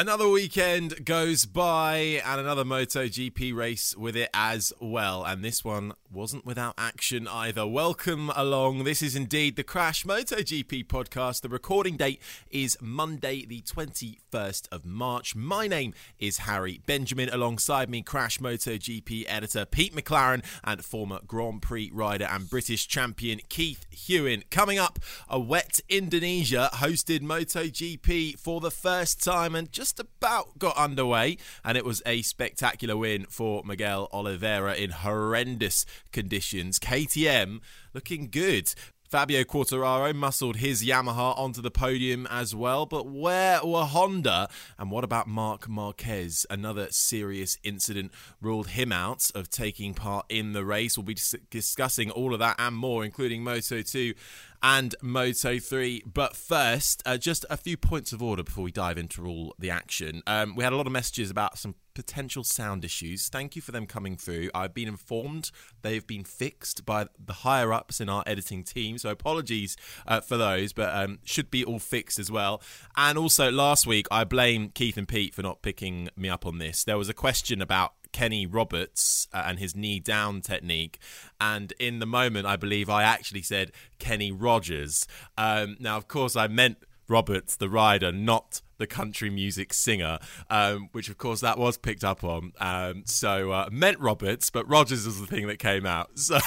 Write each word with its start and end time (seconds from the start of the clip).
Another 0.00 0.28
weekend 0.28 1.04
goes 1.04 1.44
by 1.44 2.22
and 2.24 2.40
another 2.40 2.62
MotoGP 2.62 3.52
race 3.52 3.96
with 3.96 4.14
it 4.14 4.30
as 4.32 4.72
well. 4.80 5.24
And 5.24 5.44
this 5.44 5.64
one 5.64 5.92
wasn't 6.08 6.46
without 6.46 6.74
action 6.78 7.26
either. 7.26 7.66
Welcome 7.66 8.30
along. 8.36 8.84
This 8.84 9.02
is 9.02 9.16
indeed 9.16 9.56
the 9.56 9.64
Crash 9.64 10.04
MotoGP 10.04 10.86
podcast. 10.86 11.40
The 11.40 11.48
recording 11.48 11.96
date 11.96 12.22
is 12.48 12.78
Monday, 12.80 13.44
the 13.44 13.60
21st 13.62 14.68
of 14.70 14.86
March. 14.86 15.34
My 15.34 15.66
name 15.66 15.94
is 16.20 16.38
Harry 16.38 16.80
Benjamin. 16.86 17.28
Alongside 17.30 17.90
me, 17.90 18.02
Crash 18.02 18.38
MotoGP 18.38 19.24
editor 19.26 19.64
Pete 19.64 19.96
McLaren 19.96 20.44
and 20.62 20.84
former 20.84 21.18
Grand 21.26 21.60
Prix 21.60 21.90
rider 21.92 22.28
and 22.30 22.48
British 22.48 22.86
champion 22.86 23.40
Keith 23.48 23.84
Huewen. 23.92 24.48
Coming 24.48 24.78
up, 24.78 25.00
a 25.28 25.40
wet 25.40 25.80
Indonesia 25.88 26.70
hosted 26.74 27.22
MotoGP 27.22 28.38
for 28.38 28.60
the 28.60 28.70
first 28.70 29.24
time 29.24 29.56
and 29.56 29.72
just 29.72 29.87
just 29.88 30.00
about 30.00 30.58
got 30.58 30.76
underway, 30.76 31.38
and 31.64 31.78
it 31.78 31.84
was 31.84 32.02
a 32.04 32.20
spectacular 32.22 32.96
win 32.96 33.24
for 33.28 33.62
Miguel 33.64 34.08
Oliveira 34.12 34.74
in 34.74 34.90
horrendous 34.90 35.86
conditions. 36.12 36.78
KTM 36.78 37.60
looking 37.94 38.28
good. 38.30 38.74
Fabio 39.08 39.42
Quartararo 39.42 40.14
muscled 40.14 40.56
his 40.56 40.84
Yamaha 40.84 41.38
onto 41.38 41.62
the 41.62 41.70
podium 41.70 42.26
as 42.30 42.54
well, 42.54 42.84
but 42.84 43.06
where 43.06 43.64
were 43.64 43.86
Honda? 43.86 44.50
And 44.78 44.90
what 44.90 45.02
about 45.02 45.26
Marc 45.26 45.66
Marquez? 45.66 46.44
Another 46.50 46.88
serious 46.90 47.56
incident 47.62 48.12
ruled 48.42 48.68
him 48.68 48.92
out 48.92 49.30
of 49.34 49.48
taking 49.48 49.94
part 49.94 50.26
in 50.28 50.52
the 50.52 50.62
race. 50.62 50.98
We'll 50.98 51.06
be 51.06 51.16
discussing 51.48 52.10
all 52.10 52.34
of 52.34 52.40
that 52.40 52.56
and 52.58 52.76
more, 52.76 53.02
including 53.02 53.42
Moto 53.42 53.80
2 53.80 54.12
and 54.62 54.94
Moto 55.02 55.58
3. 55.58 56.02
But 56.06 56.36
first, 56.36 57.02
uh, 57.06 57.16
just 57.16 57.44
a 57.50 57.56
few 57.56 57.76
points 57.76 58.12
of 58.12 58.22
order 58.22 58.42
before 58.42 58.64
we 58.64 58.72
dive 58.72 58.98
into 58.98 59.26
all 59.26 59.54
the 59.58 59.70
action. 59.70 60.22
Um, 60.26 60.54
we 60.56 60.64
had 60.64 60.72
a 60.72 60.76
lot 60.76 60.86
of 60.86 60.92
messages 60.92 61.30
about 61.30 61.58
some 61.58 61.74
potential 61.98 62.44
sound 62.44 62.84
issues. 62.84 63.28
Thank 63.28 63.56
you 63.56 63.62
for 63.62 63.72
them 63.72 63.84
coming 63.84 64.16
through. 64.16 64.50
I've 64.54 64.72
been 64.72 64.86
informed 64.86 65.50
they've 65.82 66.06
been 66.06 66.22
fixed 66.22 66.86
by 66.86 67.06
the 67.18 67.32
higher 67.32 67.72
ups 67.72 68.00
in 68.00 68.08
our 68.08 68.22
editing 68.24 68.62
team, 68.62 68.98
so 68.98 69.10
apologies 69.10 69.76
uh, 70.06 70.20
for 70.20 70.36
those, 70.36 70.72
but 70.72 70.94
um, 70.94 71.18
should 71.24 71.50
be 71.50 71.64
all 71.64 71.80
fixed 71.80 72.20
as 72.20 72.30
well. 72.30 72.62
And 72.96 73.18
also, 73.18 73.50
last 73.50 73.84
week 73.84 74.06
I 74.12 74.22
blame 74.22 74.70
Keith 74.70 74.96
and 74.96 75.08
Pete 75.08 75.34
for 75.34 75.42
not 75.42 75.60
picking 75.60 76.08
me 76.16 76.28
up 76.28 76.46
on 76.46 76.58
this. 76.58 76.84
There 76.84 76.96
was 76.96 77.08
a 77.08 77.14
question 77.14 77.60
about 77.60 77.94
Kenny 78.18 78.46
Roberts 78.46 79.28
uh, 79.32 79.44
and 79.46 79.60
his 79.60 79.76
knee 79.76 80.00
down 80.00 80.40
technique. 80.40 80.98
And 81.40 81.72
in 81.78 82.00
the 82.00 82.06
moment, 82.06 82.46
I 82.46 82.56
believe 82.56 82.90
I 82.90 83.04
actually 83.04 83.42
said 83.42 83.70
Kenny 84.00 84.32
Rogers. 84.32 85.06
Um, 85.36 85.76
now, 85.78 85.96
of 85.96 86.08
course, 86.08 86.34
I 86.34 86.48
meant 86.48 86.78
Roberts, 87.06 87.54
the 87.54 87.68
rider, 87.68 88.10
not 88.10 88.60
the 88.78 88.88
country 88.88 89.30
music 89.30 89.72
singer, 89.72 90.18
um, 90.50 90.88
which 90.90 91.08
of 91.08 91.16
course 91.16 91.40
that 91.42 91.58
was 91.58 91.78
picked 91.78 92.02
up 92.02 92.24
on. 92.24 92.54
Um, 92.58 93.04
so 93.06 93.52
uh, 93.52 93.68
meant 93.70 94.00
Roberts, 94.00 94.50
but 94.50 94.68
Rogers 94.68 95.06
was 95.06 95.20
the 95.20 95.26
thing 95.28 95.46
that 95.46 95.60
came 95.60 95.86
out. 95.86 96.18
So 96.18 96.40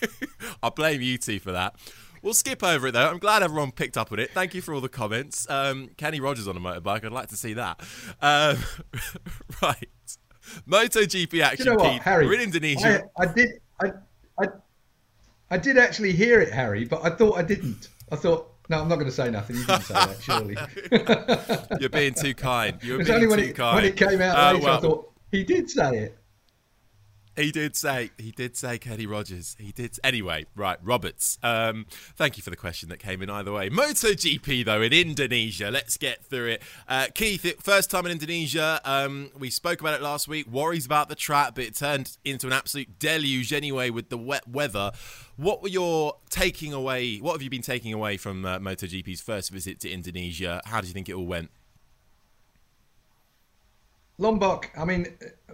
I'll 0.62 0.70
blame 0.70 1.02
you 1.02 1.18
two 1.18 1.38
for 1.38 1.52
that. 1.52 1.74
We'll 2.22 2.32
skip 2.32 2.64
over 2.64 2.86
it 2.86 2.92
though. 2.92 3.08
I'm 3.08 3.18
glad 3.18 3.42
everyone 3.42 3.72
picked 3.72 3.98
up 3.98 4.10
on 4.10 4.20
it. 4.20 4.30
Thank 4.30 4.54
you 4.54 4.62
for 4.62 4.72
all 4.72 4.80
the 4.80 4.88
comments. 4.88 5.48
Um, 5.50 5.90
Kenny 5.98 6.18
Rogers 6.18 6.48
on 6.48 6.56
a 6.56 6.60
motorbike. 6.60 7.04
I'd 7.04 7.12
like 7.12 7.28
to 7.28 7.36
see 7.36 7.52
that. 7.54 7.78
Um, 8.22 8.56
right. 9.62 9.88
MotoGP 10.68 11.40
action. 11.42 11.66
You 11.66 11.72
know 11.72 11.76
what, 11.78 11.92
Pete. 11.92 12.02
Harry? 12.02 12.26
We're 12.26 12.34
in 12.34 12.40
Indonesia. 12.40 13.02
I, 13.18 13.22
I 13.22 13.32
did. 13.32 13.48
I, 13.82 13.92
I, 14.40 14.46
I 15.50 15.58
did 15.58 15.78
actually 15.78 16.12
hear 16.12 16.40
it, 16.40 16.52
Harry, 16.52 16.84
but 16.84 17.04
I 17.04 17.10
thought 17.10 17.36
I 17.38 17.42
didn't. 17.42 17.88
I 18.12 18.16
thought 18.16 18.50
no, 18.70 18.80
I'm 18.80 18.88
not 18.88 18.96
going 18.96 19.06
to 19.06 19.12
say 19.12 19.30
nothing. 19.30 19.56
You 19.56 19.66
didn't 19.66 19.82
say 19.82 19.94
that, 19.94 20.22
surely. 20.22 20.56
You're 21.80 21.88
being 21.90 22.14
too 22.14 22.34
kind. 22.34 22.78
You're 22.82 23.00
it's 23.00 23.08
being 23.10 23.16
only 23.16 23.26
when 23.26 23.38
too 23.40 23.44
it, 23.46 23.56
kind. 23.56 23.74
when 23.74 23.84
it 23.84 23.96
came 23.96 24.20
out 24.22 24.38
Uh, 24.38 24.52
later, 24.52 24.64
well, 24.64 24.76
I 24.76 24.80
thought 24.80 25.12
he 25.32 25.42
did 25.42 25.68
say 25.68 25.98
it. 25.98 26.18
He 27.40 27.50
did 27.50 27.74
say 27.74 28.10
he 28.18 28.32
did 28.32 28.56
say 28.56 28.78
Kenny 28.78 29.06
Rogers. 29.06 29.56
He 29.58 29.72
did 29.72 29.98
anyway. 30.04 30.46
Right, 30.54 30.78
Roberts. 30.82 31.38
Um, 31.42 31.86
thank 32.16 32.36
you 32.36 32.42
for 32.42 32.50
the 32.50 32.56
question 32.56 32.88
that 32.90 32.98
came 32.98 33.22
in 33.22 33.30
either 33.30 33.52
way. 33.52 33.70
MotoGP 33.70 34.64
though 34.64 34.82
in 34.82 34.92
Indonesia. 34.92 35.70
Let's 35.70 35.96
get 35.96 36.24
through 36.24 36.48
it. 36.48 36.62
Uh, 36.86 37.06
Keith, 37.14 37.62
first 37.62 37.90
time 37.90 38.04
in 38.06 38.12
Indonesia. 38.12 38.80
Um, 38.84 39.30
we 39.38 39.48
spoke 39.48 39.80
about 39.80 39.94
it 39.94 40.02
last 40.02 40.28
week. 40.28 40.46
Worries 40.48 40.84
about 40.84 41.08
the 41.08 41.14
track, 41.14 41.54
but 41.54 41.64
it 41.64 41.74
turned 41.74 42.18
into 42.24 42.46
an 42.46 42.52
absolute 42.52 42.98
deluge 42.98 43.52
anyway 43.52 43.90
with 43.90 44.10
the 44.10 44.18
wet 44.18 44.46
weather. 44.46 44.92
What 45.36 45.62
were 45.62 45.68
your 45.68 46.16
taking 46.28 46.74
away? 46.74 47.16
What 47.18 47.32
have 47.32 47.42
you 47.42 47.50
been 47.50 47.62
taking 47.62 47.94
away 47.94 48.18
from 48.18 48.44
uh, 48.44 48.58
MotoGP's 48.58 49.22
first 49.22 49.50
visit 49.50 49.80
to 49.80 49.90
Indonesia? 49.90 50.60
How 50.66 50.82
do 50.82 50.86
you 50.86 50.92
think 50.92 51.08
it 51.08 51.14
all 51.14 51.26
went? 51.26 51.50
Lombok, 54.20 54.70
I 54.76 54.84
mean, 54.84 55.06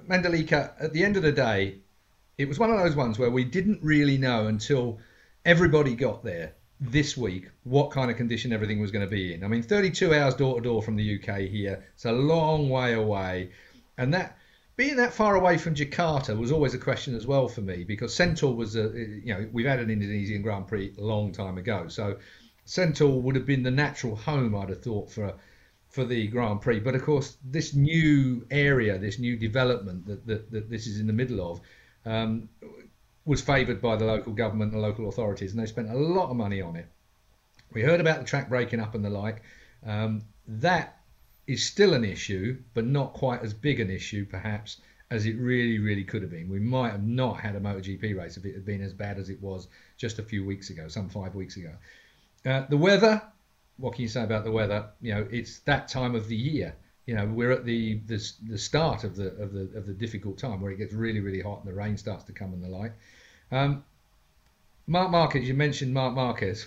Mandalika, 0.09 0.72
at 0.81 0.93
the 0.93 1.04
end 1.04 1.16
of 1.16 1.22
the 1.22 1.31
day, 1.31 1.78
it 2.37 2.49
was 2.49 2.59
one 2.59 2.69
of 2.69 2.78
those 2.78 2.97
ones 2.97 3.16
where 3.16 3.31
we 3.31 3.44
didn't 3.44 3.78
really 3.81 4.19
know 4.19 4.49
until 4.49 4.99
everybody 5.44 5.94
got 5.94 6.25
there 6.25 6.53
this 6.81 7.16
week 7.16 7.49
what 7.62 7.93
kind 7.93 8.10
of 8.10 8.16
condition 8.16 8.53
everything 8.53 8.81
was 8.81 8.91
going 8.91 9.04
to 9.04 9.10
be 9.10 9.32
in. 9.32 9.44
I 9.44 9.47
mean, 9.47 9.62
32 9.62 10.12
hours 10.12 10.34
door 10.34 10.56
to 10.56 10.60
door 10.60 10.82
from 10.82 10.97
the 10.97 11.15
UK 11.15 11.43
here, 11.43 11.84
it's 11.94 12.06
a 12.06 12.12
long 12.12 12.69
way 12.69 12.94
away. 12.94 13.53
And 13.99 14.12
that 14.15 14.37
being 14.75 14.97
that 14.97 15.15
far 15.15 15.37
away 15.37 15.59
from 15.59 15.77
Jakarta 15.77 16.37
was 16.37 16.50
always 16.50 16.75
a 16.75 16.78
question 16.78 17.15
as 17.15 17.25
well 17.25 17.47
for 17.47 17.60
me 17.60 17.84
because 17.84 18.16
Sentul 18.16 18.56
was 18.56 18.75
a, 18.75 18.88
you 18.88 19.33
know, 19.33 19.48
we've 19.53 19.65
had 19.65 19.78
an 19.78 19.91
Indonesian 19.91 20.43
Grand 20.43 20.66
Prix 20.66 20.93
a 20.98 21.00
long 21.00 21.31
time 21.31 21.56
ago. 21.56 21.87
So 21.87 22.19
Sentul 22.66 23.22
would 23.22 23.37
have 23.37 23.47
been 23.47 23.62
the 23.62 23.71
natural 23.71 24.16
home, 24.16 24.56
I'd 24.56 24.71
have 24.71 24.83
thought, 24.83 25.09
for 25.09 25.27
a, 25.27 25.34
for 25.97 26.05
the 26.05 26.27
Grand 26.29 26.61
Prix. 26.61 26.79
But 26.81 26.95
of 26.95 27.03
course, 27.03 27.39
this 27.43 27.75
new 27.75 28.47
area, 28.51 28.99
this 28.99 29.19
new 29.19 29.34
development 29.34 30.07
that, 30.07 30.27
that, 30.27 30.51
that 30.53 30.71
this 30.71 30.87
is 30.87 31.01
in 31.01 31.07
the 31.07 31.12
middle 31.15 31.41
of, 31.51 31.61
um, 32.05 32.51
was 33.25 33.41
favoured 33.41 33.81
by 33.81 33.97
the 33.97 34.04
local 34.04 34.34
government 34.34 34.75
and 34.75 34.83
local 34.83 35.09
authorities, 35.09 35.53
and 35.53 35.60
they 35.60 35.66
spent 35.66 35.91
a 35.91 35.97
lot 35.97 36.28
of 36.28 36.37
money 36.37 36.60
on 36.60 36.77
it. 36.77 36.87
We 37.72 37.81
heard 37.83 37.98
about 37.98 38.19
the 38.21 38.27
track 38.27 38.51
breaking 38.51 38.78
up 38.78 38.95
and 38.95 39.03
the 39.03 39.10
like. 39.10 39.43
Um, 39.84 40.22
that 40.47 41.01
is 41.47 41.65
still 41.65 41.95
an 41.95 42.04
issue, 42.04 42.59
but 42.75 42.84
not 42.84 43.15
quite 43.15 43.43
as 43.43 43.54
big 43.54 43.81
an 43.81 43.91
issue, 43.91 44.27
perhaps, 44.27 44.83
as 45.10 45.25
it 45.25 45.37
really, 45.37 45.78
really 45.78 46.04
could 46.04 46.21
have 46.21 46.31
been. 46.31 46.51
We 46.51 46.60
might 46.60 46.91
have 46.91 47.04
not 47.04 47.41
had 47.41 47.57
a 47.57 47.60
MotoGP 47.60 48.16
race 48.19 48.37
if 48.37 48.45
it 48.45 48.54
had 48.54 48.66
been 48.66 48.83
as 48.83 48.93
bad 48.93 49.19
as 49.19 49.31
it 49.31 49.41
was 49.41 49.69
just 49.97 50.19
a 50.19 50.22
few 50.22 50.45
weeks 50.45 50.69
ago, 50.69 50.89
some 50.89 51.09
five 51.09 51.34
weeks 51.34 51.57
ago. 51.57 51.72
Uh, 52.45 52.66
the 52.69 52.77
weather, 52.77 53.22
what 53.78 53.95
can 53.95 54.03
you 54.03 54.09
say 54.09 54.25
about 54.25 54.45
the 54.45 54.51
weather? 54.51 54.87
You 55.01 55.15
know, 55.15 55.28
it's 55.31 55.61
that 55.61 55.89
time 55.89 56.15
of 56.15 56.28
the 56.28 56.37
year. 56.37 56.75
You 57.07 57.15
know, 57.15 57.27
we're 57.27 57.53
at 57.53 57.65
the 57.65 58.01
the, 58.07 58.21
the 58.49 58.59
start 58.59 59.05
of 59.05 59.17
the 59.17 59.28
of 59.37 59.53
the 59.53 59.71
of 59.77 59.87
the 59.87 59.93
difficult 59.93 60.39
time 60.39 60.61
where 60.61 60.73
it 60.73 60.77
gets 60.77 60.93
really 60.93 61.21
really 61.21 61.41
hot 61.41 61.61
and 61.61 61.69
the 61.69 61.77
rain 61.77 61.97
starts 61.97 62.25
to 62.25 62.33
come 62.33 62.53
and 62.53 62.63
the 62.63 62.69
like. 62.69 62.93
Um, 63.53 63.84
Marc 64.87 65.11
Marquez, 65.11 65.47
you 65.47 65.55
mentioned 65.55 65.93
Marc 65.95 66.15
Marquez. 66.15 66.67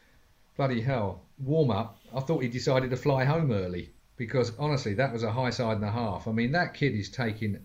Bloody 0.56 0.80
hell, 0.80 1.22
warm 1.38 1.70
up. 1.70 1.98
I 2.14 2.20
thought 2.20 2.42
he 2.42 2.48
decided 2.48 2.90
to 2.90 2.96
fly 2.96 3.24
home 3.24 3.50
early 3.50 3.90
because 4.16 4.52
honestly, 4.58 4.94
that 4.94 5.12
was 5.12 5.22
a 5.22 5.32
high 5.32 5.50
side 5.50 5.76
and 5.76 5.84
a 5.84 5.90
half. 5.90 6.28
I 6.28 6.32
mean, 6.32 6.52
that 6.52 6.74
kid 6.74 6.94
is 6.94 7.08
taking 7.08 7.58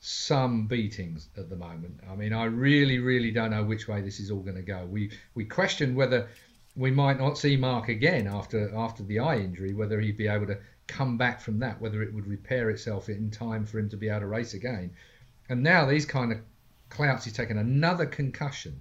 some 0.00 0.66
beatings 0.66 1.28
at 1.36 1.50
the 1.50 1.56
moment. 1.56 2.00
I 2.08 2.14
mean, 2.14 2.32
I 2.32 2.44
really, 2.44 2.98
really 2.98 3.30
don't 3.30 3.50
know 3.50 3.64
which 3.64 3.88
way 3.88 4.00
this 4.00 4.20
is 4.20 4.30
all 4.30 4.40
going 4.40 4.56
to 4.56 4.62
go. 4.62 4.86
We 4.86 5.10
we 5.34 5.44
questioned 5.44 5.96
whether 5.96 6.28
we 6.76 6.90
might 6.90 7.18
not 7.18 7.38
see 7.38 7.56
Mark 7.56 7.88
again 7.88 8.26
after 8.26 8.74
after 8.74 9.02
the 9.02 9.18
eye 9.18 9.38
injury, 9.38 9.72
whether 9.72 9.98
he'd 9.98 10.16
be 10.16 10.28
able 10.28 10.46
to 10.46 10.58
come 10.86 11.16
back 11.16 11.40
from 11.40 11.58
that, 11.60 11.80
whether 11.80 12.02
it 12.02 12.12
would 12.12 12.26
repair 12.26 12.70
itself 12.70 13.08
in 13.08 13.30
time 13.30 13.64
for 13.64 13.78
him 13.78 13.88
to 13.88 13.96
be 13.96 14.08
able 14.08 14.20
to 14.20 14.26
race 14.26 14.54
again. 14.54 14.90
And 15.48 15.62
now 15.62 15.86
these 15.86 16.06
kind 16.06 16.32
of 16.32 16.38
clouts, 16.90 17.24
he's 17.24 17.32
taken 17.32 17.58
another 17.58 18.06
concussion. 18.06 18.80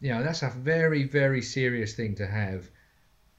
You 0.00 0.10
know, 0.10 0.22
that's 0.22 0.42
a 0.42 0.50
very, 0.50 1.04
very 1.04 1.40
serious 1.40 1.94
thing 1.94 2.16
to 2.16 2.26
have, 2.26 2.68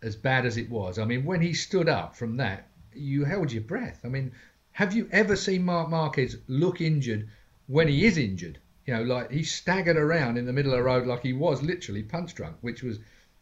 as 0.01 0.15
bad 0.15 0.45
as 0.45 0.57
it 0.57 0.69
was. 0.69 0.97
I 0.97 1.05
mean, 1.05 1.25
when 1.25 1.41
he 1.41 1.53
stood 1.53 1.89
up 1.89 2.15
from 2.15 2.37
that, 2.37 2.67
you 2.93 3.25
held 3.25 3.51
your 3.51 3.63
breath. 3.63 3.99
I 4.03 4.07
mean, 4.07 4.31
have 4.71 4.93
you 4.93 5.09
ever 5.11 5.35
seen 5.35 5.63
Marc 5.63 5.89
Marquez 5.89 6.37
look 6.47 6.81
injured 6.81 7.27
when 7.67 7.87
he 7.87 8.05
is 8.05 8.17
injured? 8.17 8.57
You 8.85 8.95
know, 8.95 9.03
like 9.03 9.31
he 9.31 9.43
staggered 9.43 9.97
around 9.97 10.37
in 10.37 10.45
the 10.45 10.53
middle 10.53 10.71
of 10.71 10.77
the 10.77 10.83
road 10.83 11.07
like 11.07 11.23
he 11.23 11.33
was 11.33 11.61
literally 11.61 12.03
punch 12.03 12.35
drunk, 12.35 12.57
which 12.61 12.83
was 12.83 12.99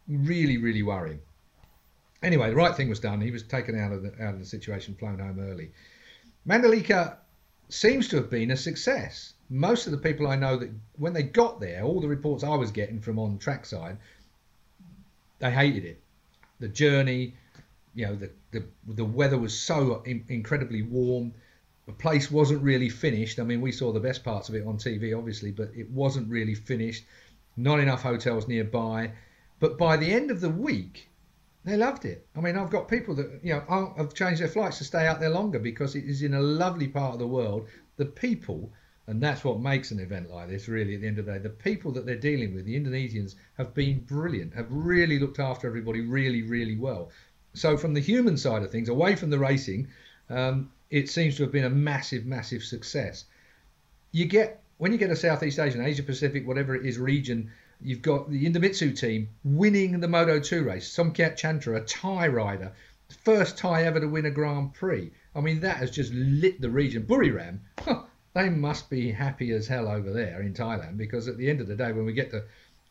really, 0.10 0.58
really 0.58 0.84
worrying. 0.84 1.20
Anyway, 2.22 2.50
the 2.50 2.56
right 2.56 2.76
thing 2.76 2.90
was 2.90 3.00
done. 3.00 3.22
He 3.22 3.32
was 3.32 3.44
taken 3.44 3.80
out 3.80 3.94
of 3.94 4.04
the 4.04 4.12
out 4.22 4.34
of 4.34 4.40
the 4.40 4.46
situation, 4.46 4.96
flown 4.96 5.20
home 5.20 5.40
early. 5.40 5.72
Mandalika 6.48 7.18
seems 7.70 8.08
to 8.10 8.18
have 8.18 8.30
been 8.30 8.52
a 8.52 8.58
success. 8.58 9.34
Most 9.50 9.86
of 9.86 9.92
the 9.92 9.98
people 9.98 10.28
I 10.28 10.36
know 10.36 10.58
that 10.58 10.70
when 10.98 11.14
they 11.14 11.24
got 11.24 11.60
there, 11.60 11.84
all 11.84 12.02
the 12.02 12.08
reports 12.08 12.44
I 12.44 12.56
was 12.56 12.72
getting 12.72 13.00
from 13.00 13.20
on 13.20 13.38
trackside, 13.38 13.98
they 15.40 15.52
hated 15.52 15.86
it. 15.86 16.02
The 16.60 16.68
journey, 16.68 17.36
you 17.96 18.06
know, 18.08 18.16
the 18.16 18.32
the, 18.52 18.64
the 18.88 19.06
weather 19.06 19.38
was 19.38 19.58
so 19.58 20.02
in, 20.06 20.26
incredibly 20.28 20.82
warm. 20.82 21.34
The 21.86 21.94
place 21.94 22.30
wasn't 22.30 22.62
really 22.62 22.90
finished. 22.90 23.40
I 23.40 23.44
mean, 23.44 23.62
we 23.62 23.72
saw 23.72 23.92
the 23.92 24.00
best 24.00 24.24
parts 24.24 24.50
of 24.50 24.56
it 24.56 24.66
on 24.66 24.78
TV, 24.78 25.18
obviously, 25.18 25.52
but 25.52 25.72
it 25.76 25.90
wasn't 25.90 26.30
really 26.30 26.54
finished. 26.54 27.06
Not 27.58 27.80
enough 27.80 28.04
hotels 28.04 28.48
nearby. 28.48 29.12
But 29.60 29.78
by 29.78 29.98
the 29.98 30.12
end 30.14 30.32
of 30.32 30.42
the 30.42 30.50
week, 30.50 31.10
they 31.66 31.76
loved 31.76 32.06
it. 32.06 32.26
I 32.36 32.40
mean, 32.40 32.56
I've 32.56 32.70
got 32.70 32.88
people 32.88 33.14
that 33.16 33.42
you 33.44 33.54
know 33.54 33.94
have 33.98 34.14
changed 34.14 34.42
their 34.42 34.48
flights 34.48 34.78
to 34.78 34.86
stay 34.86 35.06
out 35.06 35.20
there 35.20 35.30
longer 35.30 35.60
because 35.60 35.96
it 35.96 36.06
is 36.06 36.24
in 36.24 36.34
a 36.34 36.42
lovely 36.42 36.88
part 36.88 37.14
of 37.14 37.20
the 37.20 37.28
world. 37.28 37.68
The 37.98 38.06
people, 38.06 38.72
and 39.08 39.22
that's 39.22 39.44
what 39.44 39.60
makes 39.60 39.92
an 39.92 40.00
event 40.00 40.32
like 40.32 40.48
this. 40.48 40.70
Really, 40.70 40.96
at 40.96 41.02
the 41.02 41.08
end 41.08 41.20
of 41.20 41.26
the 41.26 41.34
day, 41.34 41.40
the 41.40 41.50
people 41.50 41.92
that 41.92 42.06
they're 42.06 42.16
dealing 42.16 42.56
with, 42.56 42.66
the 42.66 42.80
Indonesians, 42.80 43.36
have 43.58 43.74
been 43.74 44.00
brilliant. 44.00 44.54
Have 44.54 44.72
really 44.72 45.20
looked 45.20 45.40
after 45.40 45.68
everybody 45.68 46.02
really, 46.02 46.44
really 46.44 46.78
well. 46.78 47.10
So 47.54 47.76
from 47.76 47.94
the 47.94 48.00
human 48.00 48.38
side 48.38 48.64
of 48.64 48.72
things, 48.72 48.88
away 48.88 49.16
from 49.16 49.30
the 49.30 49.40
racing, 49.40 49.90
um, 50.30 50.72
it 50.90 51.10
seems 51.10 51.36
to 51.36 51.44
have 51.44 51.52
been 51.52 51.66
a 51.66 51.70
massive, 51.70 52.26
massive 52.26 52.64
success. 52.64 53.26
You 54.12 54.26
get 54.26 54.62
when 54.78 54.94
you 54.94 54.98
get 54.98 55.10
a 55.10 55.16
Southeast 55.16 55.60
Asian, 55.60 55.82
Asia 55.82 56.04
Pacific, 56.04 56.48
whatever 56.48 56.74
it 56.74 56.86
is, 56.86 56.98
region 56.98 57.52
You've 57.82 58.02
got 58.02 58.30
the 58.30 58.46
Idemitsu 58.46 58.98
team 59.00 59.30
winning 59.44 60.00
the 60.02 60.08
Moto 60.08 60.40
2 60.40 60.64
race. 60.64 60.94
Somkiat 60.94 61.38
Chantra, 61.38 61.78
a 61.78 61.82
Thai 61.82 62.28
rider, 62.28 62.74
first 63.24 63.58
Thai 63.58 63.84
ever 63.84 64.02
to 64.02 64.08
win 64.08 64.26
a 64.26 64.32
Grand 64.32 64.74
Prix. 64.74 65.12
I 65.34 65.40
mean, 65.40 65.62
that 65.62 65.78
has 65.78 65.90
just 65.90 66.14
lit 66.14 66.60
the 66.60 66.70
region. 66.70 67.04
Buriram, 67.04 67.60
huh, 67.80 68.04
they 68.34 68.50
must 68.50 68.90
be 68.90 69.12
happy 69.12 69.52
as 69.52 69.68
hell 69.68 69.88
over 69.88 70.12
there 70.12 70.42
in 70.42 70.54
Thailand 70.54 70.98
because 70.98 71.30
at 71.30 71.38
the 71.38 71.50
end 71.50 71.62
of 71.62 71.68
the 71.68 71.76
day, 71.76 71.94
when 71.94 72.06
we 72.06 72.12
get 72.12 72.32
to, 72.32 72.44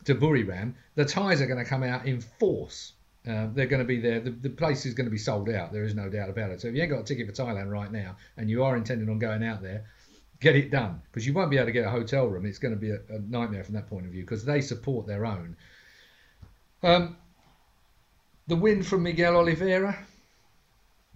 to 0.04 0.14
Buriram, 0.14 0.72
the 0.94 1.04
Thais 1.04 1.42
are 1.42 1.46
going 1.46 1.62
to 1.62 1.68
come 1.68 1.82
out 1.82 2.06
in 2.06 2.20
force. 2.22 2.94
Uh, 3.28 3.48
they're 3.52 3.66
going 3.66 3.82
to 3.82 3.86
be 3.86 4.00
there. 4.00 4.20
The, 4.20 4.30
the 4.30 4.48
place 4.48 4.86
is 4.86 4.94
going 4.94 5.04
to 5.04 5.10
be 5.10 5.18
sold 5.18 5.50
out. 5.50 5.70
There 5.70 5.84
is 5.84 5.94
no 5.94 6.08
doubt 6.08 6.30
about 6.30 6.50
it. 6.50 6.62
So 6.62 6.68
if 6.68 6.74
you 6.74 6.80
ain't 6.80 6.90
got 6.90 7.00
a 7.00 7.04
ticket 7.04 7.26
for 7.26 7.32
Thailand 7.32 7.70
right 7.70 7.92
now 7.92 8.16
and 8.38 8.48
you 8.48 8.64
are 8.64 8.74
intending 8.74 9.10
on 9.10 9.18
going 9.18 9.44
out 9.44 9.60
there, 9.60 9.84
get 10.40 10.56
it 10.56 10.70
done 10.70 11.00
because 11.06 11.26
you 11.26 11.32
won't 11.32 11.50
be 11.50 11.56
able 11.56 11.66
to 11.66 11.72
get 11.72 11.84
a 11.84 11.90
hotel 11.90 12.26
room. 12.26 12.46
It's 12.46 12.58
going 12.58 12.74
to 12.74 12.80
be 12.80 12.90
a, 12.90 13.00
a 13.10 13.18
nightmare 13.28 13.64
from 13.64 13.74
that 13.74 13.88
point 13.88 14.06
of 14.06 14.12
view 14.12 14.22
because 14.22 14.44
they 14.44 14.60
support 14.60 15.06
their 15.06 15.26
own. 15.26 15.56
Um, 16.82 17.16
the 18.46 18.56
win 18.56 18.82
from 18.82 19.02
Miguel 19.02 19.36
Oliveira, 19.36 19.98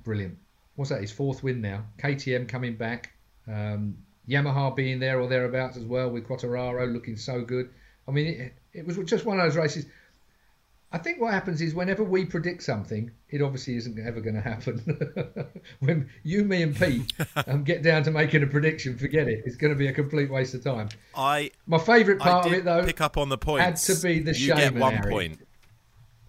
brilliant. 0.05 0.39
What's 0.75 0.91
that? 0.91 1.01
His 1.01 1.13
fourth 1.13 1.43
win 1.43 1.61
now. 1.61 1.85
KTM 1.99 2.49
coming 2.49 2.77
back. 2.77 3.13
Um, 3.47 3.97
Yamaha 4.29 4.75
being 4.75 4.99
there 4.99 5.21
or 5.21 5.29
thereabouts 5.29 5.77
as 5.77 5.85
well 5.85 6.11
with 6.11 6.27
Quartararo 6.27 6.93
looking 6.93 7.17
so 7.17 7.43
good. 7.43 7.71
I 8.09 8.11
mean, 8.11 8.27
it, 8.27 8.55
it 8.73 8.87
was 8.87 8.97
just 8.99 9.25
one 9.25 9.39
of 9.39 9.45
those 9.45 9.57
races. 9.57 9.87
I 10.95 10.99
think 10.99 11.21
what 11.21 11.33
happens 11.33 11.63
is 11.63 11.75
whenever 11.75 12.05
we 12.05 12.27
predict 12.27 12.63
something, 12.63 13.11
it 13.31 13.41
obviously 13.41 13.77
isn't 13.77 13.99
ever 13.99 14.21
going 14.21 14.35
to 14.35 14.43
happen. 14.43 15.55
when 15.81 16.11
you, 16.23 16.45
me, 16.45 16.63
and 16.63 16.77
Pete 16.77 17.11
um, 17.47 17.65
get 17.65 17.83
down 17.83 18.03
to 18.03 18.11
making 18.11 18.43
a 18.43 18.47
prediction, 18.47 18.99
forget 18.99 19.27
it. 19.27 19.43
It's 19.47 19.57
going 19.57 19.73
to 19.73 19.79
be 19.79 19.87
a 19.87 19.93
complete 19.93 20.31
waste 20.31 20.55
of 20.55 20.63
time. 20.63 20.91
I 21.17 21.51
my 21.67 21.79
favourite 21.79 22.21
part 22.21 22.47
of 22.47 22.53
it 22.53 22.65
though, 22.65 22.85
pick 22.85 23.01
up 23.01 23.17
on 23.17 23.31
the 23.31 23.39
point. 23.39 23.63
Had 23.63 23.77
to 23.77 23.95
be 24.03 24.21
the 24.21 24.33
you 24.33 24.49
Shaman. 24.49 24.75
get 24.75 24.75
one 24.75 25.03
point. 25.03 25.41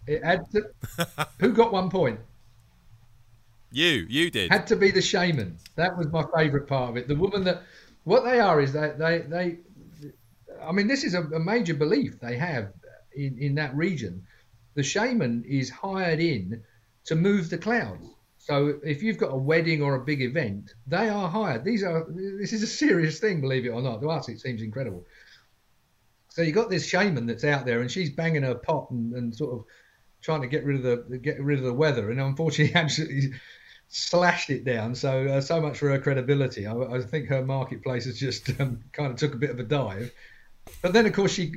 It 0.08 0.24
had 0.24 0.50
to. 0.52 0.70
who 1.40 1.52
got 1.52 1.74
one 1.74 1.90
point? 1.90 2.20
You, 3.72 4.06
you 4.08 4.32
did. 4.32 4.52
Had 4.52 4.68
to 4.68 4.76
be 4.76 4.92
the 4.92 5.02
shaman. 5.02 5.58
That 5.76 5.98
was 5.98 6.08
my 6.08 6.24
favourite 6.38 6.68
part 6.68 6.92
of 6.92 6.98
it. 6.98 7.08
The 7.08 7.16
woman 7.16 7.44
that, 7.46 7.64
what 8.04 8.24
they 8.24 8.40
are 8.40 8.62
is 8.62 8.72
that 8.74 9.00
they 9.00 9.20
they, 9.20 9.58
I 10.64 10.72
mean, 10.72 10.88
this 10.88 11.04
is 11.04 11.16
a, 11.16 11.24
a 11.24 11.40
major 11.40 11.74
belief 11.74 12.20
they 12.22 12.38
have 12.38 12.72
in 13.14 13.38
in 13.40 13.56
that 13.56 13.76
region 13.76 14.26
the 14.76 14.84
shaman 14.84 15.44
is 15.48 15.70
hired 15.70 16.20
in 16.20 16.64
to 17.06 17.16
move 17.16 17.50
the 17.50 17.58
clouds. 17.58 18.08
So 18.38 18.80
if 18.84 19.02
you've 19.02 19.18
got 19.18 19.32
a 19.32 19.38
wedding 19.38 19.82
or 19.82 19.96
a 19.96 20.04
big 20.04 20.22
event, 20.22 20.74
they 20.86 21.08
are 21.08 21.30
hired. 21.30 21.64
These 21.64 21.84
are 21.84 22.06
this 22.10 22.52
is 22.52 22.62
a 22.62 22.68
serious 22.68 23.20
thing, 23.20 23.40
believe 23.40 23.66
it 23.66 23.70
or 23.70 23.82
not. 23.82 24.02
To 24.02 24.10
us, 24.10 24.28
it 24.28 24.42
seems 24.42 24.62
incredible. 24.62 25.06
So 26.30 26.42
you 26.42 26.52
got 26.52 26.70
this 26.70 26.86
shaman 26.86 27.26
that's 27.26 27.46
out 27.46 27.66
there, 27.66 27.80
and 27.80 27.90
she's 27.90 28.10
banging 28.10 28.44
her 28.44 28.56
pot 28.56 28.90
and, 28.92 29.14
and 29.14 29.36
sort 29.36 29.54
of 29.54 29.66
trying 30.22 30.42
to 30.42 30.48
get 30.48 30.66
rid 30.66 30.78
of 30.78 30.84
the 30.84 31.18
get 31.18 31.42
rid 31.42 31.60
of 31.60 31.66
the 31.66 31.74
weather, 31.74 32.12
and 32.12 32.20
unfortunately, 32.20 32.76
absolutely 32.80 33.34
slashed 33.88 34.50
it 34.50 34.66
down. 34.66 34.96
So 34.96 35.26
uh, 35.28 35.42
so 35.42 35.62
much 35.62 35.78
for 35.78 35.90
her 35.90 36.00
credibility. 36.00 36.66
I, 36.66 36.76
I 36.76 37.02
think 37.02 37.30
her 37.30 37.46
marketplace 37.46 38.06
has 38.06 38.20
just 38.20 38.50
um, 38.60 38.84
kind 38.92 39.12
of 39.12 39.18
took 39.18 39.36
a 39.36 39.38
bit 39.38 39.52
of 39.52 39.60
a 39.60 39.64
dive. 39.64 40.12
But 40.82 40.94
then, 40.94 41.06
of 41.06 41.14
course, 41.14 41.32
she, 41.32 41.54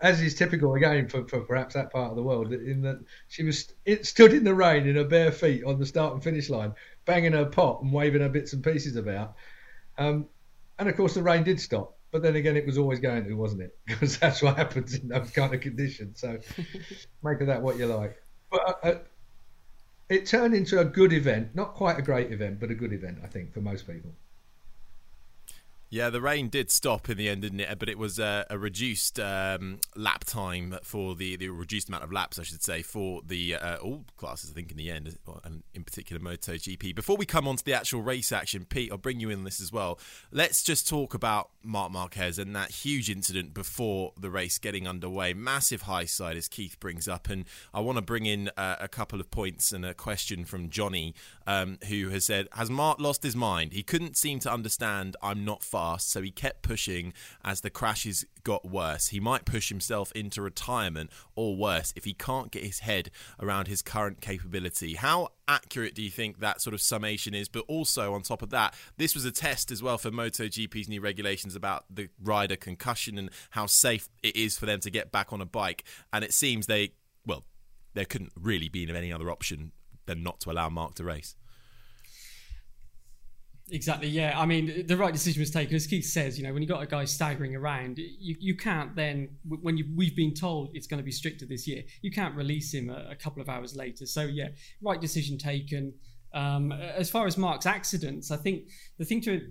as 0.00 0.20
is 0.20 0.34
typical 0.34 0.74
again 0.74 1.08
for, 1.08 1.26
for 1.26 1.40
perhaps 1.40 1.74
that 1.74 1.92
part 1.92 2.10
of 2.10 2.16
the 2.16 2.22
world, 2.22 2.52
in 2.52 2.82
that 2.82 3.00
she 3.28 3.42
was 3.42 3.72
it 3.84 4.06
stood 4.06 4.32
in 4.32 4.44
the 4.44 4.54
rain 4.54 4.86
in 4.86 4.96
her 4.96 5.04
bare 5.04 5.32
feet 5.32 5.64
on 5.64 5.78
the 5.78 5.86
start 5.86 6.14
and 6.14 6.22
finish 6.22 6.48
line, 6.48 6.74
banging 7.04 7.32
her 7.32 7.44
pot 7.44 7.82
and 7.82 7.92
waving 7.92 8.20
her 8.20 8.28
bits 8.28 8.52
and 8.52 8.62
pieces 8.62 8.96
about. 8.96 9.34
Um, 9.96 10.26
and 10.78 10.88
of 10.88 10.96
course, 10.96 11.14
the 11.14 11.22
rain 11.22 11.42
did 11.42 11.60
stop. 11.60 11.96
But 12.10 12.22
then 12.22 12.36
again, 12.36 12.56
it 12.56 12.64
was 12.64 12.78
always 12.78 13.00
going 13.00 13.24
to, 13.24 13.34
wasn't 13.34 13.62
it? 13.62 13.76
Because 13.86 14.18
that's 14.18 14.42
what 14.42 14.56
happens 14.56 14.94
in 14.94 15.08
those 15.08 15.30
kind 15.30 15.52
of 15.52 15.60
conditions. 15.60 16.20
So 16.20 16.38
make 17.22 17.40
of 17.40 17.48
that 17.48 17.62
what 17.62 17.78
you 17.78 17.86
like. 17.86 18.22
But 18.50 18.60
uh, 18.60 18.86
uh, 18.86 18.98
it 20.08 20.26
turned 20.26 20.54
into 20.54 20.80
a 20.80 20.84
good 20.84 21.12
event, 21.12 21.54
not 21.54 21.74
quite 21.74 21.98
a 21.98 22.02
great 22.02 22.32
event, 22.32 22.60
but 22.60 22.70
a 22.70 22.74
good 22.74 22.92
event, 22.92 23.18
I 23.22 23.26
think, 23.26 23.52
for 23.52 23.60
most 23.60 23.86
people. 23.86 24.12
Yeah, 25.90 26.10
the 26.10 26.20
rain 26.20 26.50
did 26.50 26.70
stop 26.70 27.08
in 27.08 27.16
the 27.16 27.30
end, 27.30 27.42
didn't 27.42 27.60
it? 27.60 27.78
But 27.78 27.88
it 27.88 27.96
was 27.96 28.18
a, 28.18 28.44
a 28.50 28.58
reduced 28.58 29.18
um, 29.18 29.80
lap 29.96 30.24
time 30.24 30.76
for 30.82 31.14
the, 31.14 31.36
the 31.36 31.48
reduced 31.48 31.88
amount 31.88 32.04
of 32.04 32.12
laps, 32.12 32.38
I 32.38 32.42
should 32.42 32.62
say, 32.62 32.82
for 32.82 33.22
the 33.26 33.54
uh, 33.54 33.76
all 33.76 34.04
classes. 34.18 34.50
I 34.50 34.54
think 34.54 34.70
in 34.70 34.76
the 34.76 34.90
end, 34.90 35.16
and 35.44 35.62
in 35.72 35.84
particular 35.84 36.20
MotoGP. 36.20 36.94
Before 36.94 37.16
we 37.16 37.24
come 37.24 37.48
on 37.48 37.56
to 37.56 37.64
the 37.64 37.72
actual 37.72 38.02
race 38.02 38.32
action, 38.32 38.66
Pete, 38.66 38.92
I'll 38.92 38.98
bring 38.98 39.18
you 39.18 39.30
in 39.30 39.44
this 39.44 39.62
as 39.62 39.72
well. 39.72 39.98
Let's 40.30 40.62
just 40.62 40.86
talk 40.86 41.14
about 41.14 41.50
Marc 41.62 41.90
Marquez 41.90 42.38
and 42.38 42.54
that 42.54 42.70
huge 42.70 43.08
incident 43.08 43.54
before 43.54 44.12
the 44.20 44.30
race 44.30 44.58
getting 44.58 44.86
underway. 44.86 45.32
Massive 45.32 45.82
high 45.82 46.04
side, 46.04 46.36
as 46.36 46.48
Keith 46.48 46.78
brings 46.80 47.08
up, 47.08 47.30
and 47.30 47.46
I 47.72 47.80
want 47.80 47.96
to 47.96 48.02
bring 48.02 48.26
in 48.26 48.50
uh, 48.58 48.76
a 48.78 48.88
couple 48.88 49.20
of 49.20 49.30
points 49.30 49.72
and 49.72 49.86
a 49.86 49.94
question 49.94 50.44
from 50.44 50.68
Johnny, 50.68 51.14
um, 51.48 51.78
who 51.88 52.10
has 52.10 52.24
said, 52.24 52.48
"Has 52.52 52.68
Mark 52.70 53.00
lost 53.00 53.22
his 53.22 53.36
mind? 53.36 53.72
He 53.72 53.82
couldn't 53.82 54.16
seem 54.16 54.38
to 54.40 54.52
understand. 54.52 55.16
I'm 55.22 55.44
not." 55.44 55.58
fast, 55.68 56.10
so 56.10 56.22
he 56.22 56.30
kept 56.30 56.62
pushing 56.62 57.12
as 57.44 57.60
the 57.60 57.70
crashes 57.70 58.24
got 58.42 58.68
worse. 58.68 59.08
He 59.08 59.20
might 59.20 59.44
push 59.44 59.68
himself 59.68 60.10
into 60.12 60.42
retirement 60.42 61.10
or 61.36 61.56
worse 61.56 61.92
if 61.94 62.04
he 62.04 62.14
can't 62.14 62.50
get 62.50 62.64
his 62.64 62.80
head 62.80 63.10
around 63.40 63.68
his 63.68 63.82
current 63.82 64.20
capability. 64.20 64.94
How 64.94 65.28
accurate 65.46 65.94
do 65.94 66.02
you 66.02 66.10
think 66.10 66.40
that 66.40 66.60
sort 66.60 66.74
of 66.74 66.80
summation 66.80 67.34
is? 67.34 67.48
But 67.48 67.64
also, 67.68 68.14
on 68.14 68.22
top 68.22 68.42
of 68.42 68.50
that, 68.50 68.74
this 68.96 69.14
was 69.14 69.24
a 69.24 69.30
test 69.30 69.70
as 69.70 69.82
well 69.82 69.98
for 69.98 70.10
MotoGP's 70.10 70.88
new 70.88 71.00
regulations 71.00 71.54
about 71.54 71.84
the 71.90 72.08
rider 72.22 72.56
concussion 72.56 73.18
and 73.18 73.30
how 73.50 73.66
safe 73.66 74.08
it 74.22 74.36
is 74.36 74.58
for 74.58 74.66
them 74.66 74.80
to 74.80 74.90
get 74.90 75.12
back 75.12 75.32
on 75.32 75.40
a 75.40 75.46
bike. 75.46 75.84
And 76.12 76.24
it 76.24 76.32
seems 76.32 76.66
they, 76.66 76.92
well, 77.26 77.44
there 77.94 78.04
couldn't 78.04 78.32
really 78.36 78.68
be 78.68 78.88
any 78.88 79.12
other 79.12 79.30
option 79.30 79.72
than 80.08 80.24
not 80.24 80.40
to 80.40 80.50
allow 80.50 80.68
Mark 80.68 80.96
to 80.96 81.04
race. 81.04 81.36
Exactly. 83.70 84.08
Yeah. 84.08 84.32
I 84.34 84.46
mean, 84.46 84.86
the 84.86 84.96
right 84.96 85.12
decision 85.12 85.40
was 85.40 85.50
taken. 85.50 85.76
As 85.76 85.86
Keith 85.86 86.06
says, 86.06 86.38
you 86.38 86.44
know, 86.44 86.52
when 86.54 86.62
you 86.62 86.68
got 86.68 86.82
a 86.82 86.86
guy 86.86 87.04
staggering 87.04 87.54
around, 87.54 87.98
you, 87.98 88.34
you 88.40 88.56
can't 88.56 88.96
then, 88.96 89.28
when 89.46 89.76
you, 89.76 89.84
we've 89.94 90.16
been 90.16 90.32
told 90.32 90.70
it's 90.72 90.86
going 90.86 90.98
to 90.98 91.04
be 91.04 91.12
stricter 91.12 91.44
this 91.44 91.68
year, 91.68 91.82
you 92.00 92.10
can't 92.10 92.34
release 92.34 92.72
him 92.72 92.88
a, 92.88 93.10
a 93.10 93.14
couple 93.14 93.42
of 93.42 93.48
hours 93.48 93.76
later. 93.76 94.06
So 94.06 94.22
yeah, 94.22 94.48
right 94.80 95.00
decision 95.00 95.36
taken. 95.36 95.92
Um, 96.32 96.72
as 96.72 97.10
far 97.10 97.26
as 97.26 97.36
Mark's 97.36 97.66
accidents, 97.66 98.30
I 98.30 98.36
think 98.36 98.68
the 98.98 99.04
thing 99.04 99.20
to 99.22 99.48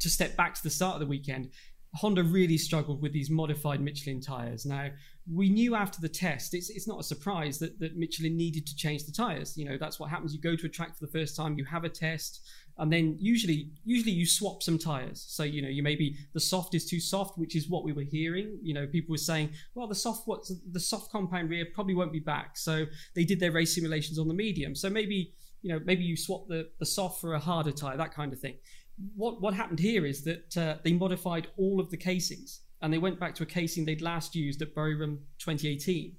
to 0.00 0.10
step 0.10 0.34
back 0.36 0.54
to 0.54 0.62
the 0.62 0.70
start 0.70 0.94
of 0.94 1.00
the 1.00 1.06
weekend, 1.06 1.50
Honda 1.94 2.22
really 2.22 2.56
struggled 2.56 3.02
with 3.02 3.12
these 3.12 3.28
modified 3.28 3.80
Michelin 3.80 4.20
tyres. 4.20 4.64
Now, 4.64 4.88
we 5.30 5.50
knew 5.50 5.74
after 5.74 6.00
the 6.00 6.08
test, 6.08 6.54
it's, 6.54 6.70
it's 6.70 6.88
not 6.88 6.98
a 6.98 7.02
surprise 7.02 7.58
that, 7.58 7.78
that 7.80 7.96
Michelin 7.96 8.36
needed 8.36 8.66
to 8.66 8.74
change 8.74 9.04
the 9.04 9.12
tyres. 9.12 9.58
You 9.58 9.66
know, 9.66 9.76
that's 9.76 10.00
what 10.00 10.08
happens. 10.08 10.34
You 10.34 10.40
go 10.40 10.56
to 10.56 10.66
a 10.66 10.70
track 10.70 10.96
for 10.98 11.04
the 11.04 11.12
first 11.12 11.36
time, 11.36 11.58
you 11.58 11.66
have 11.66 11.84
a 11.84 11.90
test, 11.90 12.40
and 12.78 12.90
then 12.90 13.18
usually 13.20 13.68
usually 13.84 14.12
you 14.12 14.26
swap 14.26 14.62
some 14.62 14.78
tyres. 14.78 15.22
So, 15.28 15.42
you 15.42 15.60
know, 15.60 15.68
you 15.68 15.82
maybe 15.82 16.16
the 16.32 16.40
soft 16.40 16.74
is 16.74 16.86
too 16.86 16.98
soft, 16.98 17.36
which 17.36 17.54
is 17.54 17.68
what 17.68 17.84
we 17.84 17.92
were 17.92 18.02
hearing. 18.02 18.58
You 18.62 18.72
know, 18.72 18.86
people 18.86 19.12
were 19.12 19.18
saying, 19.18 19.50
well, 19.74 19.86
the 19.86 19.94
soft 19.94 20.26
what's 20.26 20.50
the 20.72 20.80
soft 20.80 21.12
compound 21.12 21.50
rear 21.50 21.66
probably 21.74 21.94
won't 21.94 22.12
be 22.12 22.20
back. 22.20 22.56
So 22.56 22.86
they 23.14 23.24
did 23.24 23.38
their 23.38 23.52
race 23.52 23.74
simulations 23.74 24.18
on 24.18 24.28
the 24.28 24.34
medium. 24.34 24.74
So 24.74 24.88
maybe, 24.88 25.34
you 25.60 25.70
know, 25.70 25.80
maybe 25.84 26.04
you 26.04 26.16
swap 26.16 26.48
the, 26.48 26.70
the 26.78 26.86
soft 26.86 27.20
for 27.20 27.34
a 27.34 27.38
harder 27.38 27.72
tyre, 27.72 27.98
that 27.98 28.14
kind 28.14 28.32
of 28.32 28.40
thing 28.40 28.56
what 29.16 29.40
what 29.40 29.54
happened 29.54 29.80
here 29.80 30.06
is 30.06 30.22
that 30.24 30.56
uh, 30.56 30.76
they 30.82 30.92
modified 30.92 31.48
all 31.56 31.80
of 31.80 31.90
the 31.90 31.96
casings 31.96 32.60
and 32.82 32.92
they 32.92 32.98
went 32.98 33.20
back 33.20 33.34
to 33.36 33.44
a 33.44 33.46
casing 33.46 33.84
they'd 33.84 34.02
last 34.02 34.34
used 34.34 34.60
at 34.60 34.74
Buriram 34.74 35.18
2018. 35.38 36.16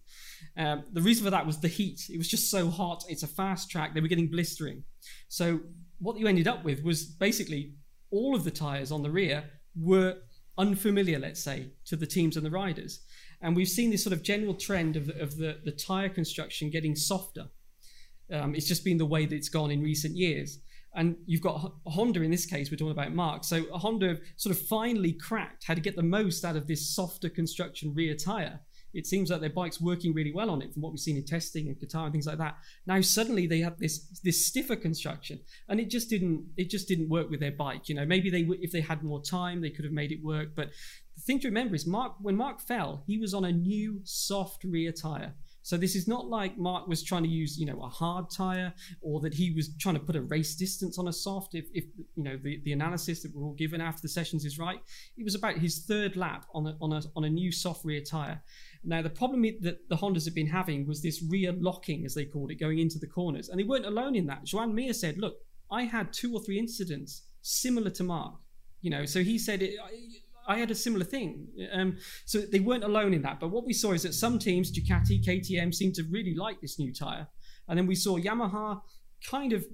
Um, 0.57 0.83
the 0.93 1.01
reason 1.01 1.25
for 1.25 1.29
that 1.29 1.45
was 1.45 1.59
the 1.59 1.67
heat. 1.67 2.09
It 2.09 2.17
was 2.17 2.29
just 2.29 2.49
so 2.49 2.69
hot. 2.69 3.03
It's 3.09 3.23
a 3.23 3.27
fast 3.27 3.69
track. 3.69 3.93
They 3.93 3.99
were 3.99 4.07
getting 4.07 4.29
blistering. 4.29 4.83
So 5.27 5.59
what 5.99 6.17
you 6.17 6.27
ended 6.27 6.47
up 6.47 6.63
with 6.63 6.81
was 6.81 7.05
basically 7.05 7.73
all 8.11 8.33
of 8.33 8.45
the 8.45 8.51
tyres 8.51 8.91
on 8.91 9.03
the 9.03 9.11
rear 9.11 9.43
were 9.75 10.17
unfamiliar, 10.57 11.19
let's 11.19 11.43
say, 11.43 11.71
to 11.85 11.97
the 11.97 12.07
teams 12.07 12.37
and 12.37 12.45
the 12.45 12.51
riders. 12.51 13.01
And 13.41 13.55
we've 13.55 13.67
seen 13.67 13.91
this 13.91 14.03
sort 14.03 14.13
of 14.13 14.23
general 14.23 14.53
trend 14.53 14.95
of, 14.95 15.09
of 15.19 15.35
the, 15.35 15.59
the 15.65 15.71
tyre 15.71 16.09
construction 16.09 16.69
getting 16.69 16.95
softer. 16.95 17.47
Um, 18.31 18.55
it's 18.55 18.67
just 18.67 18.85
been 18.85 18.97
the 18.97 19.05
way 19.05 19.25
that 19.25 19.35
it's 19.35 19.49
gone 19.49 19.69
in 19.69 19.81
recent 19.81 20.15
years. 20.15 20.59
And 20.95 21.15
you've 21.25 21.41
got 21.41 21.73
Honda 21.88 22.21
in 22.21 22.29
this 22.29 22.45
case, 22.45 22.69
we're 22.69 22.77
talking 22.77 22.91
about 22.91 23.13
Mark. 23.13 23.43
So 23.43 23.63
Honda 23.73 24.19
sort 24.35 24.55
of 24.55 24.62
finally 24.62 25.13
cracked 25.13 25.65
how 25.65 25.73
to 25.73 25.81
get 25.81 25.95
the 25.95 26.03
most 26.03 26.45
out 26.45 26.55
of 26.55 26.67
this 26.67 26.93
softer 26.95 27.29
construction 27.29 27.93
rear 27.95 28.15
tyre. 28.15 28.59
It 28.93 29.07
seems 29.07 29.31
like 29.31 29.41
their 29.41 29.50
bike's 29.50 29.81
working 29.81 30.13
really 30.13 30.31
well 30.31 30.51
on 30.51 30.62
it 30.62 30.71
from 30.71 30.83
what 30.83 30.91
we've 30.91 31.00
seen 31.00 31.17
in 31.17 31.25
testing 31.25 31.67
and 31.67 31.77
Qatar 31.79 32.03
and 32.03 32.12
things 32.12 32.27
like 32.27 32.38
that. 32.38 32.57
Now 32.85 33.01
suddenly 33.01 33.47
they 33.47 33.59
have 33.59 33.79
this 33.79 34.07
this 34.23 34.45
stiffer 34.45 34.75
construction, 34.75 35.39
and 35.67 35.79
it 35.79 35.89
just 35.89 36.09
didn't 36.09 36.45
it 36.57 36.69
just 36.69 36.88
didn't 36.88 37.09
work 37.09 37.29
with 37.29 37.39
their 37.39 37.51
bike. 37.51 37.89
You 37.89 37.95
know, 37.95 38.05
maybe 38.05 38.29
they 38.29 38.41
if 38.62 38.71
they 38.71 38.81
had 38.81 39.03
more 39.03 39.21
time 39.21 39.62
they 39.62 39.71
could 39.71 39.85
have 39.85 39.93
made 39.93 40.12
it 40.12 40.23
work. 40.23 40.50
But 40.55 40.69
the 41.15 41.21
thing 41.21 41.39
to 41.39 41.47
remember 41.47 41.73
is 41.73 41.88
Mark 41.88 42.13
when 42.21 42.35
Mark 42.35 42.62
fell, 42.62 43.03
he 43.07 43.17
was 43.17 43.33
on 43.33 43.45
a 43.45 43.51
new 43.51 44.01
soft 44.03 44.63
rear 44.63 44.91
tyre. 44.91 45.33
So 45.63 45.77
this 45.77 45.96
is 45.96 46.08
not 46.10 46.27
like 46.27 46.58
Mark 46.58 46.88
was 46.88 47.01
trying 47.01 47.24
to 47.24 47.29
use, 47.29 47.58
you 47.58 47.65
know, 47.65 47.82
a 47.82 47.88
hard 47.88 48.29
tire 48.29 48.74
or 49.01 49.22
that 49.22 49.34
he 49.34 49.51
was 49.51 49.75
trying 49.77 49.96
to 49.96 50.01
put 50.01 50.17
a 50.17 50.22
race 50.22 50.55
distance 50.55 51.00
on 51.00 51.08
a 51.08 51.13
soft. 51.13 51.55
If, 51.55 51.65
if 51.74 51.86
you 52.15 52.24
know, 52.24 52.38
the, 52.38 52.62
the 52.65 52.74
analysis 52.74 53.24
that 53.24 53.34
we're 53.34 53.46
all 53.46 53.53
given 53.53 53.79
after 53.79 54.01
the 54.01 54.10
sessions 54.10 54.43
is 54.43 54.60
right, 54.60 54.79
it 55.17 55.24
was 55.24 55.36
about 55.36 55.58
his 55.58 55.86
third 55.86 56.17
lap 56.17 56.46
on 56.53 56.67
a, 56.67 56.77
on 56.82 56.91
a, 56.91 57.01
on 57.15 57.24
a 57.24 57.29
new 57.29 57.50
soft 57.51 57.86
rear 57.86 58.01
tire. 58.01 58.41
Now, 58.84 59.01
the 59.01 59.10
problem 59.10 59.43
that 59.62 59.88
the 59.88 59.96
Hondas 59.96 60.25
have 60.25 60.36
been 60.36 60.48
having 60.48 60.86
was 60.86 61.01
this 61.01 61.24
rear 61.24 61.53
locking, 61.53 62.05
as 62.05 62.13
they 62.13 62.25
called 62.25 62.51
it, 62.51 62.55
going 62.55 62.79
into 62.79 63.00
the 63.00 63.08
corners. 63.08 63.48
And 63.48 63.58
they 63.58 63.63
weren't 63.63 63.86
alone 63.86 64.15
in 64.15 64.27
that. 64.27 64.43
Joan 64.43 64.75
Mir 64.75 64.93
said, 64.93 65.17
look, 65.17 65.38
I 65.72 65.84
had 65.84 66.12
two 66.12 66.34
or 66.34 66.41
three 66.41 66.60
incidents 66.60 67.24
similar 67.41 67.89
to 67.91 68.03
Mark. 68.03 68.36
You 68.82 68.89
know, 68.89 69.05
so 69.05 69.24
he 69.24 69.39
said, 69.39 69.62
it, 69.62 69.75
I 70.47 70.57
had 70.57 70.71
a 70.71 70.75
similar 70.75 71.05
thing. 71.05 71.47
Um, 71.71 71.97
so 72.25 72.39
they 72.39 72.59
weren't 72.59 72.83
alone 72.83 73.13
in 73.13 73.21
that. 73.23 73.39
But 73.39 73.50
what 73.50 73.65
we 73.65 73.73
saw 73.73 73.93
is 73.93 74.03
that 74.03 74.13
some 74.13 74.39
teams, 74.39 74.71
Ducati, 74.71 75.23
KTM, 75.23 75.73
seemed 75.73 75.95
to 75.95 76.03
really 76.03 76.35
like 76.35 76.62
this 76.62 76.79
new 76.79 76.93
tyre. 76.93 77.27
And 77.67 77.77
then 77.77 77.88
we 77.88 77.95
saw 77.95 78.17
Yamaha 78.17 78.81
kind 79.25 79.53
of 79.53 79.65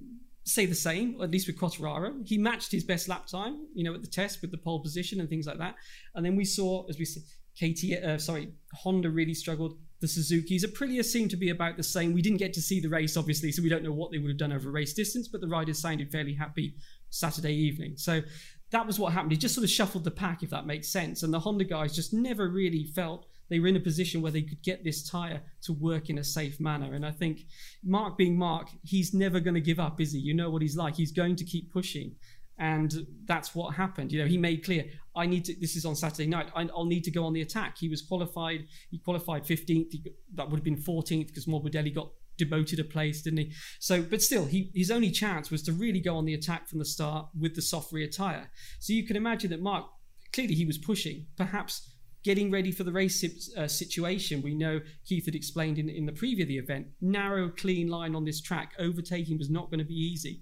say 0.44 0.66
the 0.66 0.74
same, 0.74 1.20
at 1.20 1.30
least 1.30 1.46
with 1.46 1.58
Quartararo. 1.58 2.26
He 2.26 2.38
matched 2.38 2.72
his 2.72 2.84
best 2.84 3.08
lap 3.08 3.26
time, 3.26 3.66
you 3.74 3.84
know, 3.84 3.94
at 3.94 4.00
the 4.00 4.08
test 4.08 4.40
with 4.42 4.50
the 4.50 4.58
pole 4.58 4.80
position 4.80 5.20
and 5.20 5.28
things 5.28 5.46
like 5.46 5.58
that. 5.58 5.74
And 6.14 6.24
then 6.24 6.36
we 6.36 6.44
saw, 6.44 6.86
as 6.88 6.98
we 6.98 7.04
said, 7.04 7.22
KT, 7.56 8.02
uh, 8.02 8.18
sorry, 8.18 8.52
Honda 8.74 9.10
really 9.10 9.34
struggled. 9.34 9.78
The 10.00 10.08
Suzuki's, 10.08 10.64
Aprilia 10.64 11.04
seemed 11.04 11.30
to 11.30 11.36
be 11.36 11.50
about 11.50 11.76
the 11.76 11.82
same. 11.82 12.14
We 12.14 12.22
didn't 12.22 12.38
get 12.38 12.54
to 12.54 12.62
see 12.62 12.80
the 12.80 12.88
race, 12.88 13.16
obviously, 13.16 13.52
so 13.52 13.62
we 13.62 13.68
don't 13.68 13.82
know 13.82 13.92
what 13.92 14.10
they 14.10 14.18
would 14.18 14.30
have 14.30 14.38
done 14.38 14.52
over 14.52 14.70
race 14.70 14.94
distance, 14.94 15.28
but 15.28 15.40
the 15.40 15.48
riders 15.48 15.78
sounded 15.78 16.10
fairly 16.10 16.34
happy 16.34 16.74
Saturday 17.10 17.54
evening. 17.54 17.94
So 17.96 18.22
that 18.70 18.86
was 18.86 18.98
what 18.98 19.12
happened. 19.12 19.32
He 19.32 19.38
just 19.38 19.54
sort 19.54 19.64
of 19.64 19.70
shuffled 19.70 20.04
the 20.04 20.10
pack, 20.10 20.42
if 20.42 20.50
that 20.50 20.66
makes 20.66 20.88
sense. 20.88 21.22
And 21.22 21.34
the 21.34 21.40
Honda 21.40 21.64
guys 21.64 21.94
just 21.94 22.12
never 22.12 22.48
really 22.48 22.84
felt 22.84 23.26
they 23.48 23.58
were 23.58 23.66
in 23.66 23.76
a 23.76 23.80
position 23.80 24.22
where 24.22 24.30
they 24.30 24.42
could 24.42 24.62
get 24.62 24.84
this 24.84 25.08
tyre 25.08 25.42
to 25.62 25.72
work 25.72 26.08
in 26.08 26.18
a 26.18 26.24
safe 26.24 26.60
manner. 26.60 26.94
And 26.94 27.04
I 27.04 27.10
think 27.10 27.46
Mark 27.84 28.16
being 28.16 28.38
Mark, 28.38 28.68
he's 28.84 29.12
never 29.12 29.40
going 29.40 29.54
to 29.54 29.60
give 29.60 29.80
up, 29.80 30.00
is 30.00 30.12
he? 30.12 30.20
You 30.20 30.34
know 30.34 30.50
what 30.50 30.62
he's 30.62 30.76
like. 30.76 30.94
He's 30.94 31.10
going 31.10 31.34
to 31.36 31.44
keep 31.44 31.72
pushing. 31.72 32.14
And 32.58 33.06
that's 33.24 33.54
what 33.54 33.74
happened. 33.74 34.12
You 34.12 34.22
know, 34.22 34.28
he 34.28 34.38
made 34.38 34.64
clear, 34.64 34.84
I 35.16 35.26
need 35.26 35.46
to, 35.46 35.54
this 35.58 35.74
is 35.74 35.84
on 35.84 35.96
Saturday 35.96 36.28
night, 36.28 36.50
I, 36.54 36.64
will 36.64 36.84
need 36.84 37.04
to 37.04 37.10
go 37.10 37.24
on 37.24 37.32
the 37.32 37.40
attack. 37.40 37.78
He 37.78 37.88
was 37.88 38.02
qualified, 38.02 38.66
he 38.90 38.98
qualified 38.98 39.44
15th, 39.44 39.96
that 40.34 40.48
would 40.48 40.58
have 40.58 40.64
been 40.64 40.76
14th 40.76 41.26
because 41.26 41.46
Morbidelli 41.46 41.92
got 41.92 42.10
demoted 42.44 42.80
a 42.80 42.84
place, 42.84 43.22
didn't 43.22 43.38
he? 43.38 43.52
So, 43.78 44.02
but 44.02 44.22
still, 44.22 44.46
he, 44.46 44.70
his 44.74 44.90
only 44.90 45.10
chance 45.10 45.50
was 45.50 45.62
to 45.64 45.72
really 45.72 46.00
go 46.00 46.16
on 46.16 46.24
the 46.24 46.34
attack 46.34 46.68
from 46.68 46.78
the 46.78 46.84
start 46.84 47.28
with 47.38 47.54
the 47.54 47.62
soft 47.62 47.92
rear 47.92 48.08
tyre. 48.08 48.50
So 48.78 48.92
you 48.92 49.06
can 49.06 49.16
imagine 49.16 49.50
that 49.50 49.62
Mark, 49.62 49.86
clearly 50.32 50.54
he 50.54 50.64
was 50.64 50.78
pushing, 50.78 51.26
perhaps 51.36 51.89
getting 52.22 52.50
ready 52.50 52.70
for 52.70 52.84
the 52.84 52.92
race 52.92 53.50
uh, 53.56 53.66
situation. 53.66 54.42
We 54.42 54.54
know 54.54 54.80
Keith 55.06 55.24
had 55.24 55.34
explained 55.34 55.78
in, 55.78 55.88
in 55.88 56.06
the 56.06 56.12
preview 56.12 56.42
of 56.42 56.48
the 56.48 56.58
event, 56.58 56.88
narrow, 57.00 57.48
clean 57.48 57.88
line 57.88 58.14
on 58.14 58.24
this 58.24 58.40
track, 58.40 58.72
overtaking 58.78 59.38
was 59.38 59.50
not 59.50 59.70
going 59.70 59.78
to 59.78 59.84
be 59.84 59.94
easy. 59.94 60.40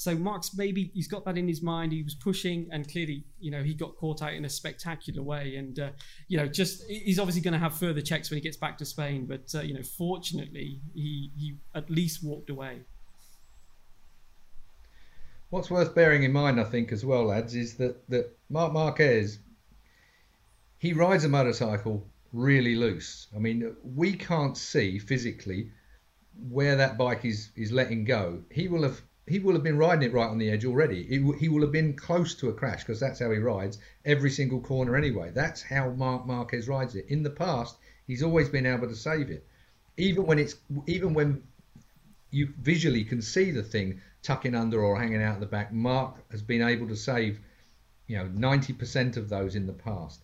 So 0.00 0.14
Mark's 0.14 0.56
maybe 0.56 0.90
he's 0.94 1.08
got 1.08 1.26
that 1.26 1.36
in 1.36 1.46
his 1.46 1.60
mind. 1.60 1.92
He 1.92 2.02
was 2.02 2.14
pushing, 2.14 2.70
and 2.72 2.90
clearly, 2.90 3.22
you 3.38 3.50
know, 3.50 3.62
he 3.62 3.74
got 3.74 3.96
caught 3.96 4.22
out 4.22 4.32
in 4.32 4.46
a 4.46 4.48
spectacular 4.48 5.22
way. 5.22 5.56
And 5.56 5.78
uh, 5.78 5.90
you 6.26 6.38
know, 6.38 6.46
just 6.46 6.84
he's 6.88 7.18
obviously 7.18 7.42
going 7.42 7.52
to 7.52 7.58
have 7.58 7.74
further 7.74 8.00
checks 8.00 8.30
when 8.30 8.38
he 8.38 8.40
gets 8.40 8.56
back 8.56 8.78
to 8.78 8.86
Spain. 8.86 9.26
But 9.26 9.54
uh, 9.54 9.60
you 9.60 9.74
know, 9.74 9.82
fortunately, 9.82 10.80
he 10.94 11.30
he 11.36 11.56
at 11.74 11.90
least 11.90 12.24
walked 12.24 12.48
away. 12.48 12.80
What's 15.50 15.70
worth 15.70 15.94
bearing 15.94 16.22
in 16.22 16.32
mind, 16.32 16.58
I 16.58 16.64
think, 16.64 16.92
as 16.92 17.04
well, 17.04 17.26
lads, 17.26 17.54
is 17.54 17.74
that 17.74 18.08
that 18.08 18.34
Marc 18.48 18.72
Marquez 18.72 19.38
he 20.80 20.94
rides 20.94 21.24
a 21.24 21.28
motorcycle 21.28 22.08
really 22.32 22.74
loose. 22.74 23.26
I 23.36 23.38
mean, 23.38 23.76
we 23.84 24.14
can't 24.14 24.56
see 24.56 24.98
physically 24.98 25.72
where 26.48 26.76
that 26.76 26.96
bike 26.96 27.24
is 27.24 27.50
is 27.54 27.70
letting 27.70 28.04
go. 28.04 28.42
He 28.50 28.66
will 28.66 28.82
have 28.84 29.02
he 29.26 29.38
will 29.38 29.52
have 29.52 29.62
been 29.62 29.76
riding 29.76 30.08
it 30.08 30.14
right 30.14 30.30
on 30.30 30.38
the 30.38 30.50
edge 30.50 30.64
already. 30.64 31.02
He 31.04 31.48
will 31.50 31.60
have 31.60 31.70
been 31.70 31.96
close 31.96 32.34
to 32.36 32.48
a 32.48 32.54
crash 32.54 32.80
because 32.82 32.98
that's 32.98 33.20
how 33.20 33.30
he 33.30 33.36
rides 33.36 33.78
every 34.06 34.30
single 34.30 34.60
corner 34.60 34.96
anyway. 34.96 35.30
That's 35.34 35.60
how 35.60 35.90
Marc 35.90 36.26
Marquez 36.26 36.66
rides 36.66 36.96
it. 36.96 37.04
In 37.08 37.22
the 37.22 37.36
past, 37.44 37.76
he's 38.06 38.22
always 38.22 38.48
been 38.48 38.64
able 38.64 38.88
to 38.88 38.96
save 38.96 39.30
it, 39.30 39.46
even 39.98 40.24
when 40.24 40.38
it's 40.38 40.56
even 40.86 41.12
when 41.12 41.42
you 42.30 42.54
visually 42.58 43.04
can 43.04 43.20
see 43.20 43.50
the 43.50 43.62
thing 43.62 44.00
tucking 44.22 44.54
under 44.54 44.82
or 44.82 44.98
hanging 44.98 45.22
out 45.22 45.40
the 45.40 45.46
back. 45.46 45.74
Mark 45.74 46.14
has 46.30 46.40
been 46.40 46.62
able 46.62 46.88
to 46.88 46.96
save, 46.96 47.38
you 48.06 48.16
know, 48.16 48.28
90% 48.28 49.18
of 49.18 49.28
those 49.28 49.56
in 49.56 49.66
the 49.66 49.74
past. 49.74 50.22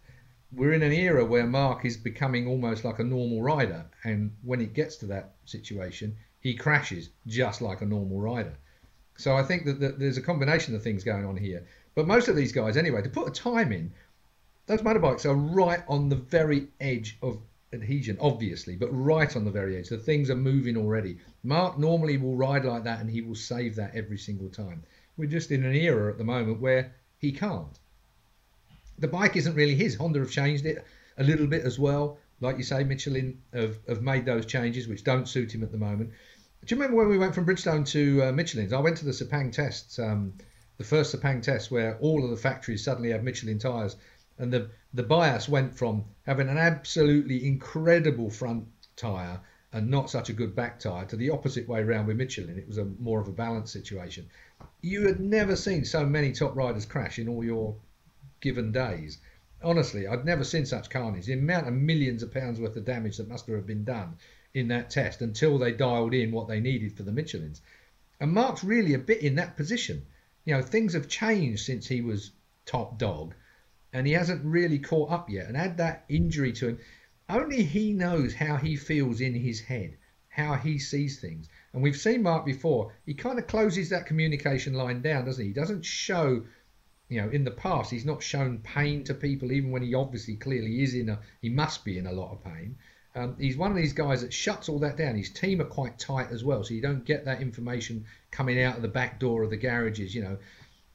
We're 0.56 0.72
in 0.72 0.82
an 0.82 0.92
era 0.92 1.22
where 1.22 1.46
Mark 1.46 1.84
is 1.84 1.98
becoming 1.98 2.46
almost 2.46 2.82
like 2.82 2.98
a 2.98 3.04
normal 3.04 3.42
rider, 3.42 3.84
and 4.04 4.34
when 4.42 4.62
it 4.62 4.72
gets 4.72 4.96
to 4.96 5.06
that 5.08 5.34
situation, 5.44 6.16
he 6.40 6.54
crashes 6.54 7.10
just 7.26 7.60
like 7.60 7.82
a 7.82 7.86
normal 7.86 8.18
rider. 8.18 8.54
So 9.18 9.36
I 9.36 9.42
think 9.42 9.66
that, 9.66 9.80
that 9.80 9.98
there's 9.98 10.16
a 10.16 10.22
combination 10.22 10.75
of 10.75 10.82
things 10.82 11.04
going 11.04 11.26
on 11.26 11.36
here. 11.36 11.66
But 11.94 12.06
most 12.06 12.28
of 12.28 12.36
these 12.36 12.52
guys, 12.52 12.78
anyway, 12.78 13.02
to 13.02 13.10
put 13.10 13.28
a 13.28 13.32
time 13.32 13.70
in, 13.70 13.92
those 14.64 14.80
motorbikes 14.80 15.26
are 15.26 15.34
right 15.34 15.82
on 15.88 16.08
the 16.08 16.16
very 16.16 16.68
edge 16.80 17.18
of 17.20 17.38
adhesion, 17.75 18.16
obviously, 18.18 18.76
but 18.76 18.88
right 18.88 19.36
on 19.36 19.44
the 19.44 19.50
very 19.50 19.76
edge. 19.76 19.90
The 19.90 19.98
things 19.98 20.30
are 20.30 20.36
moving 20.36 20.78
already. 20.78 21.18
Mark 21.42 21.78
normally 21.78 22.16
will 22.16 22.34
ride 22.34 22.64
like 22.64 22.84
that 22.84 23.00
and 23.00 23.10
he 23.10 23.20
will 23.20 23.34
save 23.34 23.76
that 23.76 23.94
every 23.94 24.16
single 24.16 24.48
time. 24.48 24.82
We're 25.18 25.28
just 25.28 25.50
in 25.50 25.64
an 25.64 25.75
era 25.75 26.10
at 26.10 26.16
the 26.16 26.25
moment 26.25 26.62
where 26.62 26.94
he 27.18 27.30
can't. 27.30 27.78
The 28.98 29.08
bike 29.08 29.36
isn't 29.36 29.54
really 29.54 29.74
his. 29.74 29.94
Honda 29.94 30.20
have 30.20 30.30
changed 30.30 30.66
it 30.66 30.84
a 31.18 31.24
little 31.24 31.46
bit 31.46 31.64
as 31.64 31.78
well. 31.78 32.18
Like 32.40 32.58
you 32.58 32.64
say, 32.64 32.84
Michelin 32.84 33.38
have, 33.52 33.78
have 33.88 34.02
made 34.02 34.26
those 34.26 34.46
changes 34.46 34.88
which 34.88 35.04
don't 35.04 35.28
suit 35.28 35.54
him 35.54 35.62
at 35.62 35.72
the 35.72 35.78
moment. 35.78 36.10
Do 36.64 36.74
you 36.74 36.80
remember 36.80 36.96
when 36.96 37.08
we 37.08 37.18
went 37.18 37.34
from 37.34 37.46
Bridgestone 37.46 37.86
to 37.88 38.24
uh, 38.24 38.32
Michelin's? 38.32 38.72
I 38.72 38.80
went 38.80 38.96
to 38.98 39.04
the 39.04 39.12
Sepang 39.12 39.52
tests, 39.52 39.98
um, 39.98 40.34
the 40.78 40.84
first 40.84 41.14
Sepang 41.14 41.40
test, 41.40 41.70
where 41.70 41.96
all 41.98 42.24
of 42.24 42.30
the 42.30 42.36
factories 42.36 42.82
suddenly 42.82 43.10
have 43.10 43.22
Michelin 43.22 43.58
tyres, 43.58 43.96
and 44.38 44.52
the 44.52 44.70
the 44.92 45.02
bias 45.02 45.48
went 45.48 45.76
from 45.76 46.04
having 46.24 46.48
an 46.48 46.58
absolutely 46.58 47.46
incredible 47.46 48.30
front 48.30 48.66
tyre 48.96 49.40
and 49.72 49.90
not 49.90 50.10
such 50.10 50.30
a 50.30 50.32
good 50.32 50.54
back 50.54 50.80
tyre 50.80 51.04
to 51.04 51.16
the 51.16 51.30
opposite 51.30 51.68
way 51.68 51.80
around 51.80 52.06
with 52.06 52.16
Michelin. 52.16 52.58
It 52.58 52.66
was 52.66 52.78
a 52.78 52.84
more 52.84 53.20
of 53.20 53.28
a 53.28 53.32
balanced 53.32 53.72
situation. 53.72 54.28
You 54.80 55.06
had 55.06 55.20
never 55.20 55.54
seen 55.54 55.84
so 55.84 56.04
many 56.06 56.32
top 56.32 56.56
riders 56.56 56.86
crash 56.86 57.18
in 57.18 57.28
all 57.28 57.44
your 57.44 57.76
given 58.40 58.72
days. 58.72 59.18
Honestly, 59.62 60.06
I'd 60.06 60.24
never 60.24 60.44
seen 60.44 60.66
such 60.66 60.90
carnage. 60.90 61.26
The 61.26 61.32
amount 61.32 61.68
of 61.68 61.74
millions 61.74 62.22
of 62.22 62.32
pounds 62.32 62.60
worth 62.60 62.76
of 62.76 62.84
damage 62.84 63.16
that 63.16 63.28
must 63.28 63.46
have 63.46 63.66
been 63.66 63.84
done 63.84 64.16
in 64.54 64.68
that 64.68 64.90
test 64.90 65.22
until 65.22 65.58
they 65.58 65.72
dialed 65.72 66.14
in 66.14 66.32
what 66.32 66.48
they 66.48 66.60
needed 66.60 66.92
for 66.96 67.02
the 67.02 67.12
Michelins. 67.12 67.60
And 68.20 68.32
Mark's 68.32 68.64
really 68.64 68.94
a 68.94 68.98
bit 68.98 69.20
in 69.20 69.34
that 69.36 69.56
position. 69.56 70.06
You 70.44 70.54
know, 70.54 70.62
things 70.62 70.94
have 70.94 71.08
changed 71.08 71.64
since 71.64 71.86
he 71.86 72.00
was 72.00 72.30
top 72.64 72.98
dog, 72.98 73.34
and 73.92 74.06
he 74.06 74.12
hasn't 74.12 74.44
really 74.44 74.78
caught 74.78 75.10
up 75.10 75.28
yet. 75.28 75.46
And 75.46 75.56
add 75.56 75.76
that 75.78 76.04
injury 76.08 76.52
to 76.52 76.68
him, 76.68 76.78
only 77.28 77.62
he 77.62 77.92
knows 77.92 78.34
how 78.34 78.56
he 78.56 78.76
feels 78.76 79.20
in 79.20 79.34
his 79.34 79.60
head, 79.60 79.96
how 80.28 80.54
he 80.54 80.78
sees 80.78 81.20
things. 81.20 81.48
And 81.72 81.82
we've 81.82 81.96
seen 81.96 82.22
Mark 82.22 82.46
before. 82.46 82.92
He 83.04 83.14
kind 83.14 83.38
of 83.38 83.46
closes 83.46 83.90
that 83.90 84.06
communication 84.06 84.74
line 84.74 85.02
down, 85.02 85.24
doesn't 85.24 85.42
he? 85.42 85.48
He 85.48 85.54
doesn't 85.54 85.84
show, 85.84 86.44
you 87.08 87.20
know, 87.20 87.28
in 87.28 87.44
the 87.44 87.50
past 87.50 87.90
he's 87.90 88.04
not 88.04 88.22
shown 88.22 88.58
pain 88.58 89.04
to 89.04 89.14
people, 89.14 89.52
even 89.52 89.70
when 89.70 89.82
he 89.82 89.94
obviously 89.94 90.36
clearly 90.36 90.82
is 90.82 90.94
in 90.94 91.08
a, 91.08 91.18
he 91.40 91.48
must 91.48 91.84
be 91.84 91.98
in 91.98 92.06
a 92.06 92.12
lot 92.12 92.32
of 92.32 92.44
pain. 92.44 92.76
Um, 93.14 93.34
he's 93.38 93.56
one 93.56 93.70
of 93.70 93.76
these 93.76 93.94
guys 93.94 94.20
that 94.20 94.32
shuts 94.32 94.68
all 94.68 94.78
that 94.80 94.98
down. 94.98 95.16
His 95.16 95.30
team 95.30 95.60
are 95.62 95.64
quite 95.64 95.98
tight 95.98 96.30
as 96.30 96.44
well, 96.44 96.62
so 96.62 96.75
you 96.75 96.82
don't 96.82 97.04
get 97.04 97.25
that 97.25 97.40
information 97.40 98.04
coming 98.30 98.62
out 98.62 98.76
of 98.76 98.82
the 98.82 98.88
back 98.88 99.18
door 99.18 99.42
of 99.42 99.48
the 99.48 99.56
garages. 99.56 100.14
You 100.14 100.22
know, 100.22 100.38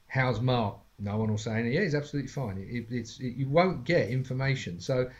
how's 0.06 0.40
Mark? 0.40 0.76
No 1.00 1.16
one 1.16 1.30
will 1.30 1.38
say 1.38 1.54
anything. 1.54 1.72
Yeah, 1.72 1.82
he's 1.82 1.96
absolutely 1.96 2.30
fine. 2.30 2.58
It, 2.58 2.94
it's 2.94 3.18
it, 3.18 3.34
you 3.34 3.48
won't 3.48 3.84
get 3.84 4.08
information, 4.08 4.80
so 4.80 5.10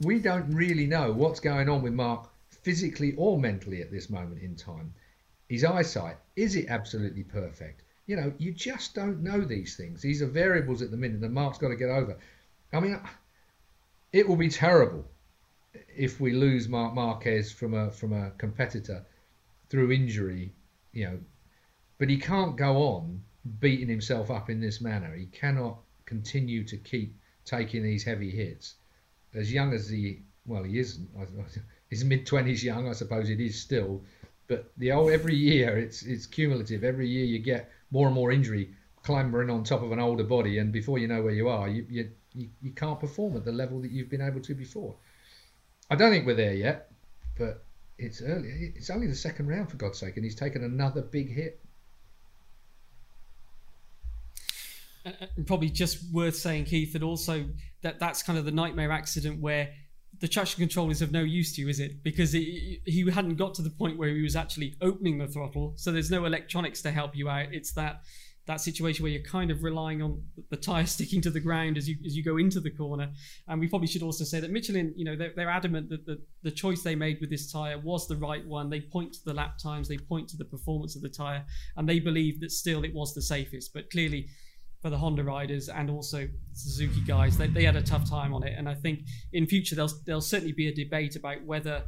we 0.00 0.18
don't 0.18 0.52
really 0.52 0.86
know 0.86 1.12
what's 1.12 1.38
going 1.38 1.68
on 1.68 1.82
with 1.82 1.92
Mark 1.92 2.28
physically 2.62 3.14
or 3.16 3.38
mentally 3.38 3.80
at 3.80 3.92
this 3.92 4.10
moment 4.10 4.42
in 4.42 4.56
time. 4.56 4.92
His 5.48 5.64
eyesight 5.64 6.16
is 6.34 6.56
it 6.56 6.66
absolutely 6.68 7.22
perfect? 7.22 7.82
You 8.10 8.16
know, 8.16 8.32
you 8.38 8.50
just 8.50 8.92
don't 8.96 9.22
know 9.22 9.40
these 9.40 9.76
things. 9.76 10.02
These 10.02 10.20
are 10.20 10.26
variables 10.26 10.82
at 10.82 10.90
the 10.90 10.96
minute 10.96 11.20
that 11.20 11.30
Mark's 11.30 11.58
got 11.58 11.68
to 11.68 11.76
get 11.76 11.90
over. 11.90 12.18
I 12.72 12.80
mean, 12.80 13.00
it 14.12 14.28
will 14.28 14.34
be 14.34 14.48
terrible 14.48 15.04
if 15.96 16.18
we 16.18 16.32
lose 16.32 16.68
Marc 16.68 16.92
Marquez 16.92 17.52
from 17.52 17.72
a 17.72 17.92
from 17.92 18.12
a 18.12 18.32
competitor 18.32 19.06
through 19.68 19.92
injury, 19.92 20.52
you 20.92 21.04
know, 21.04 21.20
but 21.98 22.10
he 22.10 22.16
can't 22.16 22.56
go 22.56 22.78
on 22.78 23.22
beating 23.60 23.86
himself 23.86 24.28
up 24.28 24.50
in 24.50 24.60
this 24.60 24.80
manner. 24.80 25.14
He 25.14 25.26
cannot 25.26 25.78
continue 26.04 26.64
to 26.64 26.76
keep 26.78 27.16
taking 27.44 27.84
these 27.84 28.02
heavy 28.02 28.32
hits. 28.32 28.74
As 29.34 29.52
young 29.52 29.72
as 29.72 29.88
he, 29.88 30.22
well, 30.46 30.64
he 30.64 30.80
isn't. 30.80 31.08
He's 31.88 32.04
mid 32.04 32.26
twenties 32.26 32.64
young, 32.64 32.88
I 32.88 32.92
suppose 32.92 33.30
it 33.30 33.38
is 33.38 33.60
still. 33.60 34.02
But 34.48 34.72
the 34.78 34.90
old 34.90 35.12
every 35.12 35.36
year 35.36 35.78
it's 35.78 36.02
it's 36.02 36.26
cumulative. 36.26 36.82
Every 36.82 37.06
year 37.06 37.24
you 37.24 37.38
get 37.38 37.70
more 37.90 38.06
and 38.06 38.14
more 38.14 38.30
injury 38.32 38.70
clambering 39.02 39.50
on 39.50 39.64
top 39.64 39.82
of 39.82 39.92
an 39.92 39.98
older 39.98 40.24
body, 40.24 40.58
and 40.58 40.72
before 40.72 40.98
you 40.98 41.08
know 41.08 41.22
where 41.22 41.32
you 41.32 41.48
are, 41.48 41.68
you 41.68 41.86
you, 41.88 42.10
you, 42.34 42.48
you 42.62 42.70
can't 42.72 43.00
perform 43.00 43.36
at 43.36 43.44
the 43.44 43.52
level 43.52 43.80
that 43.80 43.90
you've 43.90 44.10
been 44.10 44.20
able 44.20 44.40
to 44.40 44.54
before. 44.54 44.94
I 45.90 45.96
don't 45.96 46.10
think 46.10 46.26
we're 46.26 46.34
there 46.34 46.54
yet, 46.54 46.92
but 47.36 47.64
it's 47.98 48.22
early. 48.22 48.72
It's 48.76 48.90
only 48.90 49.06
the 49.06 49.14
second 49.14 49.48
round 49.48 49.70
for 49.70 49.76
God's 49.76 49.98
sake, 49.98 50.16
and 50.16 50.24
he's 50.24 50.34
taken 50.34 50.62
another 50.62 51.02
big 51.02 51.34
hit. 51.34 51.60
And 55.04 55.46
probably 55.46 55.70
just 55.70 56.12
worth 56.12 56.36
saying, 56.36 56.66
Keith, 56.66 56.92
that 56.92 57.02
also 57.02 57.46
that 57.82 57.98
that's 57.98 58.22
kind 58.22 58.38
of 58.38 58.44
the 58.44 58.52
nightmare 58.52 58.92
accident 58.92 59.40
where 59.40 59.70
the 60.20 60.28
traction 60.28 60.60
control 60.60 60.90
is 60.90 61.00
of 61.02 61.12
no 61.12 61.22
use 61.22 61.54
to 61.54 61.62
you, 61.62 61.68
is 61.68 61.80
it? 61.80 62.02
Because 62.02 62.32
he, 62.32 62.80
he 62.84 63.10
hadn't 63.10 63.36
got 63.36 63.54
to 63.54 63.62
the 63.62 63.70
point 63.70 63.98
where 63.98 64.10
he 64.10 64.22
was 64.22 64.36
actually 64.36 64.74
opening 64.82 65.18
the 65.18 65.26
throttle, 65.26 65.72
so 65.76 65.90
there's 65.90 66.10
no 66.10 66.26
electronics 66.26 66.82
to 66.82 66.90
help 66.90 67.16
you 67.16 67.28
out. 67.28 67.46
It's 67.52 67.72
that 67.72 68.02
that 68.46 68.60
situation 68.60 69.02
where 69.04 69.12
you're 69.12 69.22
kind 69.22 69.50
of 69.50 69.62
relying 69.62 70.02
on 70.02 70.22
the 70.50 70.56
tire 70.56 70.86
sticking 70.94 71.20
to 71.20 71.30
the 71.30 71.40
ground 71.40 71.76
as 71.76 71.88
you 71.88 71.96
as 72.04 72.16
you 72.16 72.22
go 72.22 72.36
into 72.36 72.60
the 72.60 72.70
corner. 72.70 73.10
And 73.48 73.60
we 73.60 73.68
probably 73.68 73.86
should 73.86 74.02
also 74.02 74.24
say 74.24 74.40
that 74.40 74.50
Michelin, 74.50 74.92
you 74.96 75.04
know, 75.04 75.16
they're, 75.16 75.32
they're 75.34 75.50
adamant 75.50 75.88
that 75.90 76.04
the, 76.04 76.20
the 76.42 76.50
choice 76.50 76.82
they 76.82 76.94
made 76.94 77.18
with 77.20 77.30
this 77.30 77.50
tire 77.50 77.78
was 77.78 78.06
the 78.06 78.16
right 78.16 78.46
one. 78.46 78.68
They 78.68 78.80
point 78.80 79.12
to 79.14 79.24
the 79.24 79.34
lap 79.34 79.58
times, 79.58 79.88
they 79.88 79.98
point 79.98 80.28
to 80.30 80.36
the 80.36 80.44
performance 80.44 80.96
of 80.96 81.02
the 81.02 81.08
tire, 81.08 81.44
and 81.76 81.88
they 81.88 82.00
believe 82.00 82.40
that 82.40 82.50
still 82.50 82.84
it 82.84 82.94
was 82.94 83.14
the 83.14 83.22
safest. 83.22 83.72
But 83.72 83.90
clearly, 83.90 84.28
for 84.82 84.90
the 84.90 84.98
Honda 84.98 85.24
riders 85.24 85.68
and 85.68 85.90
also 85.90 86.28
Suzuki 86.52 87.02
guys, 87.06 87.36
they, 87.36 87.46
they 87.46 87.64
had 87.64 87.76
a 87.76 87.82
tough 87.82 88.08
time 88.08 88.32
on 88.32 88.42
it. 88.46 88.54
And 88.56 88.68
I 88.68 88.74
think 88.74 89.00
in 89.32 89.46
future 89.46 89.74
there'll 89.74 89.92
there'll 90.06 90.20
certainly 90.20 90.52
be 90.52 90.68
a 90.68 90.74
debate 90.74 91.16
about 91.16 91.44
whether. 91.44 91.84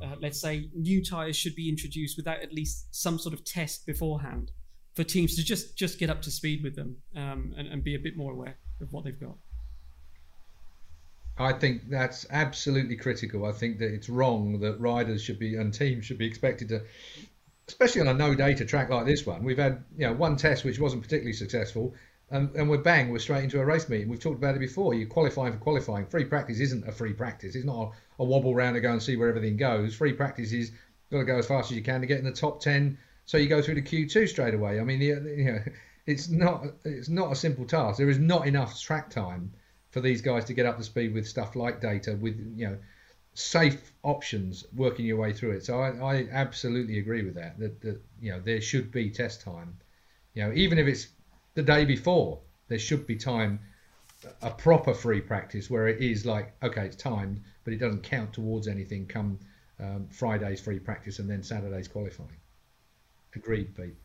Uh, 0.00 0.14
let's 0.22 0.40
say 0.40 0.70
new 0.76 1.04
tires 1.04 1.34
should 1.34 1.56
be 1.56 1.68
introduced 1.68 2.16
without 2.16 2.40
at 2.40 2.52
least 2.52 2.86
some 2.92 3.18
sort 3.18 3.34
of 3.34 3.44
test 3.44 3.84
beforehand 3.84 4.52
for 4.98 5.04
teams 5.04 5.36
to 5.36 5.44
just 5.44 5.76
just 5.76 5.96
get 5.98 6.10
up 6.10 6.20
to 6.20 6.28
speed 6.28 6.60
with 6.62 6.74
them 6.74 6.96
um, 7.14 7.54
and, 7.56 7.68
and 7.68 7.84
be 7.84 7.94
a 7.94 7.98
bit 8.00 8.16
more 8.16 8.32
aware 8.32 8.56
of 8.80 8.92
what 8.92 9.04
they've 9.04 9.20
got. 9.20 9.36
I 11.38 11.52
think 11.52 11.88
that's 11.88 12.26
absolutely 12.30 12.96
critical. 12.96 13.46
I 13.46 13.52
think 13.52 13.78
that 13.78 13.94
it's 13.94 14.08
wrong 14.08 14.58
that 14.58 14.80
riders 14.80 15.22
should 15.22 15.38
be 15.38 15.54
and 15.54 15.72
teams 15.72 16.04
should 16.04 16.18
be 16.18 16.26
expected 16.26 16.68
to, 16.70 16.82
especially 17.68 18.00
on 18.00 18.08
a 18.08 18.14
no 18.14 18.34
data 18.34 18.64
track 18.64 18.90
like 18.90 19.06
this 19.06 19.24
one. 19.24 19.44
We've 19.44 19.58
had 19.58 19.84
you 19.96 20.06
know 20.06 20.14
one 20.14 20.36
test 20.36 20.64
which 20.64 20.80
wasn't 20.80 21.02
particularly 21.02 21.32
successful, 21.32 21.94
and, 22.30 22.54
and 22.54 22.68
we're 22.68 22.78
bang, 22.78 23.10
we're 23.10 23.18
straight 23.18 23.44
into 23.44 23.60
a 23.60 23.64
race 23.64 23.88
meeting. 23.88 24.08
We've 24.08 24.20
talked 24.20 24.36
about 24.36 24.54
it 24.54 24.60
before. 24.60 24.94
You 24.94 25.06
qualifying 25.06 25.52
for 25.52 25.58
qualifying. 25.58 26.06
Free 26.06 26.24
practice 26.24 26.60
isn't 26.60 26.86
a 26.86 26.92
free 26.92 27.12
practice. 27.12 27.54
It's 27.54 27.64
not 27.64 27.92
a, 28.18 28.22
a 28.22 28.24
wobble 28.24 28.54
round 28.54 28.74
to 28.74 28.80
go 28.80 28.92
and 28.92 29.02
see 29.02 29.16
where 29.16 29.28
everything 29.28 29.56
goes. 29.56 29.94
Free 29.94 30.12
practice 30.12 30.52
is 30.52 30.72
got 31.10 31.18
to 31.18 31.24
go 31.24 31.38
as 31.38 31.46
fast 31.46 31.70
as 31.70 31.76
you 31.76 31.82
can 31.82 32.02
to 32.02 32.06
get 32.06 32.18
in 32.18 32.24
the 32.24 32.32
top 32.32 32.60
ten 32.60 32.98
so 33.28 33.36
you 33.36 33.46
go 33.46 33.60
through 33.60 33.74
to 33.74 33.82
Q2 33.82 34.26
straight 34.26 34.54
away. 34.54 34.80
I 34.80 34.84
mean, 34.84 35.02
you 35.02 35.20
know, 35.20 35.60
it's 36.06 36.30
not 36.30 36.64
it's 36.84 37.10
not 37.10 37.30
a 37.30 37.36
simple 37.36 37.66
task. 37.66 37.98
There 37.98 38.08
is 38.08 38.18
not 38.18 38.46
enough 38.46 38.80
track 38.80 39.10
time 39.10 39.52
for 39.90 40.00
these 40.00 40.22
guys 40.22 40.46
to 40.46 40.54
get 40.54 40.64
up 40.64 40.78
to 40.78 40.82
speed 40.82 41.12
with 41.12 41.28
stuff 41.28 41.54
like 41.54 41.78
data, 41.78 42.16
with 42.18 42.38
you 42.56 42.68
know, 42.68 42.78
safe 43.34 43.92
options, 44.02 44.64
working 44.74 45.04
your 45.04 45.18
way 45.18 45.34
through 45.34 45.50
it. 45.50 45.64
So 45.66 45.78
I, 45.78 45.90
I 46.14 46.28
absolutely 46.32 46.98
agree 46.98 47.22
with 47.22 47.34
that. 47.34 47.58
That, 47.58 47.78
that 47.82 48.00
you 48.18 48.32
know 48.32 48.40
there 48.40 48.62
should 48.62 48.90
be 48.90 49.10
test 49.10 49.42
time. 49.42 49.76
You 50.32 50.44
know, 50.44 50.52
even 50.54 50.78
if 50.78 50.86
it's 50.86 51.08
the 51.58 51.64
day 51.64 51.84
before, 51.84 52.38
there 52.68 52.78
should 52.78 53.04
be 53.04 53.16
time, 53.16 53.58
a 54.42 54.50
proper 54.50 54.94
free 54.94 55.20
practice 55.20 55.68
where 55.68 55.88
it 55.88 56.00
is 56.00 56.24
like 56.24 56.54
okay, 56.62 56.86
it's 56.86 56.94
timed, 56.94 57.42
but 57.64 57.72
it 57.72 57.78
doesn't 57.78 58.04
count 58.04 58.32
towards 58.32 58.68
anything. 58.68 59.06
Come 59.06 59.40
um, 59.80 60.06
Friday's 60.08 60.60
free 60.60 60.78
practice 60.78 61.18
and 61.18 61.28
then 61.28 61.42
Saturday's 61.42 61.88
qualifying. 61.88 62.38
Agreed, 63.34 63.74
Pete. 63.74 63.96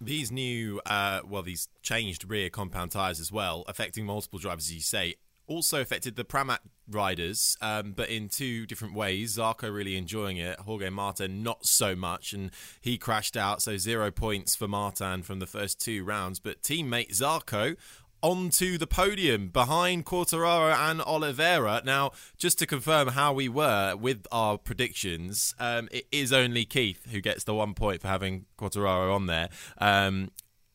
These 0.00 0.30
new, 0.30 0.80
uh, 0.86 1.22
well, 1.28 1.42
these 1.42 1.68
changed 1.82 2.24
rear 2.30 2.50
compound 2.50 2.92
tyres 2.92 3.18
as 3.18 3.32
well, 3.32 3.64
affecting 3.66 4.06
multiple 4.06 4.38
drivers, 4.38 4.66
as 4.66 4.74
you 4.74 4.80
say, 4.80 5.16
also 5.50 5.80
affected 5.80 6.14
the 6.14 6.24
Pramac 6.24 6.60
riders, 6.88 7.56
um, 7.60 7.92
but 7.92 8.08
in 8.08 8.28
two 8.28 8.66
different 8.66 8.94
ways. 8.94 9.36
Zarco 9.36 9.72
really 9.74 9.96
enjoying 9.96 10.36
it, 10.36 10.60
Jorge 10.60 10.88
Martin 10.90 11.42
not 11.42 11.66
so 11.66 11.96
much, 11.96 12.32
and 12.32 12.50
he 12.80 12.96
crashed 12.96 13.36
out, 13.36 13.60
so 13.60 13.76
zero 13.76 14.10
points 14.10 14.54
for 14.54 14.68
Martin 14.68 15.22
from 15.22 15.40
the 15.40 15.46
first 15.46 15.80
two 15.80 16.04
rounds. 16.04 16.38
But 16.38 16.62
teammate 16.62 17.10
Zarco 17.10 17.76
onto 18.22 18.78
the 18.78 18.86
podium 18.86 19.48
behind 19.48 20.04
Quartararo 20.04 20.74
and 20.74 21.00
Oliveira. 21.00 21.82
Now, 21.84 22.12
just 22.36 22.58
to 22.60 22.66
confirm 22.66 23.08
how 23.08 23.32
we 23.32 23.48
were 23.48 23.96
with 23.96 24.26
our 24.30 24.58
predictions, 24.58 25.54
um, 25.58 25.88
it 25.90 26.06
is 26.12 26.32
only 26.32 26.64
Keith 26.64 27.10
who 27.10 27.20
gets 27.20 27.44
the 27.44 27.54
one 27.54 27.74
point 27.74 28.02
for 28.02 28.08
having 28.08 28.46
Quartararo 28.58 29.14
on 29.14 29.26
there. 29.26 29.48
Um, 29.78 30.30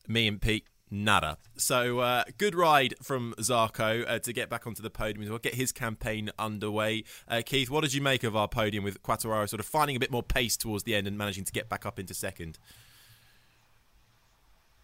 me 0.08 0.28
and 0.28 0.40
Pete, 0.40 0.66
nada. 0.90 1.38
So, 1.56 2.00
uh, 2.00 2.24
good 2.38 2.54
ride 2.54 2.94
from 3.02 3.34
Zarco 3.38 4.04
uh, 4.08 4.18
to 4.20 4.32
get 4.32 4.48
back 4.48 4.66
onto 4.66 4.82
the 4.82 4.90
podium 4.90 5.22
as 5.22 5.30
well, 5.30 5.38
get 5.38 5.54
his 5.54 5.72
campaign 5.72 6.30
underway. 6.38 7.04
Uh, 7.28 7.42
Keith, 7.44 7.70
what 7.70 7.82
did 7.82 7.94
you 7.94 8.00
make 8.00 8.24
of 8.24 8.36
our 8.36 8.48
podium 8.48 8.84
with 8.84 9.02
Quartararo 9.02 9.48
sort 9.48 9.60
of 9.60 9.66
finding 9.66 9.96
a 9.96 10.00
bit 10.00 10.10
more 10.10 10.22
pace 10.22 10.56
towards 10.56 10.84
the 10.84 10.94
end 10.94 11.06
and 11.06 11.16
managing 11.18 11.44
to 11.44 11.52
get 11.52 11.68
back 11.68 11.86
up 11.86 11.98
into 11.98 12.14
second? 12.14 12.58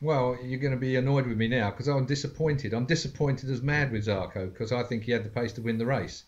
Well, 0.01 0.37
you're 0.43 0.59
going 0.59 0.75
to 0.75 0.81
be 0.81 0.97
annoyed 0.97 1.29
with 1.29 1.39
me 1.39 1.47
now 1.47 1.71
because 1.71 1.87
I'm 1.87 2.07
disappointed. 2.07 2.75
I'm 2.75 2.87
disappointed 2.87 3.49
as 3.51 3.63
mad 3.63 3.93
with 3.93 4.07
Zarco 4.07 4.53
because 4.53 4.73
I 4.73 4.83
think 4.83 5.05
he 5.05 5.13
had 5.13 5.25
the 5.25 5.29
pace 5.29 5.53
to 5.53 5.63
win 5.63 5.79
the 5.79 5.87
race. 5.87 6.25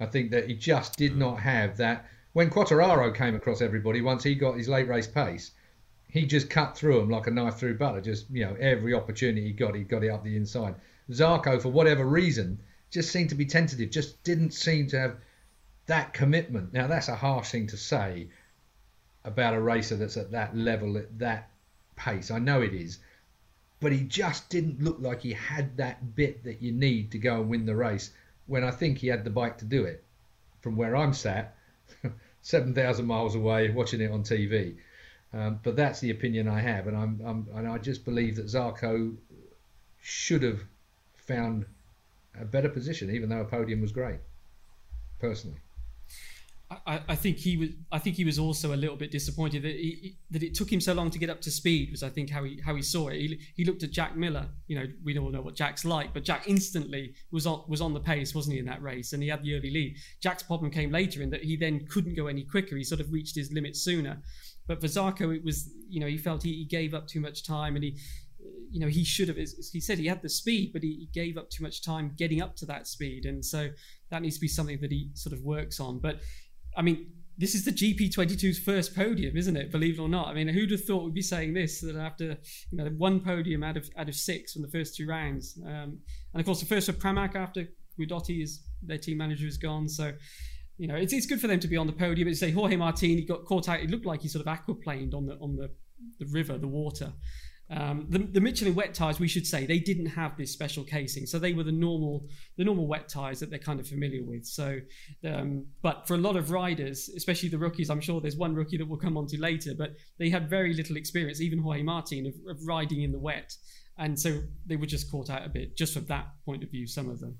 I 0.00 0.06
think 0.06 0.30
that 0.30 0.48
he 0.48 0.54
just 0.54 0.96
did 0.96 1.14
not 1.14 1.38
have 1.40 1.76
that. 1.76 2.06
When 2.32 2.48
Quartararo 2.48 3.14
came 3.14 3.34
across 3.34 3.60
everybody, 3.60 4.00
once 4.00 4.22
he 4.22 4.34
got 4.34 4.56
his 4.56 4.68
late 4.68 4.88
race 4.88 5.06
pace, 5.06 5.50
he 6.08 6.26
just 6.26 6.50
cut 6.50 6.76
through 6.76 7.00
them 7.00 7.10
like 7.10 7.26
a 7.26 7.30
knife 7.30 7.56
through 7.56 7.78
butter. 7.78 8.00
Just, 8.00 8.30
you 8.30 8.44
know, 8.44 8.56
every 8.58 8.94
opportunity 8.94 9.46
he 9.46 9.52
got, 9.52 9.74
he 9.74 9.82
got 9.82 10.04
it 10.04 10.10
up 10.10 10.24
the 10.24 10.36
inside. 10.36 10.74
Zarco, 11.10 11.60
for 11.60 11.68
whatever 11.70 12.04
reason, 12.04 12.58
just 12.90 13.10
seemed 13.10 13.30
to 13.30 13.34
be 13.34 13.46
tentative, 13.46 13.90
just 13.90 14.22
didn't 14.24 14.52
seem 14.52 14.86
to 14.88 14.98
have 14.98 15.16
that 15.86 16.12
commitment. 16.12 16.72
Now, 16.72 16.86
that's 16.86 17.08
a 17.08 17.16
harsh 17.16 17.50
thing 17.50 17.66
to 17.68 17.76
say 17.76 18.28
about 19.24 19.54
a 19.54 19.60
racer 19.60 19.96
that's 19.96 20.16
at 20.16 20.32
that 20.32 20.56
level, 20.56 20.96
at 20.96 21.18
that 21.18 21.50
pace. 21.96 22.30
I 22.30 22.38
know 22.38 22.62
it 22.62 22.74
is 22.74 22.98
but 23.80 23.92
he 23.92 24.00
just 24.00 24.48
didn't 24.48 24.82
look 24.82 24.98
like 25.00 25.22
he 25.22 25.32
had 25.32 25.76
that 25.76 26.16
bit 26.16 26.42
that 26.44 26.60
you 26.60 26.72
need 26.72 27.12
to 27.12 27.18
go 27.18 27.40
and 27.40 27.48
win 27.48 27.66
the 27.66 27.76
race 27.76 28.10
when 28.46 28.64
I 28.64 28.70
think 28.70 28.98
he 28.98 29.06
had 29.06 29.24
the 29.24 29.30
bike 29.30 29.58
to 29.58 29.64
do 29.64 29.84
it. 29.84 30.02
From 30.60 30.76
where 30.76 30.96
I'm 30.96 31.14
sat, 31.14 31.56
7,000 32.42 33.06
miles 33.06 33.36
away, 33.36 33.70
watching 33.70 34.00
it 34.00 34.10
on 34.10 34.24
TV. 34.24 34.76
Um, 35.32 35.60
but 35.62 35.76
that's 35.76 36.00
the 36.00 36.10
opinion 36.10 36.48
I 36.48 36.60
have, 36.60 36.86
and 36.86 36.96
I'm, 36.96 37.20
I'm, 37.24 37.46
and 37.54 37.68
I 37.68 37.76
just 37.76 38.04
believe 38.04 38.36
that 38.36 38.46
Zarco 38.46 39.14
should 40.00 40.42
have 40.42 40.60
found 41.16 41.66
a 42.40 42.44
better 42.46 42.68
position, 42.70 43.10
even 43.10 43.28
though 43.28 43.40
a 43.40 43.44
podium 43.44 43.82
was 43.82 43.92
great, 43.92 44.20
personally. 45.18 45.58
I, 46.70 47.00
I, 47.08 47.14
think 47.14 47.38
he 47.38 47.56
was. 47.56 47.70
I 47.90 47.98
think 47.98 48.16
he 48.16 48.26
was 48.26 48.38
also 48.38 48.74
a 48.74 48.76
little 48.76 48.96
bit 48.96 49.10
disappointed 49.10 49.62
that 49.62 49.74
he, 49.74 50.16
that 50.30 50.42
it 50.42 50.54
took 50.54 50.70
him 50.70 50.82
so 50.82 50.92
long 50.92 51.10
to 51.10 51.18
get 51.18 51.30
up 51.30 51.40
to 51.42 51.50
speed. 51.50 51.90
Was 51.90 52.02
I 52.02 52.10
think 52.10 52.28
how 52.28 52.44
he 52.44 52.60
how 52.62 52.74
he 52.74 52.82
saw 52.82 53.08
it. 53.08 53.16
He, 53.16 53.40
he 53.56 53.64
looked 53.64 53.82
at 53.84 53.90
Jack 53.90 54.16
Miller. 54.16 54.46
You 54.66 54.78
know, 54.78 54.86
we 55.02 55.16
all 55.16 55.30
know 55.30 55.40
what 55.40 55.54
Jack's 55.54 55.86
like, 55.86 56.12
but 56.12 56.24
Jack 56.24 56.46
instantly 56.46 57.14
was 57.30 57.46
on 57.46 57.64
was 57.68 57.80
on 57.80 57.94
the 57.94 58.00
pace, 58.00 58.34
wasn't 58.34 58.54
he, 58.54 58.58
in 58.58 58.66
that 58.66 58.82
race? 58.82 59.14
And 59.14 59.22
he 59.22 59.30
had 59.30 59.42
the 59.42 59.56
early 59.56 59.70
lead. 59.70 59.96
Jack's 60.20 60.42
problem 60.42 60.70
came 60.70 60.92
later 60.92 61.22
in 61.22 61.30
that 61.30 61.42
he 61.42 61.56
then 61.56 61.86
couldn't 61.86 62.14
go 62.14 62.26
any 62.26 62.42
quicker. 62.42 62.76
He 62.76 62.84
sort 62.84 63.00
of 63.00 63.10
reached 63.12 63.34
his 63.34 63.50
limit 63.50 63.74
sooner. 63.74 64.18
But 64.68 64.80
for 64.80 64.86
Zarco, 64.86 65.34
it 65.34 65.42
was 65.42 65.70
you 65.88 65.98
know 65.98 66.06
he 66.06 66.18
felt 66.18 66.42
he, 66.42 66.52
he 66.52 66.64
gave 66.64 66.94
up 66.94 67.08
too 67.08 67.20
much 67.20 67.44
time 67.44 67.74
and 67.74 67.82
he 67.82 67.98
you 68.70 68.80
know 68.80 68.86
he 68.86 69.02
should 69.02 69.28
have 69.28 69.36
he 69.36 69.80
said 69.80 69.98
he 69.98 70.06
had 70.06 70.22
the 70.22 70.28
speed 70.28 70.72
but 70.72 70.82
he, 70.82 70.94
he, 71.00 71.08
gave 71.12 71.38
up 71.38 71.48
too 71.50 71.62
much 71.62 71.82
time 71.82 72.12
getting 72.16 72.40
up 72.42 72.54
to 72.56 72.66
that 72.66 72.86
speed. 72.86 73.24
And 73.24 73.44
so 73.44 73.70
that 74.10 74.22
needs 74.22 74.36
to 74.36 74.40
be 74.40 74.48
something 74.48 74.78
that 74.80 74.92
he 74.92 75.10
sort 75.14 75.32
of 75.32 75.42
works 75.42 75.80
on. 75.80 75.98
But 75.98 76.20
i 76.76 76.82
mean 76.82 77.10
this 77.38 77.54
is 77.54 77.64
the 77.64 77.72
gp22's 77.72 78.58
first 78.58 78.94
podium 78.94 79.36
isn't 79.36 79.56
it? 79.56 79.72
Believe 79.72 79.98
it 79.98 80.02
or 80.02 80.08
not. 80.08 80.28
I 80.28 80.34
mean 80.34 80.48
who'd 80.48 80.70
have 80.70 80.84
thought 80.84 81.04
we'd 81.04 81.14
be 81.14 81.22
saying 81.22 81.54
this 81.54 81.80
that 81.80 81.96
after 81.96 82.36
you 82.70 82.78
know 82.78 82.84
one 82.98 83.20
podium 83.20 83.62
out 83.62 83.76
of 83.76 83.88
out 83.96 84.08
of 84.08 84.14
six 84.14 84.52
from 84.52 84.62
the 84.62 84.68
first 84.68 84.96
two 84.96 85.06
rounds? 85.06 85.58
Um, 85.64 85.98
and 86.32 86.40
of 86.40 86.44
course 86.44 86.60
the 86.60 86.66
first 86.66 86.86
for 86.86 86.92
pramac 86.92 87.34
after 87.34 87.66
Guidotti 87.98 88.42
is 88.42 88.62
their 88.82 88.98
team 88.98 89.18
manager 89.18 89.46
is 89.46 89.56
gone. 89.56 89.88
So 89.88 90.12
you 90.78 90.86
know, 90.86 90.94
it's, 90.94 91.12
it's 91.12 91.26
good 91.26 91.40
for 91.40 91.48
them 91.48 91.60
to 91.60 91.68
be 91.68 91.76
on 91.76 91.86
the 91.86 91.92
podium. 91.92 92.28
It's 92.28 92.40
say 92.40 92.52
Jorge 92.52 92.76
Martin, 92.76 93.10
he 93.10 93.24
got 93.24 93.44
caught 93.44 93.68
out. 93.68 93.80
It 93.80 93.90
looked 93.90 94.06
like 94.06 94.22
he 94.22 94.28
sort 94.28 94.46
of 94.46 94.52
aquaplaned 94.52 95.14
on 95.14 95.26
the 95.26 95.34
on 95.40 95.56
the, 95.56 95.70
the 96.18 96.26
river, 96.30 96.56
the 96.56 96.68
water. 96.68 97.12
Um, 97.70 98.06
the, 98.08 98.20
the 98.20 98.40
Michelin 98.40 98.74
wet 98.74 98.94
tires, 98.94 99.20
we 99.20 99.28
should 99.28 99.46
say, 99.46 99.66
they 99.66 99.78
didn't 99.78 100.06
have 100.06 100.38
this 100.38 100.52
special 100.52 100.84
casing, 100.84 101.26
so 101.26 101.38
they 101.38 101.52
were 101.52 101.64
the 101.64 101.72
normal 101.72 102.26
the 102.56 102.64
normal 102.64 102.86
wet 102.86 103.10
tires 103.10 103.40
that 103.40 103.50
they're 103.50 103.58
kind 103.58 103.78
of 103.78 103.86
familiar 103.86 104.22
with. 104.24 104.46
So, 104.46 104.78
um, 105.26 105.66
but 105.82 106.08
for 106.08 106.14
a 106.14 106.18
lot 106.18 106.36
of 106.36 106.50
riders, 106.50 107.10
especially 107.14 107.50
the 107.50 107.58
rookies, 107.58 107.90
I'm 107.90 108.00
sure 108.00 108.20
there's 108.20 108.36
one 108.36 108.54
rookie 108.54 108.78
that 108.78 108.88
we'll 108.88 108.98
come 108.98 109.18
on 109.18 109.26
to 109.26 109.38
later, 109.38 109.72
but 109.76 109.96
they 110.18 110.30
had 110.30 110.48
very 110.48 110.72
little 110.72 110.96
experience, 110.96 111.42
even 111.42 111.58
Jorge 111.58 111.82
Martin, 111.82 112.26
of, 112.26 112.34
of 112.48 112.66
riding 112.66 113.02
in 113.02 113.12
the 113.12 113.18
wet, 113.18 113.52
and 113.98 114.18
so 114.18 114.40
they 114.64 114.76
were 114.76 114.86
just 114.86 115.10
caught 115.10 115.28
out 115.28 115.44
a 115.44 115.50
bit, 115.50 115.76
just 115.76 115.92
from 115.92 116.06
that 116.06 116.28
point 116.46 116.62
of 116.62 116.70
view. 116.70 116.86
Some 116.86 117.10
of 117.10 117.20
them. 117.20 117.36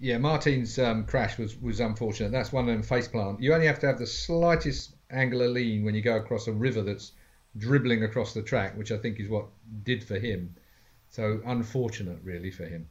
Yeah, 0.00 0.18
Martin's 0.18 0.78
um, 0.78 1.04
crash 1.04 1.38
was 1.38 1.60
was 1.60 1.80
unfortunate. 1.80 2.30
That's 2.30 2.52
one 2.52 2.68
of 2.68 2.74
them 2.74 2.82
face 2.82 3.08
plant. 3.08 3.42
You 3.42 3.52
only 3.52 3.66
have 3.66 3.80
to 3.80 3.86
have 3.86 3.98
the 3.98 4.06
slightest 4.06 4.94
angular 5.10 5.48
lean 5.48 5.84
when 5.84 5.94
you 5.94 6.02
go 6.02 6.16
across 6.16 6.46
a 6.46 6.52
river 6.52 6.82
that's 6.82 7.12
dribbling 7.56 8.04
across 8.04 8.34
the 8.34 8.42
track, 8.42 8.76
which 8.76 8.92
I 8.92 8.98
think 8.98 9.18
is 9.18 9.28
what 9.28 9.46
did 9.82 10.04
for 10.04 10.18
him. 10.18 10.54
So 11.08 11.40
unfortunate, 11.44 12.18
really, 12.22 12.50
for 12.50 12.64
him. 12.64 12.88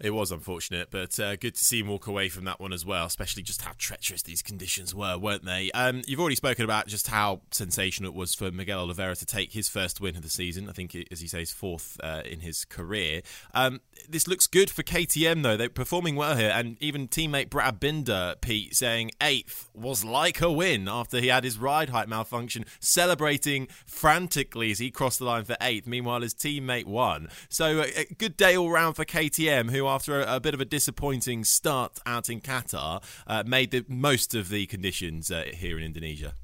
It 0.00 0.10
was 0.10 0.32
unfortunate, 0.32 0.88
but 0.90 1.18
uh, 1.20 1.36
good 1.36 1.54
to 1.54 1.64
see 1.64 1.80
him 1.80 1.88
walk 1.88 2.06
away 2.06 2.30
from 2.30 2.44
that 2.44 2.58
one 2.58 2.72
as 2.72 2.86
well, 2.86 3.04
especially 3.04 3.42
just 3.42 3.60
how 3.60 3.72
treacherous 3.76 4.22
these 4.22 4.40
conditions 4.40 4.94
were, 4.94 5.18
weren't 5.18 5.44
they? 5.44 5.70
Um, 5.72 6.02
you've 6.06 6.20
already 6.20 6.36
spoken 6.36 6.64
about 6.64 6.86
just 6.86 7.08
how 7.08 7.42
sensational 7.50 8.10
it 8.10 8.16
was 8.16 8.34
for 8.34 8.50
Miguel 8.50 8.80
Oliveira 8.80 9.14
to 9.16 9.26
take 9.26 9.52
his 9.52 9.68
first 9.68 10.00
win 10.00 10.16
of 10.16 10.22
the 10.22 10.30
season. 10.30 10.70
I 10.70 10.72
think, 10.72 10.96
as 11.10 11.20
you 11.20 11.28
say, 11.28 11.40
his 11.40 11.52
fourth 11.52 12.00
uh, 12.02 12.22
in 12.24 12.40
his 12.40 12.64
career. 12.64 13.20
Um, 13.52 13.80
this 14.08 14.26
looks 14.26 14.46
good 14.46 14.70
for 14.70 14.82
KTM, 14.82 15.42
though. 15.42 15.58
They're 15.58 15.68
performing 15.68 16.16
well 16.16 16.34
here, 16.34 16.50
and 16.54 16.76
even 16.80 17.06
teammate 17.06 17.50
Brad 17.50 17.78
Binder, 17.78 18.36
Pete, 18.40 18.74
saying 18.74 19.10
eighth 19.20 19.68
was 19.74 20.02
like 20.02 20.40
a 20.40 20.50
win 20.50 20.88
after 20.88 21.20
he 21.20 21.28
had 21.28 21.44
his 21.44 21.58
ride 21.58 21.90
height 21.90 22.08
malfunction, 22.08 22.64
celebrating 22.78 23.68
frantically 23.84 24.70
as 24.70 24.78
he 24.78 24.90
crossed 24.90 25.18
the 25.18 25.26
line 25.26 25.44
for 25.44 25.56
eighth. 25.60 25.86
Meanwhile, 25.86 26.22
his 26.22 26.32
teammate 26.32 26.86
won. 26.86 27.28
So, 27.50 27.82
a 27.82 28.06
good 28.16 28.38
day 28.38 28.56
all 28.56 28.70
round 28.70 28.96
for 28.96 29.04
KTM, 29.04 29.70
who 29.70 29.89
after 29.94 30.20
a, 30.20 30.36
a, 30.36 30.40
bit 30.40 30.54
of 30.54 30.60
a 30.60 30.64
disappointing 30.64 31.44
start 31.44 31.98
out 32.06 32.30
in 32.30 32.40
Qatar, 32.40 33.02
uh, 33.26 33.42
made 33.46 33.70
the 33.70 33.84
most 33.88 34.34
of 34.34 34.48
the 34.48 34.66
conditions 34.66 35.30
uh, 35.30 35.44
here 35.52 35.78
in 35.78 35.84
Indonesia. 35.84 36.34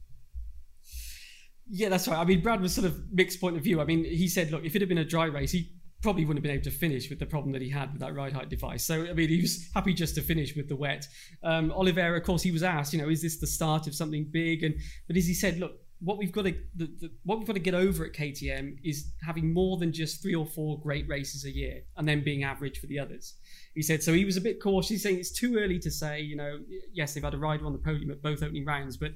Yeah, 1.69 1.89
that's 1.89 2.07
right. 2.07 2.19
I 2.19 2.25
mean, 2.25 2.43
Brad 2.43 2.61
was 2.61 2.75
sort 2.75 2.87
of 2.87 3.13
mixed 3.13 3.41
point 3.41 3.57
of 3.57 3.63
view. 3.63 3.81
I 3.81 3.85
mean, 3.85 4.05
he 4.05 4.29
said, 4.29 4.53
look, 4.53 4.65
if 4.65 4.77
it 4.77 4.83
had 4.83 4.89
been 4.89 4.99
a 4.99 5.05
dry 5.05 5.25
race, 5.25 5.51
he 5.51 5.73
probably 6.03 6.25
wouldn't 6.25 6.45
have 6.45 6.49
been 6.49 6.61
able 6.61 6.65
to 6.65 6.71
finish 6.71 7.11
with 7.11 7.19
the 7.19 7.27
problem 7.27 7.53
that 7.53 7.63
he 7.63 7.71
had 7.71 7.93
with 7.93 8.01
that 8.01 8.15
ride 8.15 8.33
height 8.33 8.49
device. 8.49 8.85
So, 8.85 9.07
I 9.07 9.13
mean, 9.13 9.29
he 9.29 9.41
was 9.41 9.69
happy 9.75 9.93
just 9.93 10.15
to 10.17 10.23
finish 10.23 10.55
with 10.55 10.69
the 10.69 10.77
wet. 10.77 11.07
Um, 11.43 11.73
Oliveira, 11.73 12.17
of 12.19 12.25
course, 12.25 12.43
he 12.43 12.53
was 12.53 12.63
asked, 12.63 12.93
you 12.93 13.01
know, 13.01 13.09
is 13.09 13.23
this 13.23 13.39
the 13.39 13.47
start 13.47 13.87
of 13.87 13.95
something 13.95 14.29
big? 14.31 14.63
And 14.63 14.77
but 15.09 15.17
as 15.17 15.27
he 15.27 15.35
said, 15.35 15.59
look, 15.59 15.73
what 16.01 16.19
we've 16.19 16.33
got 16.33 16.45
to 16.45 16.55
the, 16.75 16.91
the, 17.01 17.11
what 17.25 17.39
we've 17.39 17.47
got 17.47 17.55
to 17.55 17.61
get 17.61 17.75
over 17.75 18.05
at 18.05 18.13
KTM 18.13 18.77
is 18.85 19.13
having 19.25 19.53
more 19.53 19.79
than 19.79 19.93
just 19.93 20.23
three 20.23 20.35
or 20.35 20.47
four 20.47 20.79
great 20.81 21.09
races 21.09 21.45
a 21.45 21.51
year 21.51 21.83
and 21.97 22.07
then 22.07 22.23
being 22.23 22.45
average 22.45 22.79
for 22.79 22.87
the 22.87 22.99
others. 22.99 23.35
He 23.75 23.83
said 23.83 24.03
so. 24.03 24.13
He 24.13 24.25
was 24.25 24.37
a 24.37 24.41
bit 24.41 24.63
cautious, 24.63 25.03
saying 25.03 25.19
it's 25.19 25.33
too 25.33 25.57
early 25.59 25.79
to 25.81 25.91
say. 25.91 26.21
You 26.21 26.37
know, 26.37 26.59
yes, 26.93 27.15
they've 27.15 27.25
had 27.25 27.35
a 27.35 27.39
rider 27.39 27.67
on 27.67 27.73
the 27.73 27.79
podium 27.79 28.11
at 28.11 28.23
both 28.23 28.43
opening 28.43 28.65
rounds, 28.65 28.97
but 28.97 29.13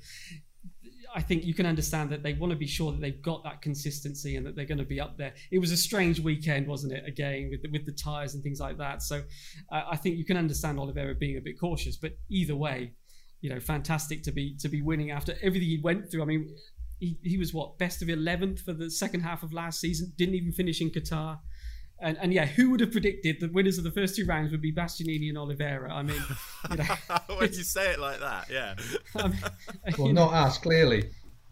I 1.14 1.20
think 1.20 1.44
you 1.44 1.54
can 1.54 1.66
understand 1.66 2.10
that 2.10 2.22
they 2.22 2.34
want 2.34 2.52
to 2.52 2.56
be 2.56 2.66
sure 2.66 2.92
that 2.92 3.00
they've 3.00 3.20
got 3.20 3.42
that 3.44 3.62
consistency 3.62 4.36
and 4.36 4.46
that 4.46 4.54
they're 4.54 4.64
going 4.64 4.78
to 4.78 4.84
be 4.84 5.00
up 5.00 5.18
there. 5.18 5.34
It 5.50 5.58
was 5.58 5.72
a 5.72 5.76
strange 5.76 6.20
weekend, 6.20 6.66
wasn't 6.66 6.92
it? 6.92 7.04
Again, 7.06 7.48
with 7.50 7.62
the, 7.62 7.70
with 7.70 7.84
the 7.84 7.92
tires 7.92 8.34
and 8.34 8.42
things 8.42 8.60
like 8.60 8.78
that. 8.78 9.02
So 9.02 9.22
uh, 9.72 9.82
I 9.90 9.96
think 9.96 10.16
you 10.16 10.24
can 10.24 10.36
understand 10.36 10.78
Oliveira 10.78 11.14
being 11.14 11.36
a 11.36 11.40
bit 11.40 11.58
cautious, 11.58 11.96
but 11.96 12.12
either 12.28 12.54
way, 12.54 12.92
you 13.40 13.50
know, 13.50 13.61
fantastic 13.61 14.22
to 14.24 14.33
be 14.33 14.57
to 14.59 14.68
be 14.68 14.83
winning 14.83 15.11
after 15.11 15.35
everything 15.42 15.68
he 15.68 15.81
went 15.83 16.11
through. 16.11 16.22
I 16.22 16.26
mean, 16.26 16.55
he, 16.98 17.18
he 17.22 17.38
was 17.38 17.53
what 17.53 17.79
best 17.79 18.03
of 18.03 18.09
11th 18.09 18.61
for 18.61 18.72
the 18.72 18.90
second 18.90 19.22
half 19.22 19.42
of 19.42 19.53
last 19.53 19.81
season. 19.81 20.12
Didn't 20.16 20.35
even 20.35 20.53
finish 20.53 20.81
in 20.81 20.90
Qatar. 20.90 21.38
And, 22.03 22.16
and 22.18 22.33
yeah, 22.33 22.46
who 22.46 22.70
would 22.70 22.81
have 22.81 22.92
predicted 22.92 23.40
the 23.40 23.48
winners 23.48 23.76
of 23.76 23.85
the 23.85 23.90
first 23.90 24.16
two 24.16 24.24
rounds 24.24 24.53
would 24.53 24.62
be 24.62 24.72
Bastianini 24.72 25.29
and 25.29 25.37
Oliveira? 25.37 25.92
I 25.92 26.03
mean, 26.03 26.22
you 26.70 26.76
know, 26.76 26.85
when 27.37 27.53
you 27.53 27.62
say 27.62 27.90
it 27.90 27.98
like 27.98 28.20
that, 28.20 28.48
yeah. 28.50 28.74
Well, 29.98 30.12
not 30.12 30.33
us, 30.33 30.57
clearly. 30.57 31.11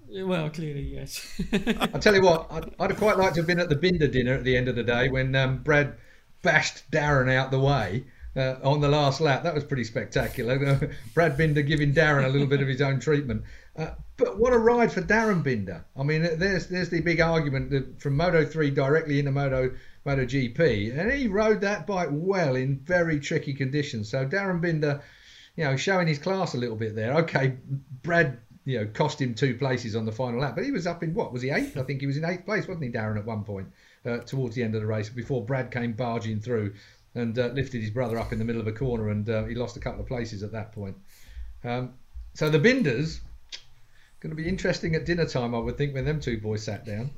Well, 0.08 0.48
clearly, 0.48 0.94
yes. 0.94 1.40
I 1.52 1.98
tell 1.98 2.14
you 2.14 2.22
what, 2.22 2.46
I'd, 2.50 2.74
I'd, 2.80 2.96
quite 2.96 3.18
like 3.18 3.34
to 3.34 3.40
have 3.40 3.46
been 3.46 3.60
at 3.60 3.68
the 3.68 3.76
Binder 3.76 4.08
dinner 4.08 4.34
at 4.34 4.44
the 4.44 4.56
end 4.56 4.68
of 4.68 4.76
the 4.76 4.82
day 4.82 5.10
when 5.10 5.34
um, 5.36 5.62
Brad 5.62 5.98
bashed 6.42 6.90
Darryn 6.90 7.30
out 7.30 7.50
the 7.50 7.60
way 7.60 8.04
uh, 8.38 8.56
on 8.62 8.80
the 8.80 8.88
last 8.88 9.20
lap. 9.20 9.42
That 9.42 9.54
was 9.54 9.64
pretty 9.64 9.84
spectacular. 9.84 10.94
Brad 11.14 11.36
Binder 11.36 11.62
giving 11.62 11.92
Darryn 11.92 12.24
a 12.24 12.28
little 12.28 12.46
bit 12.46 12.62
of 12.62 12.68
his 12.68 12.80
own 12.80 13.00
treatment. 13.00 13.42
Uh, 13.76 13.90
but 14.16 14.38
what 14.38 14.52
a 14.52 14.58
ride 14.58 14.92
for 14.92 15.02
Darryn 15.02 15.42
Binder! 15.42 15.84
I 15.96 16.02
mean, 16.02 16.22
there's 16.22 16.68
there's 16.68 16.88
the 16.88 17.00
big 17.00 17.20
argument 17.20 18.00
from 18.00 18.16
Moto 18.16 18.44
3 18.44 18.70
directly 18.70 19.18
into 19.18 19.32
Moto 19.32 19.72
MotoGP, 20.06 20.98
and 20.98 21.12
he 21.12 21.28
rode 21.28 21.60
that 21.60 21.86
bike 21.86 22.08
well 22.10 22.56
in 22.56 22.78
very 22.78 23.20
tricky 23.20 23.54
conditions. 23.54 24.08
So 24.08 24.26
Darryn 24.26 24.60
Binder, 24.60 25.02
you 25.56 25.64
know, 25.64 25.76
showing 25.76 26.06
his 26.06 26.18
class 26.18 26.54
a 26.54 26.58
little 26.58 26.76
bit 26.76 26.94
there. 26.94 27.14
Okay, 27.18 27.56
Brad, 28.02 28.38
you 28.64 28.80
know, 28.80 28.86
cost 28.86 29.20
him 29.20 29.34
two 29.34 29.54
places 29.56 29.94
on 29.94 30.06
the 30.06 30.12
final 30.12 30.40
lap, 30.40 30.54
but 30.56 30.64
he 30.64 30.72
was 30.72 30.86
up 30.86 31.02
in 31.02 31.14
what 31.14 31.32
was 31.32 31.42
he 31.42 31.50
eighth? 31.50 31.76
I 31.76 31.82
think 31.82 32.00
he 32.00 32.06
was 32.06 32.16
in 32.16 32.24
eighth 32.24 32.44
place, 32.44 32.66
wasn't 32.66 32.84
he, 32.84 32.90
Darryn, 32.90 33.18
at 33.18 33.26
one 33.26 33.44
point 33.44 33.68
uh, 34.04 34.18
towards 34.18 34.54
the 34.54 34.62
end 34.62 34.74
of 34.74 34.80
the 34.80 34.86
race 34.86 35.08
before 35.08 35.44
Brad 35.44 35.70
came 35.70 35.92
barging 35.92 36.40
through 36.40 36.74
and 37.18 37.38
uh, 37.38 37.46
lifted 37.48 37.80
his 37.80 37.90
brother 37.90 38.18
up 38.18 38.32
in 38.32 38.38
the 38.38 38.44
middle 38.44 38.60
of 38.60 38.66
a 38.66 38.72
corner, 38.72 39.08
and 39.10 39.28
uh, 39.28 39.44
he 39.44 39.54
lost 39.54 39.76
a 39.76 39.80
couple 39.80 40.00
of 40.00 40.06
places 40.06 40.42
at 40.42 40.52
that 40.52 40.72
point. 40.72 40.96
Um, 41.64 41.94
so 42.34 42.48
the 42.48 42.58
Binders 42.58 43.20
Going 44.20 44.30
to 44.30 44.42
be 44.42 44.48
interesting 44.48 44.96
at 44.96 45.06
dinner 45.06 45.26
time, 45.26 45.54
I 45.54 45.58
would 45.58 45.78
think, 45.78 45.94
when 45.94 46.04
them 46.04 46.20
two 46.20 46.40
boys 46.40 46.64
sat 46.64 46.84
down. 46.84 47.10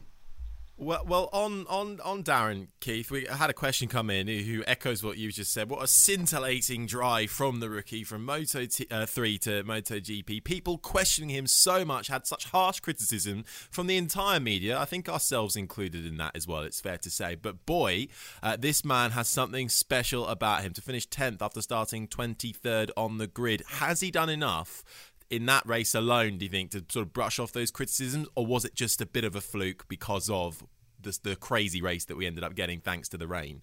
Well, 0.83 1.05
well, 1.07 1.29
on 1.35 1.67
on 1.69 2.01
on 2.01 2.25
Darryn 2.25 2.69
Keith, 2.81 3.11
we 3.11 3.27
had 3.27 3.51
a 3.51 3.53
question 3.53 3.87
come 3.87 4.09
in 4.09 4.27
who 4.29 4.65
echoes 4.67 5.03
what 5.03 5.19
you 5.19 5.31
just 5.31 5.53
said. 5.53 5.69
What 5.69 5.83
a 5.83 5.87
scintillating 5.87 6.87
drive 6.87 7.31
from 7.31 7.61
the 7.61 7.69
rookie 7.69 8.03
from 8.03 8.25
Moto 8.25 8.65
T- 8.65 8.87
uh, 8.91 9.05
three 9.05 9.37
to 9.41 9.63
Moto 9.63 9.97
GP. 9.97 10.43
People 10.43 10.79
questioning 10.79 11.29
him 11.29 11.47
so 11.47 11.85
much 11.85 12.09
had 12.09 12.27
such 12.27 12.47
harsh 12.47 12.81
criticism 12.81 13.45
from 13.71 13.89
the 13.89 13.99
entire 13.99 14.41
media. 14.41 14.79
I 14.79 14.87
think 14.87 15.07
ourselves 15.07 15.55
included 15.55 16.07
in 16.07 16.17
that 16.17 16.35
as 16.35 16.49
well. 16.49 16.63
It's 16.63 16.81
fair 16.81 16.97
to 16.97 17.11
say. 17.11 17.35
But 17.35 17.67
boy, 17.67 18.09
uh, 18.43 18.57
this 18.57 18.83
man 18.83 19.11
has 19.11 19.29
something 19.29 19.69
special 19.69 20.27
about 20.29 20.63
him. 20.63 20.73
To 20.73 20.81
finish 20.81 21.05
tenth 21.05 21.43
after 21.43 21.61
starting 21.61 22.09
twenty 22.09 22.55
third 22.55 22.91
on 22.97 23.19
the 23.19 23.27
grid, 23.27 23.65
has 23.69 24.01
he 24.01 24.11
done 24.11 24.31
enough? 24.31 24.83
In 25.31 25.47
that 25.47 25.65
race 25.67 25.95
alone, 25.95 26.39
do 26.39 26.45
you 26.45 26.51
think, 26.51 26.73
to 26.73 26.85
sort 26.89 27.07
of 27.07 27.13
brush 27.13 27.39
off 27.39 27.53
those 27.53 27.71
criticisms, 27.71 28.29
or 28.35 28.45
was 28.45 28.65
it 28.65 28.75
just 28.75 29.01
a 29.01 29.07
bit 29.07 29.25
of 29.25 29.37
a 29.37 29.41
fluke 29.41 29.87
because 29.89 30.29
of 30.29 30.65
the, 31.01 31.17
the 31.23 31.37
crazy 31.37 31.81
race 31.81 32.05
that 32.07 32.17
we 32.17 32.27
ended 32.27 32.43
up 32.43 32.55
getting 32.55 32.81
thanks 32.81 33.09
to 33.11 33.17
the 33.17 33.29
rain? 33.29 33.63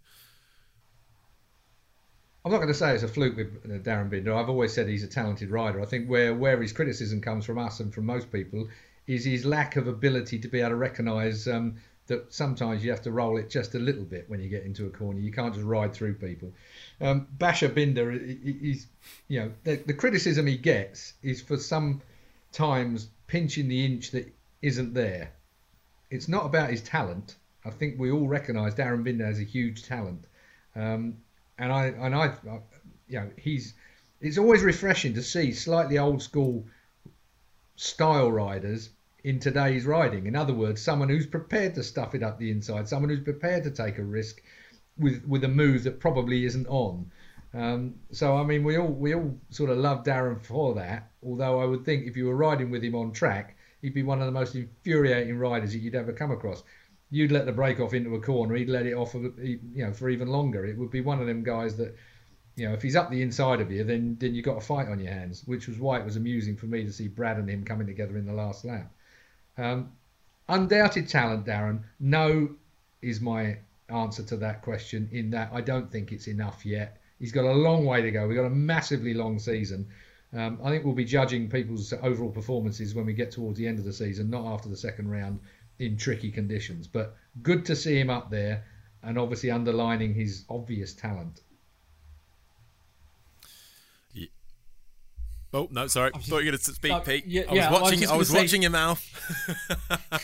I'm 2.46 2.52
not 2.52 2.60
going 2.60 2.70
to 2.70 2.74
say 2.74 2.94
it's 2.94 3.04
a 3.04 3.10
fluke 3.10 3.36
with 3.36 3.48
uh, 3.66 3.80
Darryn 3.80 4.10
Binder. 4.10 4.34
I've 4.34 4.48
always 4.48 4.72
said 4.72 4.88
he's 4.88 5.04
a 5.04 5.08
talented 5.08 5.52
rider. 5.52 5.82
I 5.82 5.86
think 5.86 6.08
where 6.08 6.34
where 6.34 6.62
his 6.62 6.72
criticism 6.72 7.20
comes 7.20 7.46
from 7.46 7.58
us 7.58 7.82
and 7.82 7.94
from 7.94 8.06
most 8.06 8.32
people 8.32 8.70
is 9.06 9.26
his 9.26 9.46
lack 9.46 9.76
of 9.76 9.88
ability 9.88 10.40
to 10.40 10.48
be 10.48 10.62
able 10.62 10.70
to 10.70 10.76
recognise 10.78 11.48
um, 11.50 11.76
that 12.08 12.34
sometimes 12.34 12.84
you 12.84 12.92
have 12.92 13.02
to 13.04 13.12
roll 13.12 13.38
it 13.38 13.50
just 13.50 13.76
a 13.76 13.80
little 13.80 14.04
bit 14.04 14.30
when 14.30 14.42
you 14.42 14.50
get 14.50 14.64
into 14.64 14.86
a 14.86 14.90
corner. 14.90 15.20
You 15.20 15.32
can't 15.32 15.54
just 15.54 15.66
ride 15.66 15.94
through 15.94 16.16
people. 16.16 16.54
Um, 17.00 17.28
Basher 17.38 17.70
Binder, 17.70 18.12
he's, 18.12 18.88
you 19.28 19.42
know, 19.42 19.52
the, 19.64 19.76
the 19.76 19.94
criticism 19.94 20.48
he 20.48 20.58
gets 20.58 21.14
is 21.22 21.42
for 21.42 21.58
sometimes 21.58 23.10
pinching 23.28 23.68
the 23.68 23.86
inch 23.86 24.12
that 24.12 24.34
isn't 24.62 24.94
there. 24.94 25.32
It's 26.10 26.28
not 26.28 26.46
about 26.46 26.70
his 26.70 26.82
talent. 26.82 27.36
I 27.66 27.70
think 27.70 28.00
we 28.00 28.12
all 28.12 28.28
recognise 28.28 28.76
Darryn 28.76 29.04
Binder 29.04 29.26
has 29.26 29.40
a 29.40 29.44
huge 29.44 29.84
talent, 29.84 30.24
um, 30.76 31.18
and 31.58 31.72
I 31.72 31.88
and 31.88 32.16
I 32.16 32.34
you 33.10 33.20
know, 33.20 33.30
he's 33.38 33.74
it's 34.22 34.38
always 34.38 34.64
refreshing 34.64 35.14
to 35.16 35.22
see 35.22 35.52
slightly 35.52 35.98
old 35.98 36.22
school 36.22 36.66
style 37.76 38.32
riders 38.32 38.90
in 39.24 39.40
today's 39.40 39.86
riding. 39.86 40.28
In 40.28 40.36
other 40.36 40.54
words, 40.54 40.82
someone 40.82 41.10
who's 41.10 41.26
prepared 41.28 41.76
to 41.76 41.84
stuff 41.84 42.16
it 42.16 42.24
up 42.24 42.38
the 42.38 42.52
inside, 42.52 42.88
someone 42.88 43.10
who's 43.10 43.24
prepared 43.24 43.64
to 43.64 43.72
take 43.72 43.98
a 43.98 44.04
risk 44.04 44.42
with 44.98 45.26
with 45.26 45.44
a 45.44 45.50
move 45.50 45.84
that 45.84 46.00
probably 46.00 46.46
isn't 46.46 46.68
on. 46.68 47.12
Um, 47.54 47.96
so 48.12 48.36
I 48.36 48.44
mean, 48.44 48.64
we 48.64 48.78
all 48.78 48.88
we 48.88 49.16
all 49.16 49.38
sort 49.50 49.70
of 49.70 49.78
love 49.78 50.04
Darryn 50.04 50.42
for 50.42 50.76
that. 50.76 51.12
Although 51.24 51.60
I 51.62 51.66
would 51.66 51.86
think 51.86 52.06
if 52.06 52.18
you 52.18 52.26
were 52.26 52.36
riding 52.36 52.70
with 52.70 52.84
him 52.84 52.96
on 52.96 53.12
track, 53.12 53.58
he'd 53.82 53.94
be 53.94 54.04
one 54.04 54.20
of 54.20 54.26
the 54.26 54.32
most 54.32 54.56
infuriating 54.56 55.38
riders 55.38 55.74
that 55.74 55.80
you'd 55.80 55.96
ever 55.96 56.14
come 56.14 56.32
across. 56.32 56.64
You'd 57.10 57.32
let 57.32 57.46
the 57.46 57.54
brake 57.54 57.80
off 57.80 57.94
into 57.94 58.16
a 58.16 58.22
corner, 58.22 58.56
he'd 58.56 58.70
let 58.70 58.86
it 58.86 58.94
off, 58.94 59.14
you 59.14 59.60
know, 59.76 59.94
for 59.94 60.10
even 60.10 60.28
longer. 60.28 60.66
It 60.66 60.78
would 60.78 60.92
be 60.92 61.02
one 61.02 61.22
of 61.22 61.28
them 61.28 61.42
guys 61.42 61.78
that, 61.78 61.96
you 62.58 62.68
know, 62.68 62.74
if 62.74 62.82
he's 62.82 62.98
up 62.98 63.10
the 63.10 63.22
inside 63.22 63.62
of 63.62 63.72
you, 63.72 63.86
then 63.86 64.18
then 64.20 64.36
you've 64.36 64.46
got 64.46 64.58
a 64.58 64.62
fight 64.62 64.90
on 64.90 65.00
your 65.00 65.14
hands. 65.14 65.44
Which 65.46 65.68
was 65.68 65.80
why 65.80 66.00
it 66.00 66.06
was 66.06 66.18
amusing 66.18 66.58
for 66.58 66.66
me 66.66 66.84
to 66.84 66.92
see 66.92 67.08
Brad 67.08 67.38
and 67.38 67.50
him 67.50 67.64
coming 67.64 67.88
together 67.88 68.18
in 68.18 68.26
the 68.26 68.34
last 68.34 68.66
lap. 68.66 68.92
Um, 69.58 69.92
undoubted 70.48 71.10
talent, 71.10 71.46
Darryn. 71.46 71.84
No, 72.00 72.50
is 73.02 73.22
my 73.22 73.58
answer 73.90 74.24
to 74.24 74.38
that 74.38 74.62
question. 74.62 75.10
In 75.12 75.32
that 75.32 75.50
I 75.54 75.62
don't 75.62 75.92
think 75.92 76.12
it's 76.12 76.28
enough 76.28 76.66
yet. 76.66 76.98
He's 77.20 77.32
got 77.32 77.46
a 77.46 77.54
long 77.54 77.86
way 77.86 78.02
to 78.02 78.12
go. 78.12 78.28
We've 78.28 78.38
got 78.38 78.46
a 78.46 78.50
massively 78.50 79.14
long 79.14 79.40
season. 79.40 79.88
Um, 80.34 80.60
I 80.64 80.70
think 80.70 80.84
we'll 80.84 80.94
be 80.94 81.06
judging 81.06 81.50
people's 81.50 81.94
overall 81.94 82.30
performances 82.30 82.94
when 82.94 83.06
we 83.06 83.14
get 83.14 83.32
towards 83.32 83.58
the 83.58 83.68
end 83.68 83.80
of 83.80 83.86
the 83.86 83.94
season, 83.94 84.30
not 84.30 84.46
after 84.46 84.70
the 84.70 84.78
second 84.78 85.10
round 85.10 85.40
in 85.80 85.98
tricky 85.98 86.32
conditions. 86.32 86.88
But 86.88 87.16
good 87.42 87.66
to 87.66 87.76
see 87.76 88.00
him 88.00 88.10
up 88.10 88.30
there 88.30 88.66
and 89.04 89.18
obviously 89.18 89.52
underlining 89.52 90.14
his 90.14 90.44
obvious 90.50 90.94
talent. 90.94 91.42
Oh 95.54 95.68
no, 95.72 95.88
sorry. 95.88 96.12
I 96.14 96.18
thought 96.18 96.40
you 96.40 96.52
were 96.52 96.58
going 96.58 96.58
to 96.58 96.74
speak, 96.74 96.92
uh, 96.92 97.00
Pete. 97.00 97.26
Yeah, 97.26 97.44
I 97.44 97.52
was 97.52 97.56
yeah, 97.56 97.72
watching. 97.72 98.00
I 98.00 98.02
was, 98.02 98.12
I 98.12 98.18
was 98.18 98.30
say, 98.30 98.42
watching 98.42 98.62
your 98.64 98.72
mouth. 98.72 99.02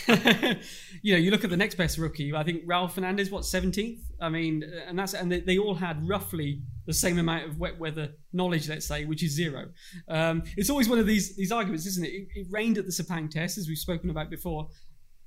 you 1.01 1.13
know, 1.13 1.19
you 1.19 1.31
look 1.31 1.45
at 1.45 1.49
the 1.49 1.57
next 1.57 1.75
best 1.75 1.97
rookie. 1.97 2.35
I 2.35 2.43
think 2.43 2.65
Raul 2.65 2.91
Fernandez, 2.91 3.31
what 3.31 3.45
seventeenth? 3.45 4.01
I 4.19 4.27
mean, 4.27 4.63
and 4.85 4.99
that's 4.99 5.13
and 5.13 5.31
they, 5.31 5.39
they, 5.39 5.57
all 5.57 5.75
had 5.75 6.07
roughly 6.07 6.61
the 6.85 6.93
same 6.93 7.19
amount 7.19 7.45
of 7.45 7.57
wet 7.57 7.79
weather 7.79 8.11
knowledge, 8.33 8.67
let's 8.67 8.85
say, 8.85 9.05
which 9.05 9.23
is 9.23 9.31
zero. 9.31 9.69
Um, 10.09 10.43
it's 10.57 10.69
always 10.69 10.89
one 10.89 10.99
of 10.99 11.07
these 11.07 11.37
these 11.37 11.53
arguments, 11.53 11.85
isn't 11.85 12.05
it? 12.05 12.09
it? 12.09 12.27
It 12.35 12.47
rained 12.49 12.77
at 12.77 12.85
the 12.85 12.91
Sepang 12.91 13.29
test, 13.29 13.57
as 13.57 13.69
we've 13.69 13.77
spoken 13.77 14.09
about 14.09 14.29
before, 14.29 14.67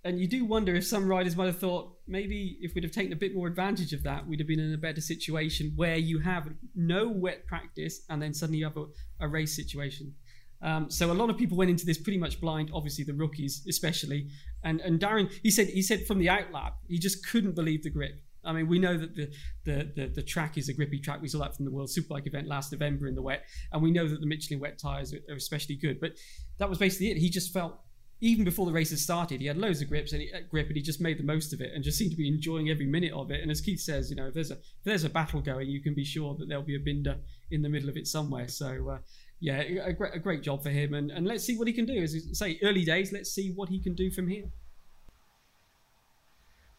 and 0.07 0.21
you 0.21 0.29
do 0.29 0.45
wonder 0.45 0.75
if 0.75 0.87
some 0.87 1.09
riders 1.09 1.37
might 1.37 1.47
have 1.47 1.59
thought 1.59 1.93
maybe 2.07 2.59
if 2.61 2.75
we'd 2.75 2.85
have 2.85 2.93
taken 2.93 3.13
a 3.13 3.17
bit 3.17 3.35
more 3.35 3.49
advantage 3.49 3.93
of 3.93 4.03
that, 4.05 4.27
we'd 4.27 4.39
have 4.39 4.47
been 4.47 4.61
in 4.61 4.73
a 4.73 4.79
better 4.79 5.01
situation 5.01 5.73
where 5.75 5.97
you 5.97 6.21
have 6.21 6.49
no 6.75 7.09
wet 7.09 7.47
practice 7.47 8.03
and 8.09 8.23
then 8.23 8.33
suddenly 8.33 8.59
you 8.61 8.65
have 8.65 8.77
a, 8.77 8.87
a 9.21 9.29
race 9.29 9.55
situation. 9.55 10.15
Um, 10.63 10.91
so 10.91 11.11
a 11.11 11.13
lot 11.13 11.29
of 11.29 11.37
people 11.37 11.57
went 11.57 11.71
into 11.71 11.85
this 11.85 11.99
pretty 11.99 12.19
much 12.19 12.41
blind. 12.41 12.71
Obviously, 12.73 13.05
the 13.05 13.13
rookies, 13.13 13.65
especially, 13.69 14.29
and 14.65 14.81
and 14.81 14.99
Darryn, 14.99 15.31
he 15.43 15.51
said 15.51 15.69
he 15.69 15.83
said 15.83 16.07
from 16.07 16.19
the 16.19 16.29
outlap, 16.29 16.73
he 16.89 16.99
just 16.99 17.27
couldn't 17.27 17.55
believe 17.55 17.83
the 17.83 17.91
grip. 17.91 18.15
I 18.47 18.53
mean, 18.53 18.69
we 18.69 18.79
know 18.79 18.97
that 18.97 19.15
the, 19.17 19.29
the, 19.65 19.93
the, 19.97 20.07
the, 20.07 20.23
track 20.23 20.57
is 20.57 20.69
a 20.69 20.73
grippy 20.73 21.01
track. 21.01 21.21
We 21.21 21.27
saw 21.27 21.41
that 21.41 21.57
from 21.57 21.65
the 21.65 21.71
World 21.73 21.89
Superbike 21.89 22.29
event 22.29 22.47
last 22.47 22.71
November 22.71 23.09
in 23.09 23.17
the 23.17 23.23
wet. 23.23 23.45
And 23.73 23.83
we 23.83 23.91
know 23.91 24.07
that 24.07 24.21
the 24.21 24.27
Michelin 24.27 24.61
wet 24.61 24.79
tyres 24.79 25.13
are, 25.13 25.19
are 25.29 25.35
especially 25.35 25.75
good. 25.75 25.99
But 26.01 26.13
that 26.59 26.69
was 26.69 26.79
basically 26.79 27.11
it. 27.11 27.17
He 27.17 27.29
just 27.29 27.53
felt 27.53 27.81
even 28.21 28.45
before 28.45 28.67
the 28.67 28.73
races 28.73 29.03
started, 29.03 29.41
he 29.41 29.47
had 29.47 29.59
loads 29.59 29.83
of 29.83 29.89
grips 29.89 30.13
and 30.13 30.23
he, 30.23 30.33
uh, 30.33 30.41
grip, 30.51 30.69
and 30.69 30.77
he 30.77 30.83
just 30.83 31.01
made 31.01 31.19
the 31.19 31.25
most 31.25 31.53
of 31.53 31.61
it 31.61 31.73
and 31.75 31.85
just 31.85 31.99
seemed 31.99 32.13
to 32.13 32.17
be 32.17 32.29
enjoying 32.29 32.71
every 32.71 32.87
minute 32.87 33.13
of 33.13 33.31
it. 33.31 33.43
And 33.43 33.51
as 33.51 33.61
Keith 33.61 33.81
says, 33.81 34.11
you 34.11 34.17
know, 34.17 34.29
if 34.29 34.35
there's 34.35 34.51
a 34.51 34.55
if 34.55 34.85
there's 34.85 35.05
a 35.05 35.11
battle 35.11 35.41
going, 35.41 35.69
you 35.69 35.83
can 35.83 35.95
be 35.95 36.05
sure 36.05 36.35
that 36.39 36.49
there'll 36.49 36.65
be 36.65 36.77
a 36.77 36.81
binder 36.81 37.17
in 37.51 37.63
the 37.63 37.69
middle 37.69 37.89
of 37.89 37.97
it 37.97 38.07
somewhere. 38.07 38.49
So 38.49 38.91
uh, 38.91 38.99
yeah, 39.41 39.61
a, 39.61 39.93
great, 39.93 40.15
a 40.15 40.19
great 40.19 40.43
job 40.43 40.63
for 40.63 40.71
him, 40.71 40.95
and, 40.95 41.11
and 41.11 41.27
let's 41.27 41.45
see 41.45 41.59
what 41.59 41.67
he 41.67 41.75
can 41.75 41.85
do. 41.85 42.03
As 42.03 42.17
say, 42.33 42.59
early 42.63 42.85
days, 42.85 43.13
let's 43.13 43.31
see 43.31 43.53
what 43.53 43.69
he 43.69 43.81
can 43.81 43.95
do 43.95 44.11
from 44.11 44.29
here. 44.29 44.45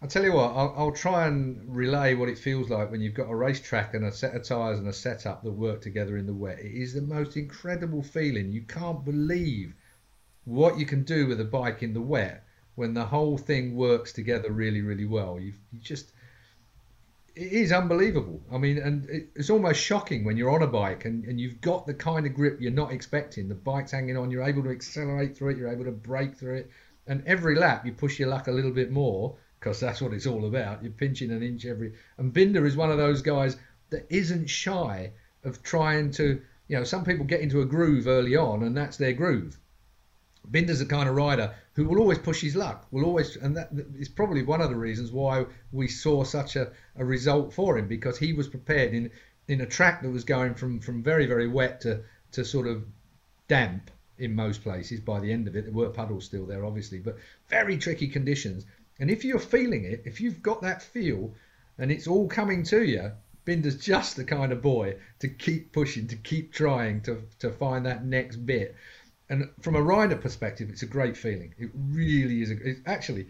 I'll 0.02 0.08
tell 0.08 0.24
you 0.24 0.34
what, 0.34 0.52
I'll, 0.56 0.74
I'll, 0.78 0.92
try 0.92 1.26
and 1.26 1.76
relay 1.76 2.14
what 2.14 2.30
it 2.30 2.38
feels 2.38 2.70
like 2.70 2.92
when 2.92 3.02
you've 3.02 3.16
got 3.16 3.32
a 3.32 3.36
racetrack 3.36 3.96
and 3.96 4.06
a 4.06 4.12
set 4.12 4.36
of 4.36 4.44
tyres 4.44 4.78
and 4.78 4.88
a 4.88 4.94
setup 4.94 5.44
that 5.44 5.52
work 5.52 5.82
together 5.82 6.18
in 6.18 6.28
the 6.28 6.34
wet. 6.36 6.60
It 6.60 6.72
is 6.72 6.94
the 6.94 7.02
most 7.02 7.36
incredible 7.36 8.04
feeling. 8.04 8.52
You 8.52 8.62
can't 8.62 9.04
believe 9.04 9.74
what 10.48 10.80
you 10.80 10.86
can 10.86 11.04
do 11.04 11.28
with 11.28 11.42
a 11.42 11.46
bike 11.46 11.84
in 11.84 11.94
the 11.94 12.02
wet 12.02 12.46
when 12.76 12.94
the 12.94 13.04
whole 13.04 13.38
thing 13.38 13.76
works 13.76 14.14
together 14.14 14.50
really, 14.50 14.82
really 14.82 15.04
well. 15.04 15.38
You, 15.38 15.52
you 15.74 15.80
just, 15.80 16.14
it 17.36 17.52
is 17.52 17.74
unbelievable. 17.74 18.42
I 18.50 18.58
mean, 18.58 18.78
and 18.78 19.10
it, 19.10 19.28
it's 19.36 19.50
almost 19.50 19.82
shocking 19.82 20.24
when 20.24 20.38
you're 20.38 20.50
on 20.50 20.64
a 20.64 20.68
bike 20.68 21.04
and, 21.04 21.26
and 21.26 21.38
you've 21.38 21.60
got 21.60 21.86
the 21.86 21.94
kind 21.94 22.26
of 22.26 22.34
grip 22.34 22.62
you're 22.62 22.72
not 22.72 22.94
expecting. 22.94 23.50
The 23.50 23.56
bike's 23.56 23.92
hanging 23.92 24.16
on, 24.16 24.32
you're 24.32 24.44
able 24.44 24.64
to 24.64 24.70
accelerate 24.70 25.36
through 25.36 25.50
it, 25.50 25.58
you're 25.58 25.72
able 25.72 25.84
to 25.84 25.92
brake 25.92 26.38
through 26.38 26.56
it. 26.60 26.72
And 27.08 27.24
every 27.26 27.56
lap, 27.56 27.86
you 27.86 27.92
push 27.92 28.18
your 28.18 28.30
luck 28.30 28.48
a 28.48 28.52
little 28.52 28.72
bit 28.72 28.90
more 28.90 29.36
because 29.60 29.82
that's 29.82 30.02
what 30.02 30.14
it's 30.14 30.28
all 30.28 30.46
about. 30.46 30.82
You're 30.82 30.94
pinching 30.94 31.32
an 31.32 31.44
inch 31.44 31.66
every. 31.66 31.92
And 32.18 32.32
Binder 32.32 32.66
is 32.66 32.78
one 32.78 32.90
of 32.90 32.98
those 32.98 33.22
guys 33.22 33.58
that 33.90 34.06
isn't 34.10 34.50
shy 34.50 35.12
of 35.44 35.62
trying 35.62 36.12
to, 36.12 36.42
you 36.70 36.78
know, 36.78 36.86
some 36.86 37.04
people 37.04 37.26
get 37.26 37.42
into 37.42 37.60
a 37.60 37.66
groove 37.66 38.08
early 38.08 38.38
on 38.38 38.64
and 38.64 38.78
that's 38.78 38.96
their 38.96 39.14
groove 39.14 39.60
Binder's 40.50 40.80
the 40.80 40.86
kind 40.86 41.10
of 41.10 41.16
rider 41.16 41.54
who 41.74 41.86
will 41.86 42.00
always 42.00 42.18
push 42.18 42.42
his 42.42 42.56
luck. 42.56 42.88
Will 42.92 43.06
always, 43.06 43.36
and 43.36 43.56
that 43.58 43.70
is 43.98 44.10
probably 44.10 44.44
one 44.44 44.62
of 44.62 44.70
the 44.70 44.76
reasons 44.76 45.12
why 45.12 45.46
we 45.72 45.88
saw 45.88 46.24
such 46.24 46.56
a, 46.56 46.72
a 46.96 47.04
result 47.06 47.54
for 47.54 47.78
him 47.78 47.88
because 47.88 48.18
he 48.18 48.34
was 48.34 48.48
prepared 48.48 48.94
in 48.94 49.12
in 49.48 49.62
a 49.62 49.66
track 49.66 50.02
that 50.02 50.10
was 50.10 50.24
going 50.24 50.54
from 50.54 50.80
from 50.80 51.04
very 51.04 51.26
very 51.26 51.48
wet 51.48 51.82
to 51.82 52.02
to 52.32 52.46
sort 52.46 52.68
of 52.68 52.86
damp 53.48 53.92
in 54.18 54.36
most 54.36 54.64
places. 54.64 55.00
By 55.00 55.20
the 55.20 55.32
end 55.32 55.48
of 55.48 55.56
it, 55.56 55.66
there 55.66 55.74
were 55.74 55.90
puddles 55.90 56.26
still 56.26 56.46
there, 56.46 56.66
obviously, 56.66 57.00
but 57.00 57.18
very 57.50 57.78
tricky 57.78 58.08
conditions. 58.08 58.66
And 59.00 59.12
if 59.12 59.24
you're 59.24 59.40
feeling 59.40 59.86
it, 59.86 60.04
if 60.06 60.20
you've 60.20 60.42
got 60.42 60.62
that 60.62 60.82
feel, 60.82 61.34
and 61.78 61.92
it's 61.92 62.08
all 62.08 62.28
coming 62.28 62.64
to 62.64 62.84
you, 62.84 63.12
Binder's 63.46 63.78
just 63.78 64.16
the 64.16 64.26
kind 64.26 64.52
of 64.52 64.62
boy 64.62 64.96
to 65.20 65.28
keep 65.30 65.72
pushing, 65.72 66.08
to 66.08 66.16
keep 66.16 66.52
trying 66.52 67.02
to 67.02 67.22
to 67.40 67.52
find 67.52 67.86
that 67.86 68.06
next 68.06 68.38
bit 68.38 68.76
and 69.30 69.50
from 69.62 69.76
a 69.76 69.82
rider 69.82 70.16
perspective, 70.16 70.70
it's 70.70 70.84
a 70.84 70.88
great 70.88 71.18
feeling. 71.18 71.54
It 71.58 71.70
really 71.74 72.42
is. 72.42 72.52
A, 72.52 72.90
actually 72.90 73.28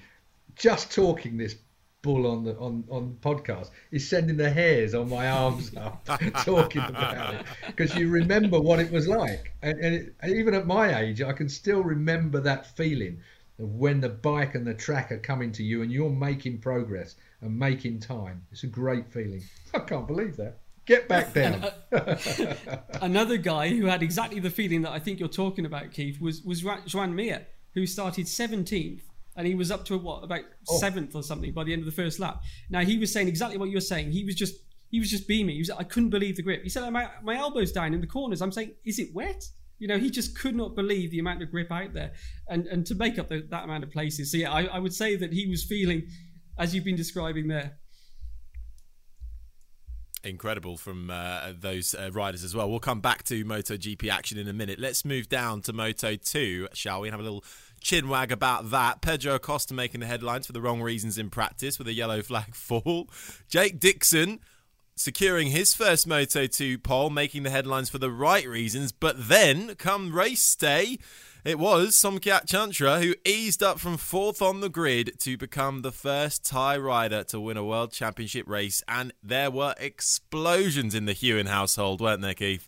just 0.56 0.92
talking 0.92 1.38
this 1.38 1.56
bull 2.02 2.28
on 2.28 2.44
the 2.44 2.56
on 2.58 2.84
on 2.90 3.18
podcast 3.22 3.70
is 3.92 4.08
sending 4.08 4.38
the 4.38 4.50
hairs 4.50 4.94
on 4.94 5.10
my 5.10 5.30
arms 5.30 5.76
up 5.76 6.08
talking 6.46 6.82
about 6.82 7.34
it 7.34 7.46
because 7.66 7.96
you 7.96 8.10
remember 8.10 8.60
what 8.60 8.80
it 8.80 8.92
was 8.92 9.08
like, 9.08 9.52
and, 9.62 9.80
and, 9.80 9.96
it, 9.96 10.16
and 10.22 10.34
even 10.34 10.54
at 10.54 10.68
my 10.68 11.00
age, 11.00 11.22
I 11.22 11.34
can 11.34 11.50
still 11.50 11.82
remember 11.82 12.40
that 12.42 12.78
feeling 12.78 13.20
of 13.60 13.74
when 13.74 14.02
the 14.02 14.10
bike 14.10 14.56
and 14.56 14.68
the 14.68 14.74
track 14.74 15.12
are 15.12 15.18
coming 15.18 15.52
to 15.54 15.64
you 15.64 15.82
and 15.82 15.92
you're 15.92 16.10
making 16.10 16.60
progress 16.60 17.16
and 17.42 17.58
making 17.58 18.00
time. 18.00 18.46
It's 18.52 18.64
a 18.64 18.68
great 18.68 19.12
feeling. 19.12 19.44
I 19.74 19.80
can't 19.80 20.08
believe 20.08 20.38
that. 20.38 20.60
Get 20.88 21.08
back 21.08 21.34
down. 21.34 21.66
uh, 21.92 22.18
another 23.02 23.38
guy 23.38 23.70
who 23.70 23.86
had 23.86 24.02
exactly 24.02 24.40
the 24.40 24.50
feeling 24.50 24.82
that 24.84 24.92
I 24.92 25.00
think 25.00 25.20
you're 25.20 25.30
talking 25.30 25.66
about, 25.66 25.92
Keith, 25.92 26.20
was 26.20 26.42
was 26.42 26.64
Joan 26.86 27.14
Mir, 27.14 27.46
who 27.74 27.86
started 27.86 28.26
17th 28.26 29.02
and 29.38 29.46
he 29.46 29.56
was 29.56 29.72
up 29.72 29.86
to 29.86 29.98
what 29.98 30.24
about 30.24 30.42
oh. 30.68 30.78
seventh 30.80 31.16
or 31.16 31.24
something 31.24 31.54
by 31.54 31.64
the 31.64 31.72
end 31.72 31.82
of 31.82 31.86
the 31.86 31.92
first 31.92 32.20
lap. 32.20 32.42
Now 32.70 32.82
he 32.82 32.98
was 32.98 33.14
saying 33.14 33.28
exactly 33.28 33.58
what 33.58 33.70
you're 33.70 33.80
saying. 33.80 34.12
He 34.12 34.26
was 34.26 34.36
just 34.36 34.56
he 34.90 35.00
was 35.00 35.10
just 35.10 35.28
beaming. 35.28 35.56
He 35.56 35.62
was 35.62 35.70
I 35.70 35.84
couldn't 35.84 36.10
believe 36.10 36.36
the 36.36 36.42
grip. 36.42 36.64
He 36.64 36.70
said 36.70 36.90
my 36.90 37.10
my 37.24 37.38
elbows 37.38 37.72
down 37.72 37.94
in 37.94 38.02
the 38.02 38.08
corners. 38.08 38.42
I'm 38.42 38.52
saying 38.52 38.74
is 38.84 39.00
it 39.00 39.14
wet? 39.14 39.46
You 39.78 39.88
know 39.88 39.98
he 40.00 40.10
just 40.10 40.38
could 40.38 40.56
not 40.56 40.76
believe 40.76 41.12
the 41.12 41.20
amount 41.20 41.44
of 41.44 41.52
grip 41.52 41.72
out 41.72 41.94
there, 41.94 42.14
and 42.50 42.66
and 42.66 42.86
to 42.88 42.96
make 42.96 43.20
up 43.20 43.30
the, 43.30 43.46
that 43.52 43.64
amount 43.64 43.84
of 43.84 43.92
places. 43.92 44.32
So 44.32 44.38
yeah, 44.38 44.52
I, 44.52 44.64
I 44.66 44.80
would 44.80 44.94
say 44.94 45.16
that 45.16 45.32
he 45.32 45.46
was 45.46 45.64
feeling, 45.64 46.08
as 46.58 46.74
you've 46.74 46.84
been 46.84 46.96
describing 46.96 47.48
there, 47.48 47.78
incredible 50.30 50.78
from 50.78 51.10
uh, 51.10 51.54
those 51.60 51.96
uh, 51.96 52.10
riders 52.12 52.44
as 52.44 52.56
well. 52.56 52.70
We'll 52.70 52.80
come 52.80 53.02
back 53.02 53.24
to 53.24 53.44
MotoGP 53.46 54.10
action 54.10 54.38
in 54.38 54.48
a 54.48 54.54
minute. 54.54 54.80
Let's 54.80 55.04
move 55.04 55.30
down 55.30 55.62
to 55.64 55.74
Moto 55.74 56.16
2, 56.16 56.70
shall 56.74 57.02
we? 57.02 57.10
Have 57.10 57.20
a 57.20 57.24
little 57.24 57.44
chin 57.82 58.10
wag 58.10 58.32
about 58.32 58.72
that. 58.72 59.02
Pedro 59.02 59.36
Acosta 59.36 59.74
making 59.74 60.02
the 60.02 60.06
headlines 60.06 60.46
for 60.46 60.54
the 60.54 60.62
wrong 60.62 60.82
reasons 60.82 61.18
in 61.18 61.30
practice 61.30 61.78
with 61.78 61.88
a 61.88 61.94
yellow 61.94 62.22
flag 62.22 62.56
fall. 62.56 63.10
Jake 63.48 63.80
Dixon 63.80 64.40
securing 64.96 65.50
his 65.50 65.74
first 65.74 66.08
Moto 66.08 66.48
2 66.48 66.80
pole, 66.80 67.10
making 67.10 67.44
the 67.44 67.50
headlines 67.50 67.90
for 67.90 68.00
the 68.00 68.12
right 68.12 68.48
reasons. 68.48 68.92
But 68.92 69.28
then, 69.30 69.76
come 69.76 70.14
race 70.14 70.56
day, 70.56 70.98
it 71.44 71.60
was 71.60 71.96
Somkiat 71.96 72.46
Chantra 72.46 73.02
who 73.02 73.16
eased 73.26 73.64
up 73.64 73.80
from 73.80 73.98
fourth 73.98 74.42
on 74.42 74.62
the 74.62 74.70
grid 74.70 75.20
to 75.20 75.38
become 75.38 75.82
the 75.82 75.92
first 75.92 76.46
Thai 76.46 76.78
rider 76.78 77.24
to 77.26 77.40
win 77.40 77.58
a 77.58 77.64
World 77.64 77.92
Championship 77.92 78.48
race. 78.48 78.84
And 78.88 79.14
there 79.24 79.52
were 79.52 79.76
explosions 79.78 80.96
in 80.96 81.06
the 81.06 81.14
Huewen 81.14 81.48
household, 81.48 82.02
weren't 82.02 82.22
there, 82.22 82.34
Keith? 82.34 82.68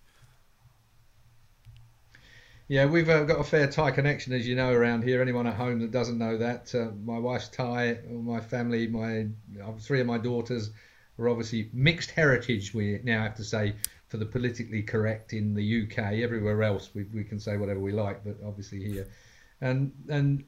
Yeah, 2.68 2.86
we've 2.86 3.10
uh, 3.10 3.24
got 3.24 3.40
a 3.40 3.44
fair 3.44 3.68
Thai 3.68 3.90
connection, 3.90 4.32
as 4.32 4.48
you 4.48 4.56
know, 4.56 4.72
around 4.72 5.04
here. 5.04 5.24
Anyone 5.24 5.48
at 5.48 5.56
home 5.56 5.80
that 5.80 5.90
doesn't 5.90 6.20
know 6.20 6.38
that, 6.38 6.74
uh, 6.76 6.92
my 7.04 7.18
wife's 7.18 7.50
Thai, 7.50 7.98
my 8.08 8.40
family, 8.40 8.86
my 8.86 9.28
three 9.80 10.02
of 10.02 10.06
my 10.06 10.20
daughters 10.20 10.70
are 11.18 11.30
obviously 11.30 11.70
mixed 11.74 12.12
heritage. 12.12 12.74
We 12.74 13.00
now 13.04 13.24
have 13.24 13.36
to 13.36 13.44
say 13.44 13.74
for 14.10 14.18
the 14.18 14.26
politically 14.26 14.82
correct 14.82 15.34
in 15.34 15.54
the 15.54 15.84
UK. 15.84 15.98
Everywhere 16.14 16.64
else, 16.64 16.90
we, 16.94 17.04
we 17.14 17.24
can 17.24 17.40
say 17.40 17.58
whatever 17.58 17.80
we 17.80 17.92
like, 17.92 18.24
but 18.24 18.36
obviously 18.46 18.84
here. 18.84 19.08
And 19.62 19.92
and 20.10 20.44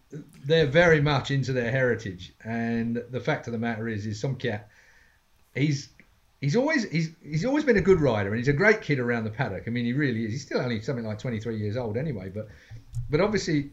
they're 0.45 0.67
very 0.67 1.01
much 1.01 1.31
into 1.31 1.53
their 1.53 1.71
heritage. 1.71 2.33
And 2.43 3.03
the 3.09 3.19
fact 3.19 3.47
of 3.47 3.53
the 3.53 3.59
matter 3.59 3.87
is, 3.87 4.05
is 4.05 4.21
Somkiat, 4.21 4.63
he's 5.53 5.89
he's 6.39 6.55
always 6.55 6.89
he's 6.89 7.11
he's 7.23 7.45
always 7.45 7.63
been 7.63 7.77
a 7.77 7.81
good 7.81 8.01
rider, 8.01 8.29
and 8.29 8.37
he's 8.37 8.47
a 8.47 8.53
great 8.53 8.81
kid 8.81 8.99
around 8.99 9.25
the 9.25 9.31
paddock. 9.31 9.63
I 9.67 9.69
mean, 9.69 9.85
he 9.85 9.93
really 9.93 10.25
is. 10.25 10.31
He's 10.31 10.45
still 10.45 10.59
only 10.59 10.81
something 10.81 11.05
like 11.05 11.19
23 11.19 11.57
years 11.57 11.77
old 11.77 11.97
anyway, 11.97 12.29
but 12.29 12.47
but 13.09 13.21
obviously 13.21 13.71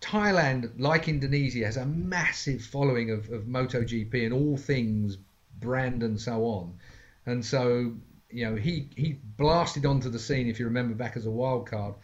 Thailand, 0.00 0.72
like 0.78 1.08
Indonesia, 1.08 1.64
has 1.64 1.76
a 1.76 1.86
massive 1.86 2.62
following 2.62 3.10
of, 3.10 3.30
of 3.30 3.42
MotoGP 3.42 4.24
and 4.24 4.32
all 4.32 4.56
things 4.56 5.18
brand 5.60 6.02
and 6.02 6.20
so 6.20 6.44
on. 6.44 6.78
And 7.26 7.44
so, 7.44 7.94
you 8.30 8.44
know, 8.44 8.56
he, 8.56 8.88
he 8.96 9.18
blasted 9.36 9.86
onto 9.86 10.10
the 10.10 10.18
scene, 10.18 10.48
if 10.48 10.58
you 10.58 10.66
remember 10.66 10.94
back 10.94 11.16
as 11.16 11.26
a 11.26 11.30
wild 11.30 11.66
card 11.66 11.94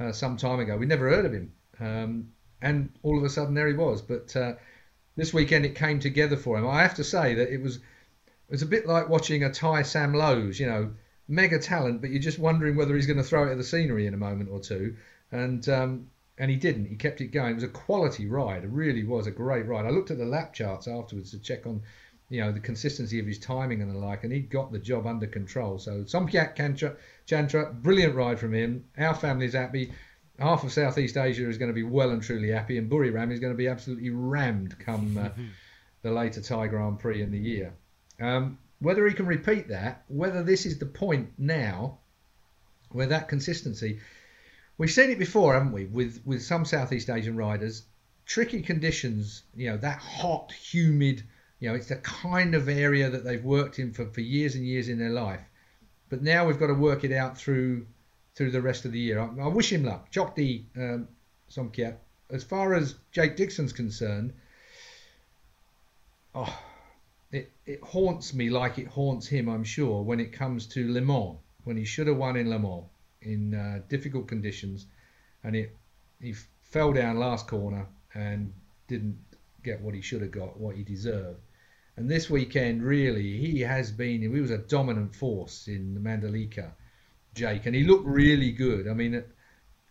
uh, 0.00 0.12
some 0.12 0.36
time 0.36 0.60
ago. 0.60 0.76
We 0.76 0.86
never 0.86 1.08
heard 1.08 1.26
of 1.26 1.32
him. 1.32 1.52
Um, 1.80 2.32
and 2.60 2.90
all 3.02 3.18
of 3.18 3.24
a 3.24 3.30
sudden, 3.30 3.54
there 3.54 3.68
he 3.68 3.74
was. 3.74 4.02
But 4.02 4.34
uh, 4.34 4.54
this 5.16 5.32
weekend, 5.32 5.64
it 5.64 5.74
came 5.74 6.00
together 6.00 6.36
for 6.36 6.58
him. 6.58 6.66
I 6.66 6.82
have 6.82 6.94
to 6.94 7.04
say 7.04 7.34
that 7.34 7.52
it 7.52 7.62
was, 7.62 7.76
it 7.76 8.50
was 8.50 8.62
a 8.62 8.66
bit 8.66 8.86
like 8.86 9.08
watching 9.08 9.44
a 9.44 9.52
Thai 9.52 9.82
Sam 9.82 10.14
Lowes, 10.14 10.58
you 10.58 10.66
know, 10.66 10.90
mega 11.28 11.58
talent, 11.58 12.00
but 12.00 12.10
you're 12.10 12.22
just 12.22 12.38
wondering 12.38 12.74
whether 12.74 12.94
he's 12.94 13.06
going 13.06 13.18
to 13.18 13.22
throw 13.22 13.46
it 13.46 13.52
at 13.52 13.58
the 13.58 13.64
scenery 13.64 14.06
in 14.06 14.14
a 14.14 14.18
moment 14.18 14.50
or 14.50 14.60
two. 14.60 14.96
And 15.30 15.68
um, 15.68 16.08
and 16.38 16.50
he 16.50 16.56
didn't. 16.56 16.86
He 16.86 16.96
kept 16.96 17.20
it 17.20 17.28
going. 17.28 17.52
It 17.52 17.54
was 17.54 17.64
a 17.64 17.68
quality 17.68 18.26
ride. 18.26 18.64
It 18.64 18.70
really 18.70 19.02
was 19.02 19.26
a 19.26 19.32
great 19.32 19.66
ride. 19.66 19.84
I 19.84 19.90
looked 19.90 20.10
at 20.10 20.18
the 20.18 20.24
lap 20.24 20.54
charts 20.54 20.86
afterwards 20.86 21.32
to 21.32 21.38
check 21.38 21.66
on, 21.66 21.82
you 22.30 22.40
know, 22.40 22.52
the 22.52 22.60
consistency 22.60 23.18
of 23.18 23.26
his 23.26 23.38
timing 23.38 23.82
and 23.82 23.90
the 23.90 23.98
like, 23.98 24.24
and 24.24 24.32
he 24.32 24.40
got 24.40 24.72
the 24.72 24.78
job 24.78 25.06
under 25.06 25.26
control. 25.26 25.78
So 25.78 26.04
Somkiat 26.04 26.56
Chantra, 27.26 27.82
brilliant 27.82 28.14
ride 28.14 28.38
from 28.38 28.54
him. 28.54 28.84
Our 28.98 29.14
family's 29.14 29.54
happy. 29.54 29.92
Half 30.38 30.64
of 30.64 30.72
Southeast 30.72 31.16
Asia 31.16 31.48
is 31.48 31.58
going 31.58 31.70
to 31.70 31.74
be 31.74 31.82
well 31.82 32.10
and 32.10 32.22
truly 32.22 32.50
happy, 32.50 32.78
and 32.78 32.90
Buriram 32.90 33.32
is 33.32 33.40
going 33.40 33.52
to 33.52 33.56
be 33.56 33.66
absolutely 33.66 34.10
rammed 34.10 34.78
come 34.78 35.18
uh, 35.18 35.30
the 36.02 36.12
later 36.12 36.40
Thai 36.40 36.68
Grand 36.68 37.00
Prix 37.00 37.22
in 37.22 37.32
the 37.32 37.38
year. 37.38 37.72
Um, 38.20 38.58
whether 38.80 39.06
he 39.08 39.14
can 39.14 39.26
repeat 39.26 39.68
that, 39.68 40.04
whether 40.08 40.42
this 40.42 40.64
is 40.64 40.78
the 40.78 40.86
point 40.86 41.30
now 41.38 41.98
where 42.90 43.06
that 43.06 43.28
consistency 43.28 43.98
We've 44.78 44.90
seen 44.90 45.10
it 45.10 45.18
before, 45.18 45.54
haven't 45.54 45.72
we, 45.72 45.86
with 45.86 46.22
with 46.24 46.40
some 46.40 46.64
Southeast 46.64 47.10
Asian 47.10 47.36
riders? 47.36 47.82
Tricky 48.26 48.62
conditions, 48.62 49.42
you 49.56 49.70
know, 49.70 49.76
that 49.78 49.98
hot, 49.98 50.52
humid, 50.52 51.24
you 51.60 51.68
know, 51.68 51.74
it's 51.74 51.88
the 51.88 51.96
kind 51.96 52.54
of 52.54 52.68
area 52.68 53.10
that 53.10 53.24
they've 53.24 53.44
worked 53.44 53.78
in 53.78 53.92
for, 53.92 54.06
for 54.06 54.20
years 54.20 54.54
and 54.54 54.64
years 54.64 54.88
in 54.88 54.98
their 54.98 55.10
life. 55.10 55.40
But 56.08 56.22
now 56.22 56.46
we've 56.46 56.58
got 56.58 56.68
to 56.68 56.74
work 56.74 57.04
it 57.04 57.12
out 57.12 57.36
through 57.36 57.86
through 58.34 58.52
the 58.52 58.62
rest 58.62 58.84
of 58.84 58.92
the 58.92 59.00
year. 59.00 59.18
I, 59.18 59.26
I 59.42 59.48
wish 59.48 59.72
him 59.72 59.84
luck. 59.84 60.12
Chokdi 60.12 60.64
um, 60.76 61.08
Somkiat. 61.50 61.96
As 62.30 62.44
far 62.44 62.74
as 62.74 62.94
Jake 63.10 63.36
Dixon's 63.36 63.72
concerned, 63.72 64.32
oh, 66.34 66.58
it, 67.32 67.50
it 67.66 67.82
haunts 67.82 68.32
me 68.32 68.48
like 68.48 68.78
it 68.78 68.86
haunts 68.86 69.26
him, 69.26 69.48
I'm 69.48 69.64
sure, 69.64 70.02
when 70.02 70.20
it 70.20 70.32
comes 70.32 70.66
to 70.68 70.92
Le 70.92 71.00
Mans, 71.00 71.36
when 71.64 71.76
he 71.76 71.84
should 71.84 72.06
have 72.06 72.16
won 72.16 72.36
in 72.36 72.48
Le 72.48 72.58
Mans 72.58 72.84
in 73.22 73.54
uh, 73.54 73.80
difficult 73.88 74.28
conditions, 74.28 74.86
and 75.42 75.56
it 75.56 75.74
he 76.20 76.34
fell 76.62 76.92
down 76.92 77.18
last 77.18 77.46
corner 77.48 77.86
and 78.14 78.52
didn't 78.86 79.18
get 79.62 79.80
what 79.80 79.94
he 79.94 80.00
should 80.00 80.22
have 80.22 80.30
got, 80.30 80.58
what 80.58 80.76
he 80.76 80.82
deserved. 80.82 81.40
And 81.98 82.08
this 82.08 82.30
weekend, 82.30 82.82
really, 82.84 83.38
he 83.38 83.60
has 83.60 83.90
been. 83.90 84.22
He 84.22 84.28
was 84.28 84.52
a 84.52 84.58
dominant 84.58 85.14
force 85.16 85.66
in 85.66 85.94
the 85.94 86.00
Mandalika, 86.00 86.70
Jake, 87.34 87.66
and 87.66 87.74
he 87.74 87.82
looked 87.82 88.06
really 88.06 88.52
good. 88.52 88.86
I 88.86 88.94
mean, 88.94 89.24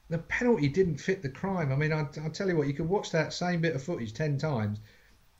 the 0.09 0.17
penalty 0.17 0.69
didn't 0.69 0.97
fit 0.97 1.21
the 1.21 1.29
crime. 1.29 1.69
I 1.69 1.75
mean, 1.75 1.91
I, 1.91 2.03
will 2.03 2.29
tell 2.31 2.47
you 2.47 2.55
what, 2.55 2.67
you 2.67 2.73
could 2.73 2.87
watch 2.87 3.11
that 3.11 3.33
same 3.33 3.59
bit 3.59 3.75
of 3.75 3.83
footage 3.83 4.13
ten 4.13 4.37
times 4.37 4.79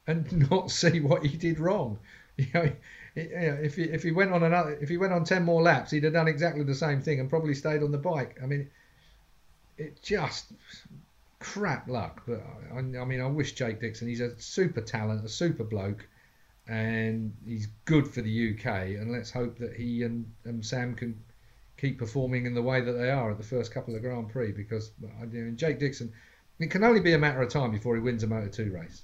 and 0.08 0.50
not 0.52 0.70
see 0.70 1.00
what 1.00 1.26
he 1.26 1.38
did 1.38 1.60
wrong. 1.60 2.00
You 2.38 2.46
know, 2.54 2.72
if 3.16 3.76
he 3.76 3.82
if 3.86 4.04
he 4.04 4.12
went 4.12 4.32
on 4.32 4.44
another 4.44 4.78
if 4.80 4.90
he 4.90 4.98
went 4.98 5.12
on 5.12 5.24
ten 5.24 5.42
more 5.42 5.60
laps, 5.60 5.90
he'd 5.90 6.04
have 6.04 6.14
done 6.14 6.28
exactly 6.28 6.64
the 6.64 6.76
same 6.76 7.02
thing 7.02 7.20
and 7.20 7.28
probably 7.28 7.56
stayed 7.56 7.82
on 7.82 7.92
the 7.92 7.98
bike. 7.98 8.38
I 8.44 8.46
mean, 8.46 8.70
it 9.80 10.00
just 10.04 10.54
crap 11.40 11.88
luck. 11.88 12.22
But 12.28 12.44
I, 12.72 12.78
I 12.78 13.06
mean, 13.06 13.22
I 13.22 13.26
wish 13.26 13.54
Jake 13.54 13.80
Dixon. 13.82 14.08
He's 14.08 14.22
a 14.22 14.40
super 14.40 14.82
talent, 14.82 15.26
a 15.26 15.30
super 15.30 15.64
bloke, 15.64 16.08
and 16.68 17.34
he's 17.46 17.68
good 17.86 18.08
for 18.08 18.22
the 18.22 18.54
UK. 18.54 18.66
And 19.00 19.12
let's 19.12 19.32
hope 19.32 19.58
that 19.60 19.74
he 19.74 20.04
and, 20.04 20.32
and 20.46 20.66
Sam 20.66 20.96
can 20.96 21.20
keep 21.78 22.00
performing 22.00 22.46
in 22.46 22.54
the 22.54 22.62
way 22.62 22.82
that 22.82 22.94
they 22.94 23.10
are 23.10 23.32
at 23.32 23.38
the 23.38 23.44
first 23.44 23.74
couple 23.74 23.96
of 23.96 24.02
Grand 24.02 24.30
Prix 24.30 24.52
because 24.52 24.92
I 25.22 25.26
mean, 25.26 25.56
Jake 25.58 25.80
Dixon. 25.80 26.12
It 26.60 26.72
can 26.72 26.84
only 26.84 27.02
be 27.02 27.14
a 27.14 27.20
matter 27.20 27.42
of 27.44 27.50
time 27.50 27.72
before 27.72 27.96
he 27.96 28.02
wins 28.02 28.24
a 28.24 28.28
Moto 28.28 28.48
2 28.48 28.72
race 28.72 29.04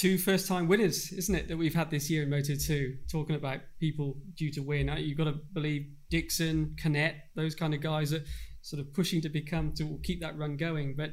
two 0.00 0.16
first 0.16 0.48
time 0.48 0.66
winners, 0.66 1.12
isn't 1.12 1.34
it, 1.34 1.48
that 1.48 1.58
we've 1.58 1.74
had 1.74 1.90
this 1.90 2.08
year 2.08 2.22
in 2.22 2.30
Moto 2.30 2.54
2, 2.54 2.96
talking 3.12 3.36
about 3.36 3.60
people 3.78 4.16
due 4.34 4.50
to 4.52 4.60
win. 4.60 4.88
Uh, 4.88 4.96
you've 4.96 5.18
got 5.18 5.24
to 5.24 5.34
believe 5.52 5.88
Dixon, 6.08 6.74
Canet, 6.80 7.16
those 7.34 7.54
kind 7.54 7.74
of 7.74 7.82
guys 7.82 8.14
are 8.14 8.24
sort 8.62 8.80
of 8.80 8.94
pushing 8.94 9.20
to 9.20 9.28
become, 9.28 9.74
to 9.74 10.00
keep 10.02 10.22
that 10.22 10.38
run 10.38 10.56
going. 10.56 10.94
But 10.96 11.10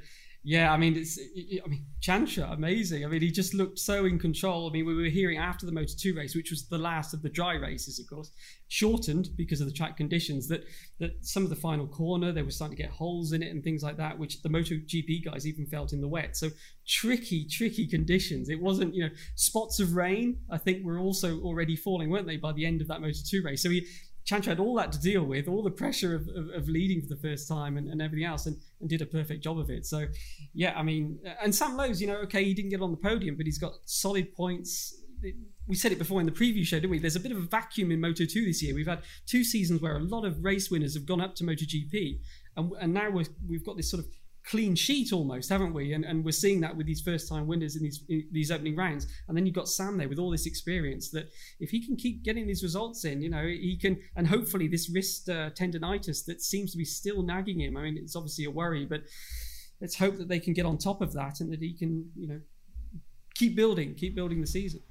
yeah, 0.47 0.71
I 0.71 0.77
mean, 0.77 0.95
it's, 0.95 1.19
I 1.19 1.67
mean, 1.67 1.85
Chantra, 2.01 2.53
amazing. 2.53 3.03
I 3.03 3.09
mean, 3.09 3.19
he 3.19 3.31
just 3.31 3.53
looked 3.53 3.77
so 3.77 4.05
in 4.05 4.17
control. 4.17 4.69
I 4.69 4.71
mean, 4.71 4.85
we 4.85 4.95
were 4.95 5.09
hearing 5.09 5.37
after 5.37 5.65
the 5.65 5.73
Moto 5.73 5.91
2 5.99 6.15
race, 6.15 6.37
which 6.37 6.51
was 6.51 6.69
the 6.69 6.77
last 6.77 7.13
of 7.13 7.21
the 7.21 7.27
dry 7.27 7.55
races, 7.55 7.99
of 7.99 8.07
course, 8.07 8.31
shortened 8.69 9.27
because 9.35 9.59
of 9.59 9.67
the 9.67 9.73
track 9.73 9.97
conditions, 9.97 10.47
that, 10.47 10.63
that 11.01 11.11
some 11.19 11.43
of 11.43 11.49
the 11.49 11.55
final 11.57 11.85
corner, 11.85 12.31
they 12.31 12.43
were 12.43 12.51
starting 12.51 12.77
to 12.77 12.81
get 12.81 12.93
holes 12.93 13.33
in 13.33 13.43
it 13.43 13.51
and 13.51 13.61
things 13.61 13.83
like 13.83 13.97
that, 13.97 14.17
which 14.17 14.41
the 14.41 14.47
Moto 14.47 14.75
GP 14.75 15.25
guys 15.25 15.45
even 15.45 15.65
felt 15.65 15.91
in 15.91 15.99
the 15.99 16.07
wet. 16.07 16.37
So 16.37 16.47
tricky, 16.87 17.45
tricky 17.45 17.85
conditions. 17.85 18.47
It 18.47 18.61
wasn't, 18.61 18.95
you 18.95 19.03
know, 19.03 19.11
spots 19.35 19.81
of 19.81 19.95
rain, 19.95 20.37
I 20.49 20.59
think 20.59 20.85
were 20.85 20.97
also 20.97 21.41
already 21.41 21.75
falling, 21.75 22.09
weren't 22.09 22.25
they, 22.25 22.37
by 22.37 22.53
the 22.53 22.65
end 22.65 22.79
of 22.79 22.87
that 22.87 23.01
Moto 23.01 23.19
2 23.29 23.41
race. 23.43 23.63
So 23.63 23.69
he, 23.69 23.85
Chantra 24.27 24.47
had 24.47 24.59
all 24.59 24.75
that 24.75 24.91
to 24.91 24.99
deal 24.99 25.23
with, 25.23 25.47
all 25.47 25.63
the 25.63 25.71
pressure 25.71 26.13
of, 26.13 26.27
of, 26.27 26.49
of 26.53 26.67
leading 26.67 27.01
for 27.01 27.07
the 27.07 27.15
first 27.15 27.47
time 27.47 27.77
and, 27.77 27.87
and 27.87 28.01
everything 28.01 28.25
else, 28.25 28.45
and, 28.45 28.57
and, 28.81 28.89
did 28.89 29.01
a 29.01 29.05
perfect 29.05 29.41
job 29.41 29.57
of 29.57 29.69
it. 29.69 29.85
So, 29.85 30.05
yeah, 30.53 30.73
I 30.77 30.83
mean, 30.83 31.19
and 31.41 31.55
Sam 31.55 31.77
Lowes, 31.77 32.01
you 32.01 32.07
know, 32.07 32.17
okay, 32.17 32.43
he 32.43 32.53
didn't 32.53 32.71
get 32.71 32.81
on 32.81 32.91
the 32.91 32.97
podium, 32.97 33.37
but 33.37 33.45
he's 33.45 33.57
got 33.57 33.73
solid 33.85 34.33
points. 34.35 35.01
We 35.65 35.75
said 35.75 35.93
it 35.93 35.97
before 35.97 36.19
in 36.19 36.25
the 36.25 36.31
preview 36.31 36.65
show, 36.65 36.77
didn't 36.77 36.91
we? 36.91 36.99
There's 36.99 37.15
a 37.15 37.21
bit 37.21 37.31
of 37.31 37.37
a 37.37 37.47
vacuum 37.47 37.91
in 37.91 38.01
Moto 38.01 38.25
2 38.25 38.45
this 38.45 38.61
year. 38.61 38.75
We've 38.75 38.87
had 38.87 39.01
two 39.25 39.43
seasons 39.43 39.81
where 39.81 39.95
a 39.95 40.03
lot 40.03 40.25
of 40.25 40.43
race 40.43 40.69
winners 40.69 40.93
have 40.93 41.05
gone 41.05 41.21
up 41.21 41.33
to 41.35 41.45
MotoGP, 41.45 42.19
and, 42.57 42.71
and 42.81 42.93
now 42.93 43.09
we've 43.09 43.65
got 43.65 43.77
this 43.77 43.89
sort 43.89 44.03
of 44.03 44.09
clean 44.47 44.75
sheet 44.75 45.11
almost, 45.11 45.49
haven't 45.49 45.73
we? 45.73 45.93
And, 45.93 46.05
and 46.05 46.23
we're 46.23 46.31
seeing 46.31 46.61
that 46.61 46.75
with 46.75 46.87
these 46.87 47.01
first 47.01 47.27
time 47.27 47.47
winners 47.47 47.75
in 47.75 47.83
these 47.83 48.03
in 48.07 48.27
these 48.31 48.49
opening 48.49 48.75
rounds. 48.75 49.07
And 49.27 49.37
then 49.37 49.45
you've 49.45 49.55
got 49.55 49.67
Sam 49.67 49.97
there 49.97 50.09
with 50.09 50.19
all 50.19 50.31
this 50.31 50.45
experience 50.45 51.09
that 51.11 51.29
if 51.59 51.69
he 51.69 51.85
can 51.85 51.95
keep 51.95 52.23
getting 52.23 52.47
these 52.47 52.63
results 52.63 53.03
in, 53.05 53.21
you 53.21 53.29
know, 53.29 53.43
he 53.43 53.77
can, 53.79 53.99
and 54.15 54.27
hopefully 54.27 54.67
this 54.67 54.89
wrist 54.89 55.29
uh, 55.29 55.49
tendonitis 55.51 56.25
that 56.25 56.41
seems 56.41 56.71
to 56.71 56.77
be 56.77 56.85
still 56.85 57.21
nagging 57.21 57.59
him. 57.59 57.77
I 57.77 57.83
mean, 57.83 57.97
it's 57.97 58.15
obviously 58.15 58.45
a 58.45 58.51
worry, 58.51 58.85
but 58.85 59.03
let's 59.81 59.95
hope 59.95 60.17
that 60.17 60.29
they 60.29 60.39
can 60.39 60.53
get 60.53 60.65
on 60.65 60.77
top 60.77 61.01
of 61.01 61.13
that 61.13 61.41
and 61.41 61.51
that 61.51 61.61
he 61.61 61.73
can, 61.73 62.09
you 62.15 62.27
know, 62.27 62.41
keep 63.35 63.55
building, 63.55 63.95
keep 63.95 64.15
building 64.15 64.41
the 64.41 64.47
season. 64.47 64.81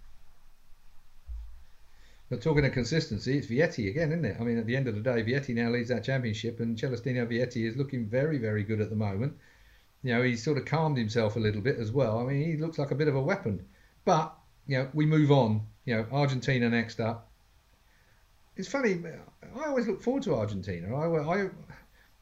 But 2.29 2.43
talking 2.43 2.65
of 2.65 2.73
consistency, 2.73 3.39
it's 3.39 3.47
Vietti 3.47 3.89
again, 3.89 4.11
isn't 4.11 4.25
it? 4.25 4.37
I 4.41 4.43
mean, 4.43 4.59
at 4.59 4.67
the 4.67 4.77
end 4.77 4.89
of 4.89 4.97
the 4.97 5.01
day, 5.01 5.23
Vietti 5.23 5.55
now 5.55 5.71
leads 5.71 5.91
that 5.91 6.03
championship, 6.03 6.59
and 6.59 6.77
Celestino 6.77 7.25
Vietti 7.25 7.69
is 7.69 7.77
looking 7.77 8.07
very, 8.07 8.39
very 8.39 8.65
good 8.65 8.81
at 8.81 8.91
the 8.91 8.97
moment. 8.97 9.37
You 10.03 10.15
know, 10.15 10.23
he's 10.23 10.43
sort 10.43 10.59
of 10.59 10.65
calmed 10.65 10.99
himself 10.99 11.37
a 11.37 11.41
little 11.41 11.61
bit 11.61 11.79
as 11.79 11.93
well. 11.93 12.19
I 12.19 12.25
mean, 12.25 12.45
he 12.45 12.57
looks 12.57 12.79
like 12.79 12.91
a 12.91 12.97
bit 12.97 13.09
of 13.09 13.15
a 13.15 13.21
weapon. 13.21 13.65
But, 14.05 14.35
you 14.67 14.79
know, 14.79 14.89
we 14.93 15.07
move 15.07 15.31
on. 15.31 15.67
You 15.85 15.97
know, 15.97 16.07
Argentina 16.11 16.69
next 16.69 17.01
up. 17.01 17.31
It's 18.57 18.69
funny, 18.69 19.01
I 19.55 19.65
always 19.67 19.87
look 19.87 20.03
forward 20.03 20.25
to 20.25 20.35
Argentina. 20.35 20.97
I, 20.97 21.37
I, 21.37 21.51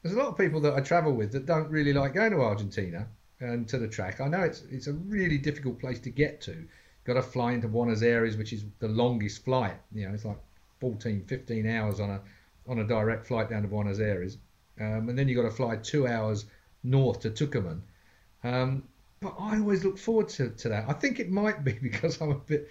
there's 0.03 0.15
a 0.15 0.19
lot 0.19 0.27
of 0.27 0.37
people 0.37 0.59
that 0.61 0.75
I 0.75 0.81
travel 0.81 1.13
with 1.13 1.31
that 1.31 1.47
don't 1.47 1.69
really 1.71 1.93
like 1.93 2.13
going 2.13 2.31
to 2.31 2.41
Argentina 2.41 3.07
and 3.39 3.67
to 3.69 3.79
the 3.79 3.87
track. 3.87 4.21
I 4.21 4.27
know 4.27 4.41
it's 4.41 4.63
it's 4.69 4.87
a 4.87 4.93
really 4.93 5.37
difficult 5.37 5.79
place 5.79 5.99
to 6.01 6.09
get 6.09 6.41
to 6.41 6.67
got 7.05 7.13
to 7.13 7.21
fly 7.21 7.53
into 7.53 7.67
Buenos 7.67 8.01
Aires, 8.01 8.35
which 8.35 8.51
is 8.51 8.65
the 8.79 8.87
longest 8.87 9.45
flight. 9.45 9.75
You 9.93 10.07
know, 10.07 10.13
it's 10.13 10.25
like 10.25 10.39
14, 10.81 11.23
15 11.25 11.67
hours 11.67 11.99
on 11.99 12.09
a 12.09 12.21
on 12.67 12.79
a 12.79 12.83
direct 12.83 13.27
flight 13.27 13.49
down 13.49 13.61
to 13.61 13.67
Buenos 13.67 13.99
Aires, 13.99 14.37
um, 14.79 15.07
and 15.09 15.17
then 15.17 15.27
you 15.27 15.35
got 15.35 15.43
to 15.43 15.55
fly 15.55 15.75
two 15.77 16.07
hours 16.07 16.45
north 16.83 17.21
to 17.21 17.29
Tucumán. 17.29 17.81
Um, 18.43 18.83
but 19.19 19.35
I 19.39 19.59
always 19.59 19.83
look 19.83 19.97
forward 19.97 20.29
to, 20.29 20.49
to 20.49 20.69
that. 20.69 20.85
I 20.89 20.93
think 20.93 21.19
it 21.19 21.31
might 21.31 21.63
be 21.63 21.73
because 21.81 22.19
I'm 22.21 22.31
a 22.31 22.35
bit 22.35 22.69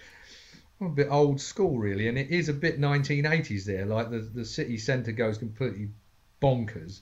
I'm 0.81 0.87
a 0.87 0.91
bit 0.91 1.07
old 1.09 1.39
school 1.39 1.77
really, 1.77 2.09
and 2.09 2.17
it 2.17 2.29
is 2.29 2.49
a 2.49 2.53
bit 2.53 2.79
1980s 2.79 3.65
there. 3.65 3.85
Like 3.85 4.11
the 4.11 4.19
the 4.19 4.45
city 4.45 4.77
centre 4.77 5.13
goes 5.13 5.37
completely 5.37 5.89
bonkers. 6.41 7.01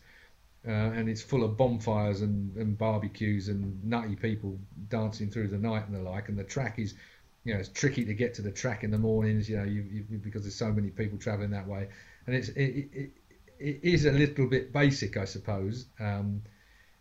Uh, 0.66 0.72
and 0.96 1.10
it's 1.10 1.22
full 1.22 1.44
of 1.44 1.58
bonfires 1.58 2.22
and, 2.22 2.56
and 2.56 2.78
barbecues 2.78 3.50
and 3.50 3.84
nutty 3.84 4.16
people 4.16 4.58
dancing 4.88 5.30
through 5.30 5.50
the 5.50 5.58
night 5.58 5.86
and 5.88 5.94
the 5.94 6.00
like. 6.00 6.30
And 6.30 6.40
the 6.40 6.44
track 6.46 6.80
is 6.80 6.94
you 7.44 7.54
know 7.54 7.60
it's 7.60 7.70
tricky 7.70 8.06
to 8.06 8.14
get 8.14 8.34
to 8.36 8.42
the 8.42 8.52
track 8.52 8.84
in 8.84 8.92
the 8.92 8.98
mornings. 8.98 9.50
You 9.50 9.58
know, 9.58 9.64
you, 9.64 10.06
you, 10.10 10.18
because 10.18 10.44
there's 10.44 10.56
so 10.56 10.72
many 10.72 10.90
people 10.90 11.18
travelling 11.18 11.52
that 11.52 11.68
way, 11.68 11.90
and 12.28 12.36
it's 12.36 12.50
it, 12.50 12.90
it, 12.94 13.12
it 13.60 13.80
is 13.84 14.06
a 14.06 14.12
little 14.12 14.48
bit 14.48 14.74
basic, 14.74 15.18
I 15.18 15.26
suppose. 15.26 15.88
Um, 16.00 16.42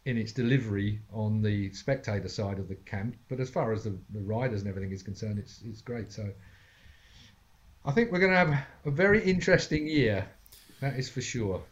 in 0.05 0.18
its 0.18 0.32
delivery 0.32 1.01
on 1.12 1.43
the 1.43 1.72
spectator 1.72 2.28
side 2.28 2.59
of 2.59 2.68
the 2.68 2.74
camp, 2.74 3.14
but 3.28 3.38
as 3.38 3.49
far 3.49 3.72
as 3.72 3.84
the, 3.84 3.97
the 4.11 4.20
riders 4.20 4.61
and 4.61 4.68
everything 4.68 4.90
is 4.90 5.03
concerned, 5.03 5.38
it's 5.38 5.62
it's 5.64 5.80
great. 5.80 6.11
So 6.11 6.28
I 7.84 7.93
think 7.93 8.11
we're 8.11 8.18
going 8.18 8.32
to 8.32 8.38
have 8.38 8.66
a 8.84 8.90
very 8.90 9.22
interesting 9.22 9.86
year. 9.86 10.26
That 10.80 10.99
is 10.99 11.09
for 11.09 11.20
sure. 11.20 11.62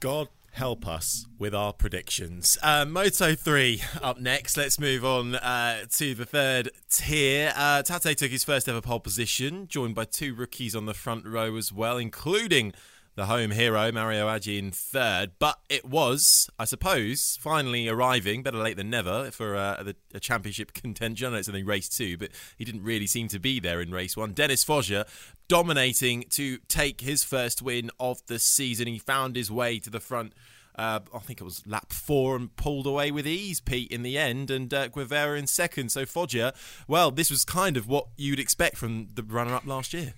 God 0.00 0.28
help 0.56 0.88
us 0.88 1.26
with 1.38 1.54
our 1.54 1.70
predictions. 1.70 2.56
Uh, 2.62 2.86
Moto 2.86 3.34
3 3.34 3.82
up 4.00 4.18
next. 4.18 4.56
Let's 4.56 4.80
move 4.80 5.04
on 5.04 5.34
uh, 5.34 5.84
to 5.96 6.14
the 6.14 6.24
third 6.24 6.70
tier. 6.90 7.52
Uh, 7.54 7.82
Tate 7.82 8.16
took 8.16 8.30
his 8.30 8.42
first 8.42 8.66
ever 8.66 8.80
pole 8.80 9.00
position, 9.00 9.68
joined 9.68 9.94
by 9.94 10.06
two 10.06 10.34
rookies 10.34 10.74
on 10.74 10.86
the 10.86 10.94
front 10.94 11.26
row 11.26 11.56
as 11.56 11.74
well, 11.74 11.98
including 11.98 12.72
the 13.16 13.26
home 13.26 13.50
hero, 13.50 13.90
Mario 13.90 14.28
Aji, 14.28 14.58
in 14.58 14.70
third. 14.70 15.32
But 15.38 15.58
it 15.70 15.86
was, 15.86 16.50
I 16.58 16.66
suppose, 16.66 17.38
finally 17.40 17.88
arriving, 17.88 18.42
better 18.42 18.58
late 18.58 18.76
than 18.76 18.90
never, 18.90 19.30
for 19.30 19.56
uh, 19.56 19.82
the, 19.82 19.96
a 20.14 20.20
championship 20.20 20.72
contention. 20.74 21.28
I 21.28 21.30
know 21.30 21.36
it's 21.38 21.48
only 21.48 21.62
race 21.62 21.88
two, 21.88 22.18
but 22.18 22.30
he 22.56 22.64
didn't 22.64 22.84
really 22.84 23.06
seem 23.06 23.28
to 23.28 23.38
be 23.38 23.58
there 23.58 23.80
in 23.80 23.90
race 23.90 24.16
one. 24.16 24.32
Dennis 24.32 24.62
Foggia 24.62 25.06
dominating 25.48 26.24
to 26.30 26.58
take 26.68 27.00
his 27.00 27.24
first 27.24 27.62
win 27.62 27.90
of 27.98 28.24
the 28.26 28.38
season. 28.38 28.86
He 28.86 28.98
found 28.98 29.34
his 29.34 29.50
way 29.50 29.78
to 29.78 29.90
the 29.90 30.00
front. 30.00 30.34
Uh, 30.78 31.00
I 31.14 31.20
think 31.20 31.40
it 31.40 31.44
was 31.44 31.66
lap 31.66 31.90
four 31.90 32.36
and 32.36 32.54
pulled 32.56 32.86
away 32.86 33.10
with 33.10 33.26
ease, 33.26 33.60
Pete, 33.60 33.90
in 33.90 34.02
the 34.02 34.18
end, 34.18 34.50
and 34.50 34.72
uh, 34.74 34.88
Guevara 34.88 35.38
in 35.38 35.46
second. 35.46 35.90
So 35.90 36.04
Foggia, 36.04 36.52
well, 36.86 37.10
this 37.10 37.30
was 37.30 37.46
kind 37.46 37.78
of 37.78 37.88
what 37.88 38.08
you'd 38.18 38.38
expect 38.38 38.76
from 38.76 39.08
the 39.14 39.22
runner 39.22 39.54
up 39.54 39.66
last 39.66 39.94
year. 39.94 40.12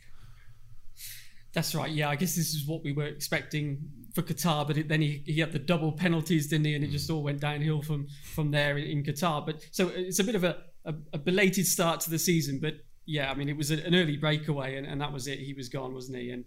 That's 1.59 1.75
right. 1.75 1.91
Yeah, 1.91 2.09
I 2.09 2.15
guess 2.15 2.37
this 2.37 2.55
is 2.55 2.69
what 2.69 2.85
we 2.85 2.93
were 2.93 3.07
expecting 3.07 3.81
for 4.15 4.23
Qatar, 4.23 4.65
but 4.65 4.79
it, 4.79 4.89
then 4.89 5.01
he, 5.01 5.25
he 5.27 5.41
had 5.41 5.51
the 5.51 5.59
double 5.59 5.91
penalties, 5.91 6.47
didn't 6.47 6.67
he? 6.67 6.77
And 6.77 6.85
it 6.85 6.93
just 6.93 7.11
all 7.11 7.25
went 7.25 7.41
downhill 7.41 7.83
from 7.83 8.07
from 8.33 8.53
there 8.53 8.79
in, 8.79 8.85
in 8.85 9.03
Qatar. 9.03 9.45
But 9.45 9.67
so 9.73 9.89
it's 9.89 10.21
a 10.21 10.25
bit 10.25 10.37
of 10.37 10.45
a, 10.45 10.59
a, 10.85 10.95
a, 11.15 11.19
belated 11.19 11.67
start 11.67 11.99
to 12.03 12.11
the 12.11 12.19
season. 12.21 12.61
But 12.63 12.75
yeah, 13.07 13.29
I 13.29 13.35
mean, 13.35 13.49
it 13.49 13.57
was 13.57 13.73
an 13.73 13.93
early 13.93 14.17
breakaway, 14.17 14.77
and, 14.77 14.87
and 14.87 15.01
that 15.01 15.13
was 15.13 15.27
it. 15.27 15.41
He 15.41 15.53
was 15.53 15.69
gone, 15.69 15.95
wasn't 15.95 16.19
he? 16.19 16.31
And 16.31 16.47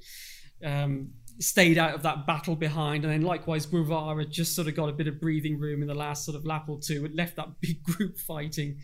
um, 0.63 1.09
stayed 1.39 1.77
out 1.77 1.93
of 1.93 2.03
that 2.03 2.25
battle 2.25 2.55
behind. 2.55 3.03
And 3.03 3.11
then 3.11 3.23
likewise, 3.23 3.65
Guevara 3.65 4.23
just 4.23 4.55
sort 4.55 4.69
of 4.69 4.75
got 4.77 4.87
a 4.87 4.93
bit 4.93 5.09
of 5.09 5.19
breathing 5.19 5.59
room 5.59 5.81
in 5.81 5.89
the 5.89 5.93
last 5.93 6.23
sort 6.23 6.37
of 6.37 6.45
lap 6.45 6.69
or 6.69 6.79
two. 6.79 7.03
It 7.03 7.13
left 7.13 7.35
that 7.35 7.49
big 7.59 7.83
group 7.83 8.17
fighting, 8.17 8.77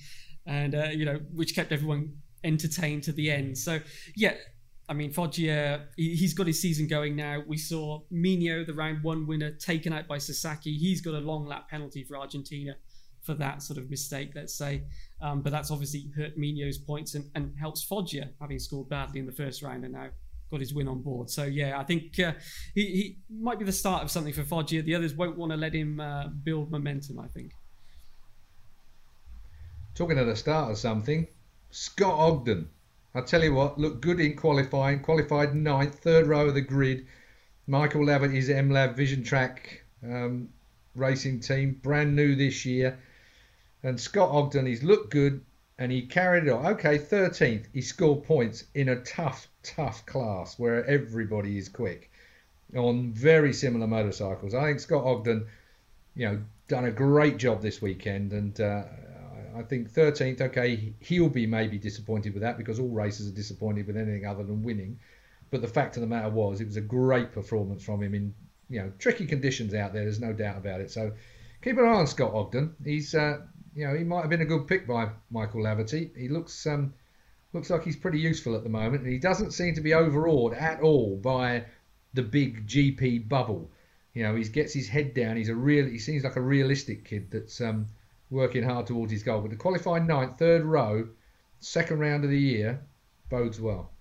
and 0.46 0.76
uh, 0.76 0.90
you 0.92 1.06
know, 1.06 1.22
which 1.34 1.56
kept 1.56 1.72
everyone 1.72 2.18
entertained 2.44 3.04
to 3.04 3.14
the 3.14 3.32
end. 3.32 3.58
So 3.58 3.80
yeah, 4.18 4.34
I 4.90 4.94
mean, 4.94 5.12
Foggia, 5.12 5.88
he's 5.98 6.34
got 6.34 6.48
his 6.48 6.62
season 6.62 6.88
going 6.88 7.16
now. 7.16 7.44
We 7.46 7.58
saw 7.58 8.02
Migno, 8.12 8.66
the 8.66 8.74
round 8.74 9.04
one 9.04 9.28
winner, 9.28 9.52
taken 9.52 9.92
out 9.92 10.08
by 10.08 10.18
Sasaki. 10.18 10.78
He's 10.78 11.02
got 11.02 11.14
a 11.14 11.20
long 11.20 11.46
lap 11.46 11.70
penalty 11.70 12.04
for 12.04 12.18
Argentina 12.18 12.76
for 13.22 13.34
that 13.34 13.62
sort 13.62 13.78
of 13.78 13.90
mistake, 13.90 14.32
let's 14.34 14.54
say. 14.54 14.84
Um, 15.22 15.42
but 15.42 15.52
that's 15.52 15.72
obviously 15.72 16.06
hurt 16.16 16.38
Migno's 16.38 16.78
points 16.78 17.16
and, 17.16 17.30
and 17.36 17.54
helps 17.60 17.84
Foggia, 17.84 18.30
having 18.40 18.60
scored 18.60 18.88
badly 18.88 19.20
in 19.20 19.26
the 19.26 19.34
first 19.34 19.62
round 19.62 19.84
and 19.84 19.94
now 19.94 20.08
got 20.50 20.62
his 20.62 20.74
win 20.74 20.88
on 20.88 21.02
board. 21.02 21.30
So, 21.30 21.44
yeah, 21.44 21.78
I 21.78 21.84
think 21.84 22.18
uh, 22.20 22.32
he, 22.74 22.86
he, 22.86 23.18
might 23.30 23.60
be 23.60 23.66
the 23.66 23.74
start 23.74 24.04
of 24.04 24.10
something 24.10 24.32
for 24.32 24.44
Foggia. 24.44 24.82
The 24.84 24.96
others 24.96 25.14
won't 25.14 25.38
want 25.38 25.52
to 25.52 25.58
let 25.58 25.74
him 25.74 26.00
uh, 26.00 26.28
build 26.28 26.72
momentum, 26.72 27.20
I 27.20 27.28
think. 27.28 27.52
Talking 29.96 30.18
at 30.18 30.28
the 30.28 30.36
start 30.38 30.72
of 30.72 30.78
something, 30.78 31.28
Scott 31.72 32.18
Ogden 32.18 32.70
I 33.16 33.22
tell 33.22 33.44
you 33.44 33.54
what, 33.54 33.80
looked 33.80 34.02
good 34.02 34.20
in 34.20 34.36
qualifying, 34.36 35.00
qualified 35.00 35.56
ninth, 35.56 36.00
third 36.00 36.28
row 36.28 36.48
of 36.48 36.54
the 36.54 36.62
grid. 36.62 37.08
Michael 37.66 38.06
Lavitt 38.06 38.34
is 38.34 38.50
MLav 38.50 38.96
Vision 38.96 39.24
Track 39.24 39.84
um, 40.04 40.50
racing 40.96 41.40
team, 41.40 41.80
brand 41.82 42.16
new 42.16 42.36
this 42.36 42.66
year. 42.66 42.98
And 43.84 44.00
Scott 44.00 44.30
Ogden, 44.30 44.66
he's 44.66 44.84
looked 44.84 45.12
good 45.12 45.42
and 45.78 45.92
he 45.92 46.02
carried 46.02 46.46
it 46.46 46.50
on. 46.50 46.66
Okay, 46.66 46.98
13th, 46.98 47.66
he 47.74 47.82
scored 47.82 48.24
points 48.24 48.66
in 48.74 48.90
a 48.90 49.02
tough, 49.02 49.48
tough 49.64 50.06
class 50.06 50.58
where 50.58 50.86
everybody 50.86 51.58
is 51.58 51.70
quick 51.70 52.12
on 52.76 53.12
very 53.12 53.54
similar 53.54 53.88
motorcycles. 53.88 54.54
I 54.54 54.66
think 54.66 54.80
Scott 54.80 55.06
Ogden, 55.06 55.48
you 56.16 56.28
know, 56.28 56.42
done 56.68 56.86
a 56.86 56.92
great 56.92 57.38
job 57.38 57.62
this 57.62 57.82
weekend 57.82 58.34
and 58.34 58.60
uh, 58.60 58.84
I 59.58 59.64
think 59.64 59.92
13th, 59.92 60.42
okay, 60.42 60.94
he'll 61.00 61.30
be 61.30 61.48
maybe 61.48 61.78
disappointed 61.78 62.34
with 62.34 62.44
that 62.44 62.58
because 62.58 62.80
all 62.80 62.90
racers 62.90 63.28
are 63.28 63.36
disappointed 63.36 63.88
with 63.88 63.98
anything 63.98 64.26
other 64.26 64.44
than 64.44 64.64
winning. 64.64 65.00
But 65.50 65.62
the 65.62 65.68
fact 65.68 65.98
of 65.98 66.02
the 66.02 66.08
matter 66.08 66.30
was, 66.30 66.62
it 66.62 66.66
was 66.66 66.78
a 66.78 66.82
great 66.82 67.32
performance 67.32 67.84
from 67.84 68.04
him 68.04 68.14
in 68.14 68.34
you 68.70 68.82
know 68.82 68.92
tricky 69.00 69.26
conditions 69.26 69.74
out 69.74 69.94
there. 69.94 70.04
There's 70.04 70.20
no 70.20 70.34
doubt 70.34 70.58
about 70.58 70.82
it. 70.82 70.92
So 70.92 71.14
keep 71.62 71.78
an 71.78 71.86
eye 71.86 72.00
on 72.00 72.08
Scott 72.08 72.34
Ogden. 72.34 72.76
He's 72.84 73.16
uh, 73.16 73.40
you 73.76 73.88
know 73.88 73.96
he 73.96 74.04
might 74.04 74.22
have 74.22 74.30
been 74.30 74.42
a 74.42 74.46
good 74.46 74.68
pick 74.68 74.88
by 74.88 75.10
Michael 75.32 75.64
Laverty. 75.64 76.16
He 76.18 76.28
looks 76.28 76.66
um, 76.68 76.94
looks 77.54 77.70
like 77.70 77.84
he's 77.84 77.96
pretty 77.96 78.20
useful 78.20 78.56
at 78.56 78.64
the 78.64 78.70
moment, 78.70 79.04
and 79.04 79.12
he 79.12 79.20
doesn't 79.20 79.52
seem 79.52 79.76
to 79.76 79.82
be 79.82 79.94
overawed 79.94 80.54
at 80.54 80.82
all 80.82 81.16
by 81.18 81.66
the 82.14 82.24
big 82.24 82.68
GP 82.68 83.30
bubble. 83.30 83.72
You 84.14 84.24
know, 84.24 84.36
he 84.36 84.44
gets 84.46 84.74
his 84.74 84.90
head 84.90 85.14
down. 85.14 85.38
He's 85.38 85.50
a 85.50 85.56
real. 85.56 85.86
He 85.86 86.00
seems 86.00 86.24
like 86.24 86.36
a 86.36 86.42
realistic 86.42 87.06
kid 87.06 87.32
that's 87.32 87.62
um, 87.62 87.88
working 88.30 88.64
hard 88.64 88.88
towards 88.88 89.12
his 89.12 89.24
goal. 89.24 89.42
But 89.42 89.52
the 89.52 89.58
qualify 89.58 90.00
ninth, 90.00 90.38
third 90.38 90.64
row, 90.64 91.08
second 91.60 92.00
round 92.00 92.24
of 92.24 92.30
the 92.30 92.40
year, 92.40 92.82
bodes 93.30 93.60
well. 93.60 93.92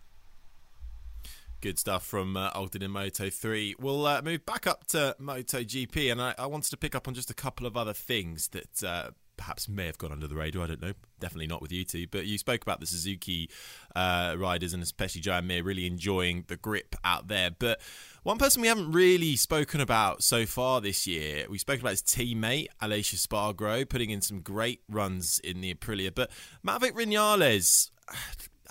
Good 1.61 1.79
stuff 1.79 2.05
from 2.05 2.37
uh, 2.37 2.51
Ogden 2.55 2.83
in 2.83 2.91
Moto 2.91 3.31
3. 3.31 3.77
We'll 3.81 4.07
uh, 4.07 4.23
move 4.23 4.45
back 4.45 4.67
up 4.67 4.87
to 4.89 5.17
Moto 5.19 5.61
GP, 5.61 6.13
and 6.13 6.21
I, 6.21 6.35
I, 6.39 6.47
wanted 6.47 6.71
to 6.71 6.77
pick 6.77 6.95
up 6.95 7.09
on 7.09 7.15
just 7.15 7.31
a 7.31 7.35
couple 7.35 7.67
of 7.67 7.77
other 7.77 7.95
things 7.95 8.49
that 8.49 8.85
uh, 8.85 9.11
perhaps 9.37 9.69
may 9.69 9.87
have 9.87 9.99
gone 9.99 10.13
under 10.13 10.27
the 10.27 10.35
radar. 10.35 10.65
I 10.65 10.67
don't 10.67 10.83
know. 10.83 10.93
Definitely 11.21 11.47
not 11.47 11.63
with 11.63 11.73
you 11.73 11.85
two. 11.85 12.07
But 12.07 12.27
you 12.27 12.39
spoke 12.39 12.63
about 12.63 12.81
the 12.81 12.87
Suzuki 12.87 13.51
uh, 13.95 14.37
riders 14.39 14.73
and 14.73 14.83
especially 14.83 15.21
Joan 15.21 15.47
Mir 15.47 15.63
really 15.63 15.87
enjoying 15.87 16.45
the 16.49 16.57
grip 16.57 16.95
out 17.05 17.29
there. 17.29 17.51
But 17.51 17.81
one 18.23 18.39
person 18.39 18.63
we 18.63 18.69
haven't 18.69 18.93
really 18.93 19.37
spoken 19.37 19.81
about 19.81 20.23
so 20.23 20.47
far 20.47 20.81
this 20.81 21.07
year, 21.07 21.47
we 21.49 21.59
spoke 21.59 21.81
about 21.81 21.91
his 21.91 22.03
teammate, 22.03 22.69
Aleix 22.83 23.15
Espargaro, 23.15 23.89
putting 23.89 24.11
in 24.11 24.21
some 24.21 24.41
great 24.41 24.81
runs 24.89 25.39
in 25.41 25.61
the 25.61 25.73
Aprilia. 25.73 26.15
But 26.15 26.31
Maverick 26.63 26.95
Vinales 26.95 27.91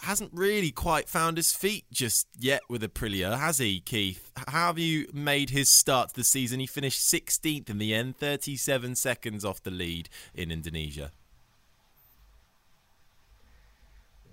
hasn't 0.01 0.31
really 0.33 0.71
quite 0.71 1.09
found 1.09 1.37
his 1.37 1.53
feet 1.53 1.85
just 1.91 2.27
yet 2.37 2.61
with 2.69 2.81
Aprilia, 2.81 3.37
has 3.37 3.57
he, 3.57 3.79
Keith? 3.79 4.31
How 4.47 4.67
have 4.67 4.79
you 4.79 5.07
made 5.13 5.49
his 5.49 5.69
start 5.69 6.09
to 6.09 6.15
the 6.15 6.23
season? 6.23 6.59
He 6.59 6.67
finished 6.67 7.01
16th 7.01 7.69
in 7.69 7.77
the 7.77 7.93
end, 7.93 8.17
37 8.17 8.95
seconds 8.95 9.45
off 9.45 9.63
the 9.63 9.71
lead 9.71 10.09
in 10.33 10.51
Indonesia. 10.51 11.11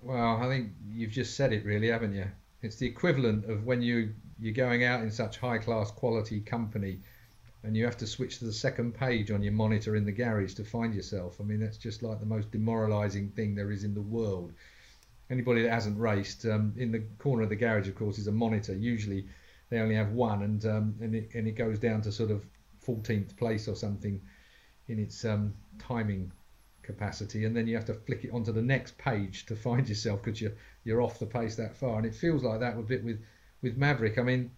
Well, 0.01 0.37
I 0.37 0.47
think 0.47 0.71
you've 0.93 1.11
just 1.11 1.35
said 1.35 1.53
it, 1.53 1.65
really, 1.65 1.87
haven't 1.87 2.13
you? 2.13 2.25
It's 2.61 2.75
the 2.75 2.87
equivalent 2.87 3.49
of 3.49 3.65
when 3.65 3.81
you 3.81 4.13
you're 4.39 4.53
going 4.53 4.83
out 4.83 5.01
in 5.01 5.11
such 5.11 5.37
high 5.37 5.57
class 5.57 5.91
quality 5.91 6.41
company 6.41 6.99
and 7.63 7.77
you 7.77 7.85
have 7.85 7.95
to 7.97 8.07
switch 8.07 8.39
to 8.39 8.45
the 8.45 8.51
second 8.51 8.93
page 8.93 9.31
on 9.31 9.41
your 9.41 9.53
monitor 9.53 9.95
in 9.95 10.05
the 10.05 10.11
garage 10.11 10.53
to 10.55 10.65
find 10.65 10.93
yourself. 10.93 11.37
I 11.39 11.43
mean, 11.43 11.61
that's 11.61 11.77
just 11.77 12.03
like 12.03 12.19
the 12.19 12.25
most 12.25 12.51
demoralizing 12.51 13.29
thing 13.29 13.55
there 13.55 13.71
is 13.71 13.85
in 13.85 13.93
the 13.93 14.01
world 14.01 14.51
anybody 15.29 15.63
that 15.63 15.71
hasn't 15.71 15.99
raced, 15.99 16.45
um, 16.45 16.73
in 16.77 16.91
the 16.91 16.99
corner 17.17 17.43
of 17.43 17.49
the 17.49 17.55
garage, 17.55 17.87
of 17.87 17.95
course, 17.95 18.17
is 18.17 18.27
a 18.27 18.31
monitor. 18.31 18.73
Usually, 18.73 19.25
they 19.69 19.79
only 19.79 19.95
have 19.95 20.11
one, 20.11 20.43
and 20.43 20.65
um, 20.65 20.95
and 21.01 21.15
it 21.15 21.29
and 21.33 21.47
it 21.47 21.53
goes 21.53 21.79
down 21.79 22.01
to 22.01 22.11
sort 22.11 22.31
of 22.31 22.45
14th 22.85 23.35
place 23.37 23.67
or 23.67 23.75
something 23.75 24.21
in 24.87 24.99
its 24.99 25.23
um, 25.25 25.53
timing 25.79 26.31
capacity, 26.81 27.45
and 27.45 27.55
then 27.55 27.65
you 27.65 27.75
have 27.75 27.85
to 27.85 27.93
flick 27.93 28.25
it 28.25 28.31
onto 28.31 28.51
the 28.51 28.61
next 28.61 28.97
page 28.97 29.45
to 29.45 29.55
find 29.55 29.87
yourself 29.93 30.21
because 30.23 30.41
you're 30.41 30.53
you're 30.83 31.01
off 31.01 31.19
the 31.19 31.25
pace 31.25 31.55
that 31.55 31.75
far, 31.75 31.97
and 31.97 32.05
it 32.05 32.15
feels 32.15 32.43
like 32.43 32.59
that 32.59 32.77
a 32.77 32.81
bit 32.81 33.03
with 33.03 33.21
with 33.61 33.77
Maverick. 33.77 34.17
I 34.17 34.23
mean. 34.23 34.51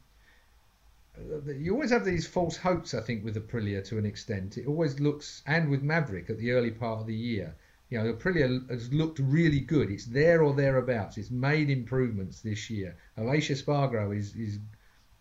You 1.48 1.72
always 1.74 1.92
have 1.92 2.04
these 2.04 2.28
false 2.28 2.58
hopes, 2.58 2.94
I 2.94 3.00
think, 3.00 3.24
with 3.24 3.38
Aprilia 3.38 3.82
to 3.86 3.98
an 3.98 4.06
extent. 4.06 4.58
It 4.58 4.68
always 4.68 5.00
looks, 5.00 5.44
and 5.48 5.70
with 5.70 5.82
Maverick 5.82 6.30
at 6.30 6.38
the 6.38 6.52
early 6.52 6.72
part 6.72 7.00
of 7.00 7.08
the 7.08 7.16
year, 7.16 7.56
you 7.90 7.98
know, 8.00 8.14
Aprilia 8.14 8.70
has 8.70 8.92
looked 8.92 9.20
really 9.20 9.60
good. 9.60 9.92
It's 9.92 10.06
there 10.06 10.42
or 10.42 10.54
thereabouts. 10.54 11.18
It's 11.18 11.30
made 11.30 11.70
improvements 11.70 12.42
this 12.42 12.70
year. 12.70 12.96
Aleix 13.18 13.52
Espargaro 13.52 14.16
is 14.18 14.36
is 14.36 14.60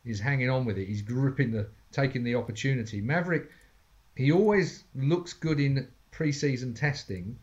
is 0.04 0.20
hanging 0.20 0.50
on 0.50 0.64
with 0.64 0.78
it. 0.78 0.86
He's 0.86 1.02
gripping 1.02 1.50
the, 1.50 1.66
taking 1.90 2.24
the 2.24 2.34
opportunity. 2.34 3.00
Maverick, 3.00 3.50
he 4.16 4.32
always 4.32 4.84
looks 4.94 5.32
good 5.32 5.58
in 5.60 5.88
pre-season 6.10 6.74
testing, 6.74 7.38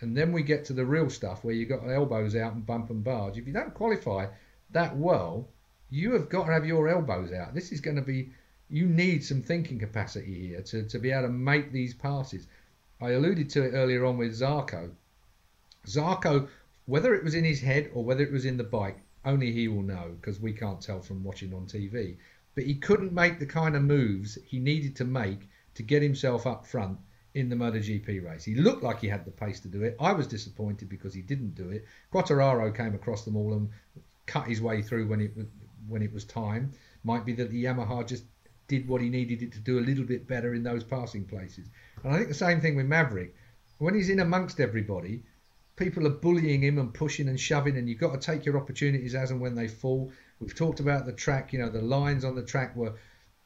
and 0.00 0.16
then 0.16 0.30
we 0.30 0.42
get 0.42 0.64
to 0.66 0.72
the 0.72 0.84
real 0.84 1.08
stuff 1.08 1.42
where 1.42 1.54
you 1.54 1.64
got 1.64 1.88
elbows 1.88 2.36
out 2.36 2.52
and 2.52 2.66
bump 2.66 2.90
and 2.90 3.02
barge. 3.02 3.38
If 3.38 3.46
you 3.46 3.52
don't 3.52 3.72
qualify 3.74 4.26
that 4.70 4.96
well, 4.96 5.48
you 5.90 6.12
have 6.12 6.28
got 6.28 6.46
to 6.46 6.52
have 6.52 6.66
your 6.66 6.88
elbows 6.88 7.32
out. 7.32 7.54
This 7.54 7.72
is 7.72 7.80
going 7.80 7.96
to 7.96 8.02
be. 8.02 8.30
You 8.70 8.86
need 8.86 9.22
some 9.22 9.42
thinking 9.42 9.78
capacity 9.78 10.48
here 10.48 10.62
to, 10.62 10.84
to 10.84 10.98
be 10.98 11.10
able 11.10 11.26
to 11.26 11.28
make 11.28 11.72
these 11.72 11.92
passes. 11.92 12.46
I 13.02 13.10
alluded 13.10 13.50
to 13.50 13.64
it 13.64 13.72
earlier 13.72 14.04
on 14.04 14.16
with 14.16 14.32
Zarco. 14.32 14.92
Zarco 15.84 16.48
Whether 16.86 17.16
it 17.16 17.24
was 17.24 17.34
in 17.34 17.44
his 17.44 17.60
head 17.60 17.90
or 17.92 18.04
whether 18.04 18.22
it 18.22 18.30
was 18.30 18.44
in 18.44 18.56
the 18.56 18.62
bike, 18.62 19.00
only 19.24 19.50
he 19.50 19.66
will 19.66 19.82
know 19.82 20.16
because 20.20 20.38
we 20.38 20.52
can't 20.52 20.80
tell 20.80 21.00
from 21.00 21.24
watching 21.24 21.52
on 21.52 21.66
TV. 21.66 22.18
But 22.54 22.62
he 22.62 22.76
couldn't 22.76 23.12
make 23.12 23.40
the 23.40 23.46
kind 23.46 23.74
of 23.74 23.82
moves 23.82 24.38
he 24.46 24.60
needed 24.60 24.94
to 24.96 25.04
make 25.04 25.48
to 25.74 25.82
get 25.82 26.00
himself 26.00 26.46
up 26.46 26.64
front 26.64 26.96
in 27.34 27.48
the 27.48 27.56
MotoGP 27.56 28.24
race. 28.24 28.44
He 28.44 28.54
looked 28.54 28.84
like 28.84 29.00
he 29.00 29.08
had 29.08 29.24
the 29.24 29.32
pace 29.32 29.58
to 29.60 29.68
do 29.68 29.82
it. 29.82 29.96
I 29.98 30.12
was 30.12 30.28
disappointed 30.28 30.88
because 30.88 31.12
he 31.12 31.22
didn't 31.22 31.56
do 31.56 31.70
it. 31.70 31.84
Quartararo 32.12 32.72
came 32.72 32.94
across 32.94 33.24
them 33.24 33.34
all 33.34 33.54
and 33.54 33.68
cut 34.26 34.46
his 34.46 34.62
way 34.62 34.80
through 34.80 35.08
when 35.08 35.20
it 35.20 35.32
when 35.88 36.02
it 36.02 36.12
was 36.12 36.24
time. 36.24 36.70
Might 37.02 37.26
be 37.26 37.32
that 37.32 37.50
the 37.50 37.64
Yamaha 37.64 38.06
just 38.06 38.24
did 38.72 38.88
what 38.88 39.02
he 39.02 39.10
needed 39.10 39.42
it 39.42 39.52
to 39.52 39.58
do 39.58 39.78
a 39.78 39.86
little 39.88 40.04
bit 40.04 40.26
better 40.26 40.54
in 40.54 40.62
those 40.62 40.82
passing 40.82 41.24
places. 41.26 41.68
And 42.02 42.14
I 42.14 42.16
think 42.16 42.28
the 42.28 42.34
same 42.34 42.60
thing 42.60 42.74
with 42.74 42.86
Maverick. 42.86 43.34
When 43.76 43.94
he's 43.94 44.08
in 44.08 44.20
amongst 44.20 44.60
everybody, 44.60 45.22
people 45.76 46.06
are 46.06 46.10
bullying 46.24 46.62
him 46.62 46.78
and 46.78 46.94
pushing 46.94 47.28
and 47.28 47.38
shoving, 47.38 47.76
and 47.76 47.86
you've 47.86 48.00
got 48.00 48.18
to 48.18 48.26
take 48.26 48.46
your 48.46 48.56
opportunities 48.56 49.14
as 49.14 49.30
and 49.30 49.40
when 49.42 49.54
they 49.54 49.68
fall. 49.68 50.10
We've 50.40 50.54
talked 50.54 50.80
about 50.80 51.04
the 51.04 51.12
track. 51.12 51.52
You 51.52 51.58
know, 51.58 51.68
the 51.68 51.82
lines 51.82 52.24
on 52.24 52.34
the 52.34 52.42
track 52.42 52.74
were 52.74 52.94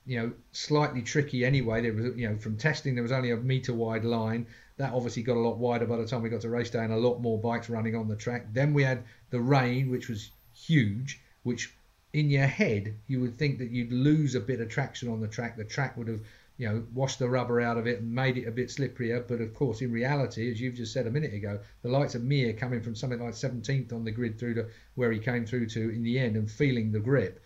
you 0.06 0.20
know, 0.20 0.32
slightly 0.52 1.02
tricky 1.02 1.44
anyway. 1.44 1.82
There 1.82 1.92
was, 1.92 2.16
you 2.16 2.28
know, 2.28 2.36
from 2.36 2.56
testing 2.56 2.94
there 2.94 3.02
was 3.02 3.12
only 3.12 3.32
a 3.32 3.36
meter 3.36 3.74
wide 3.74 4.04
line. 4.04 4.46
That 4.76 4.92
obviously 4.92 5.24
got 5.24 5.36
a 5.36 5.40
lot 5.40 5.58
wider 5.58 5.86
by 5.86 5.96
the 5.96 6.06
time 6.06 6.22
we 6.22 6.28
got 6.28 6.42
to 6.42 6.50
race 6.50 6.70
day, 6.70 6.84
and 6.84 6.92
a 6.92 6.96
lot 6.96 7.20
more 7.20 7.40
bikes 7.40 7.68
running 7.68 7.96
on 7.96 8.06
the 8.06 8.14
track. 8.14 8.46
Then 8.52 8.72
we 8.72 8.84
had 8.84 9.02
the 9.30 9.40
rain, 9.40 9.90
which 9.90 10.08
was 10.08 10.30
huge. 10.54 11.20
Which 11.42 11.74
in 12.12 12.30
your 12.30 12.46
head 12.46 12.94
you 13.06 13.20
would 13.20 13.38
think 13.38 13.58
that 13.58 13.70
you'd 13.70 13.92
lose 13.92 14.34
a 14.34 14.40
bit 14.40 14.60
of 14.60 14.68
traction 14.68 15.08
on 15.08 15.20
the 15.20 15.28
track. 15.28 15.56
The 15.56 15.64
track 15.64 15.96
would 15.96 16.08
have, 16.08 16.20
you 16.58 16.68
know, 16.68 16.84
washed 16.94 17.18
the 17.18 17.28
rubber 17.28 17.60
out 17.60 17.76
of 17.76 17.86
it 17.86 18.00
and 18.00 18.12
made 18.12 18.38
it 18.38 18.48
a 18.48 18.52
bit 18.52 18.68
slipperier. 18.68 19.26
But 19.26 19.40
of 19.40 19.54
course, 19.54 19.82
in 19.82 19.92
reality, 19.92 20.50
as 20.50 20.60
you've 20.60 20.74
just 20.74 20.92
said 20.92 21.06
a 21.06 21.10
minute 21.10 21.34
ago, 21.34 21.60
the 21.82 21.90
likes 21.90 22.14
of 22.14 22.22
Mir 22.24 22.52
coming 22.52 22.82
from 22.82 22.94
something 22.94 23.20
like 23.20 23.34
17th 23.34 23.92
on 23.92 24.04
the 24.04 24.10
grid 24.10 24.38
through 24.38 24.54
to 24.54 24.66
where 24.94 25.12
he 25.12 25.18
came 25.18 25.44
through 25.44 25.66
to 25.66 25.90
in 25.90 26.02
the 26.02 26.18
end 26.18 26.36
and 26.36 26.50
feeling 26.50 26.92
the 26.92 27.00
grip 27.00 27.42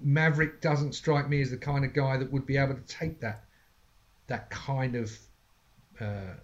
Maverick 0.00 0.60
doesn't 0.60 0.94
strike 0.94 1.28
me 1.28 1.40
as 1.40 1.50
the 1.50 1.56
kind 1.56 1.84
of 1.84 1.94
guy 1.94 2.16
that 2.18 2.30
would 2.30 2.46
be 2.46 2.56
able 2.56 2.74
to 2.74 2.82
take 2.82 3.20
that 3.20 3.44
that 4.26 4.50
kind 4.50 4.96
of 4.96 5.18
uh, 6.00 6.34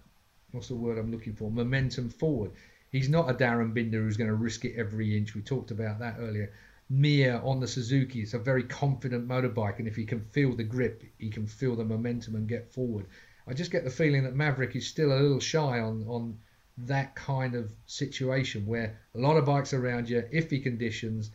what's 0.51 0.69
the 0.69 0.75
word 0.75 0.97
I'm 0.97 1.11
looking 1.11 1.35
for 1.35 1.51
momentum 1.51 2.09
forward. 2.09 2.51
He's 2.91 3.09
not 3.09 3.29
a 3.29 3.33
Darryn 3.33 3.73
Binder 3.73 4.01
who's 4.01 4.17
going 4.17 4.29
to 4.29 4.35
risk 4.35 4.65
it 4.65 4.75
every 4.77 5.17
inch. 5.17 5.35
We 5.35 5.41
talked 5.41 5.71
about 5.71 5.99
that 5.99 6.15
earlier. 6.19 6.53
Mir 6.95 7.41
on 7.43 7.59
the 7.59 7.67
Suzuki, 7.67 8.21
it's 8.21 8.35
a 8.35 8.39
very 8.39 8.61
confident 8.61 9.27
motorbike, 9.27 9.79
and 9.79 9.87
if 9.87 9.95
he 9.95 10.05
can 10.05 10.19
feel 10.19 10.55
the 10.55 10.63
grip, 10.63 11.03
he 11.17 11.31
can 11.31 11.47
feel 11.47 11.75
the 11.75 11.83
momentum 11.83 12.35
and 12.35 12.47
get 12.47 12.71
forward. 12.71 13.07
I 13.47 13.53
just 13.55 13.71
get 13.71 13.83
the 13.83 13.89
feeling 13.89 14.23
that 14.25 14.35
Maverick 14.35 14.75
is 14.75 14.85
still 14.85 15.11
a 15.11 15.17
little 15.17 15.39
shy 15.39 15.79
on 15.79 16.05
on 16.07 16.37
that 16.77 17.15
kind 17.15 17.55
of 17.55 17.73
situation 17.87 18.67
where 18.67 18.99
a 19.15 19.17
lot 19.17 19.37
of 19.37 19.45
bikes 19.45 19.73
around 19.73 20.07
you, 20.07 20.21
iffy 20.31 20.61
conditions, 20.61 21.31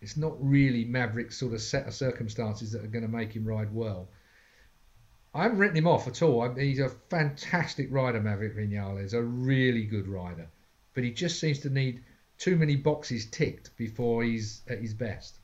it's 0.00 0.16
not 0.16 0.42
really 0.42 0.86
Maverick's 0.86 1.36
sort 1.36 1.52
of 1.52 1.60
set 1.60 1.86
of 1.86 1.92
circumstances 1.92 2.72
that 2.72 2.82
are 2.82 2.88
going 2.88 3.04
to 3.04 3.08
make 3.08 3.34
him 3.34 3.44
ride 3.44 3.74
well. 3.74 4.08
I 5.34 5.42
haven't 5.42 5.58
written 5.58 5.76
him 5.76 5.86
off 5.88 6.08
at 6.08 6.22
all. 6.22 6.40
I 6.40 6.58
he's 6.58 6.78
a 6.78 6.88
fantastic 6.88 7.88
rider, 7.90 8.20
Maverick 8.22 8.56
Vinales, 8.56 9.12
a 9.12 9.22
really 9.22 9.84
good 9.84 10.08
rider. 10.08 10.48
But 10.94 11.04
he 11.04 11.10
just 11.10 11.38
seems 11.38 11.58
to 11.60 11.70
need 11.70 12.02
too 12.40 12.56
many 12.56 12.74
boxes 12.74 13.26
ticked 13.26 13.76
before 13.76 14.24
he's 14.24 14.62
at 14.68 14.78
his 14.78 14.94
best. 14.94 15.38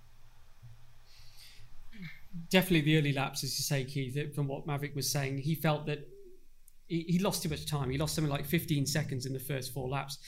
Definitely 2.51 2.81
the 2.81 2.99
early 2.99 3.13
laps, 3.13 3.45
as 3.45 3.57
you 3.59 3.63
say, 3.63 3.85
Keith, 3.85 4.35
from 4.35 4.49
what 4.49 4.67
Maverick 4.67 4.97
was 4.97 5.11
saying, 5.11 5.39
he 5.39 5.55
felt 5.55 5.87
that 5.87 6.09
he, 6.89 7.05
he 7.09 7.19
lost 7.19 7.43
too 7.43 7.49
much 7.49 7.67
time. 7.67 7.91
He 7.91 7.99
lost 7.99 8.15
something 8.15 8.33
like 8.33 8.47
15 8.47 8.87
seconds 8.87 9.27
in 9.27 9.33
the 9.33 9.39
first 9.39 9.73
four 9.73 9.89
laps. 9.89 10.19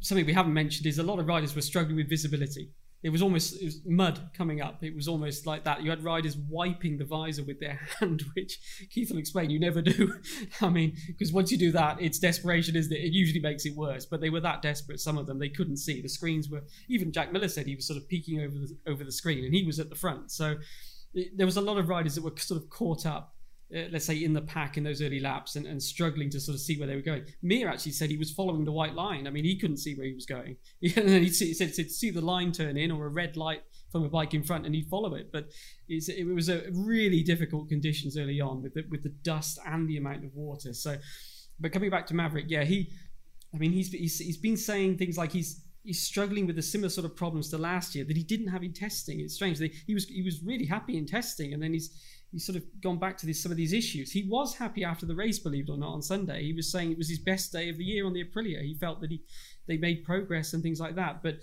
Something 0.00 0.26
we 0.26 0.32
haven't 0.32 0.52
mentioned 0.52 0.86
is 0.86 0.98
a 0.98 1.02
lot 1.02 1.18
of 1.18 1.26
riders 1.26 1.54
were 1.54 1.62
struggling 1.62 1.96
with 1.96 2.08
visibility 2.08 2.70
it 3.02 3.10
was 3.10 3.22
almost 3.22 3.60
it 3.60 3.64
was 3.64 3.80
mud 3.86 4.30
coming 4.36 4.60
up. 4.60 4.82
It 4.82 4.94
was 4.94 5.06
almost 5.06 5.46
like 5.46 5.64
that. 5.64 5.82
You 5.82 5.90
had 5.90 6.02
riders 6.02 6.36
wiping 6.36 6.98
the 6.98 7.04
visor 7.04 7.44
with 7.44 7.60
their 7.60 7.80
hand, 8.00 8.24
which 8.34 8.58
Keith 8.90 9.10
will 9.10 9.18
explain 9.18 9.50
you 9.50 9.60
never 9.60 9.80
do. 9.80 10.14
I 10.60 10.68
mean, 10.68 10.96
because 11.06 11.32
once 11.32 11.52
you 11.52 11.58
do 11.58 11.70
that, 11.72 12.00
it's 12.00 12.18
desperation, 12.18 12.74
isn't 12.74 12.92
it? 12.92 13.00
It 13.00 13.12
usually 13.12 13.40
makes 13.40 13.64
it 13.64 13.76
worse. 13.76 14.04
But 14.04 14.20
they 14.20 14.30
were 14.30 14.40
that 14.40 14.62
desperate. 14.62 15.00
Some 15.00 15.16
of 15.16 15.26
them 15.26 15.38
they 15.38 15.48
couldn't 15.48 15.76
see. 15.76 16.02
The 16.02 16.08
screens 16.08 16.48
were. 16.48 16.64
Even 16.88 17.12
Jack 17.12 17.32
Miller 17.32 17.48
said 17.48 17.66
he 17.66 17.76
was 17.76 17.86
sort 17.86 17.98
of 17.98 18.08
peeking 18.08 18.40
over 18.40 18.54
the, 18.54 18.76
over 18.88 19.04
the 19.04 19.12
screen, 19.12 19.44
and 19.44 19.54
he 19.54 19.64
was 19.64 19.78
at 19.78 19.90
the 19.90 19.96
front. 19.96 20.32
So 20.32 20.56
it, 21.14 21.36
there 21.36 21.46
was 21.46 21.56
a 21.56 21.62
lot 21.62 21.78
of 21.78 21.88
riders 21.88 22.16
that 22.16 22.24
were 22.24 22.36
sort 22.36 22.60
of 22.60 22.68
caught 22.68 23.06
up 23.06 23.34
uh, 23.74 23.82
let's 23.90 24.06
say 24.06 24.16
in 24.16 24.32
the 24.32 24.40
pack 24.40 24.78
in 24.78 24.84
those 24.84 25.02
early 25.02 25.20
laps 25.20 25.56
and, 25.56 25.66
and 25.66 25.82
struggling 25.82 26.30
to 26.30 26.40
sort 26.40 26.54
of 26.54 26.60
see 26.60 26.78
where 26.78 26.86
they 26.86 26.96
were 26.96 27.02
going. 27.02 27.24
Mir 27.42 27.68
actually 27.68 27.92
said 27.92 28.10
he 28.10 28.16
was 28.16 28.30
following 28.30 28.64
the 28.64 28.72
white 28.72 28.94
line. 28.94 29.26
I 29.26 29.30
mean, 29.30 29.44
he 29.44 29.58
couldn't 29.58 29.76
see 29.76 29.94
where 29.94 30.06
he 30.06 30.14
was 30.14 30.24
going. 30.24 30.56
and 30.82 30.92
then 31.08 31.22
he 31.22 31.28
said 31.30 31.70
he'd 31.70 31.90
see 31.90 32.10
the 32.10 32.20
line 32.20 32.52
turn 32.52 32.76
in 32.76 32.90
or 32.90 33.06
a 33.06 33.10
red 33.10 33.36
light 33.36 33.62
from 33.92 34.04
a 34.04 34.08
bike 34.08 34.32
in 34.32 34.42
front 34.42 34.64
and 34.64 34.74
he'd 34.74 34.88
follow 34.88 35.14
it. 35.14 35.30
But 35.32 35.50
it 35.88 36.26
was 36.26 36.48
a 36.48 36.62
really 36.72 37.22
difficult 37.22 37.68
conditions 37.68 38.16
early 38.16 38.40
on 38.40 38.62
with 38.62 38.74
the, 38.74 38.84
with 38.90 39.02
the 39.02 39.14
dust 39.22 39.58
and 39.66 39.88
the 39.88 39.98
amount 39.98 40.24
of 40.24 40.34
water. 40.34 40.72
So, 40.72 40.96
but 41.60 41.72
coming 41.72 41.90
back 41.90 42.06
to 42.06 42.14
Maverick, 42.14 42.46
yeah, 42.48 42.64
he, 42.64 42.90
I 43.54 43.58
mean, 43.58 43.72
he's, 43.72 43.90
he's, 43.90 44.18
he's 44.18 44.38
been 44.38 44.56
saying 44.56 44.96
things 44.96 45.18
like 45.18 45.32
he's, 45.32 45.62
he's 45.84 46.02
struggling 46.02 46.46
with 46.46 46.56
the 46.56 46.62
similar 46.62 46.90
sort 46.90 47.06
of 47.06 47.16
problems 47.16 47.48
to 47.50 47.58
last 47.58 47.94
year 47.94 48.04
that 48.04 48.16
he 48.16 48.22
didn't 48.22 48.48
have 48.48 48.62
in 48.62 48.72
testing. 48.72 49.20
It's 49.20 49.34
strange. 49.34 49.58
He 49.86 49.94
was 49.94 50.04
he 50.04 50.22
was 50.22 50.42
really 50.42 50.66
happy 50.66 50.98
in 50.98 51.06
testing, 51.06 51.54
and 51.54 51.62
then 51.62 51.72
he's 51.72 51.98
he's 52.32 52.44
sort 52.44 52.56
of 52.56 52.64
gone 52.82 52.98
back 52.98 53.16
to 53.18 53.26
this, 53.26 53.42
some 53.42 53.52
of 53.52 53.56
these 53.56 53.72
issues. 53.72 54.12
He 54.12 54.26
was 54.28 54.54
happy 54.54 54.84
after 54.84 55.06
the 55.06 55.14
race, 55.14 55.38
believe 55.38 55.68
it 55.68 55.72
or 55.72 55.78
not, 55.78 55.92
on 55.92 56.02
Sunday. 56.02 56.44
He 56.44 56.52
was 56.52 56.70
saying 56.70 56.92
it 56.92 56.98
was 56.98 57.08
his 57.08 57.18
best 57.18 57.52
day 57.52 57.68
of 57.68 57.78
the 57.78 57.84
year 57.84 58.06
on 58.06 58.12
the 58.12 58.24
Aprilia. 58.24 58.62
He 58.62 58.74
felt 58.74 59.00
that 59.00 59.10
he 59.10 59.22
they 59.66 59.76
made 59.76 60.04
progress 60.04 60.52
and 60.52 60.62
things 60.62 60.80
like 60.80 60.96
that. 60.96 61.22
But 61.22 61.38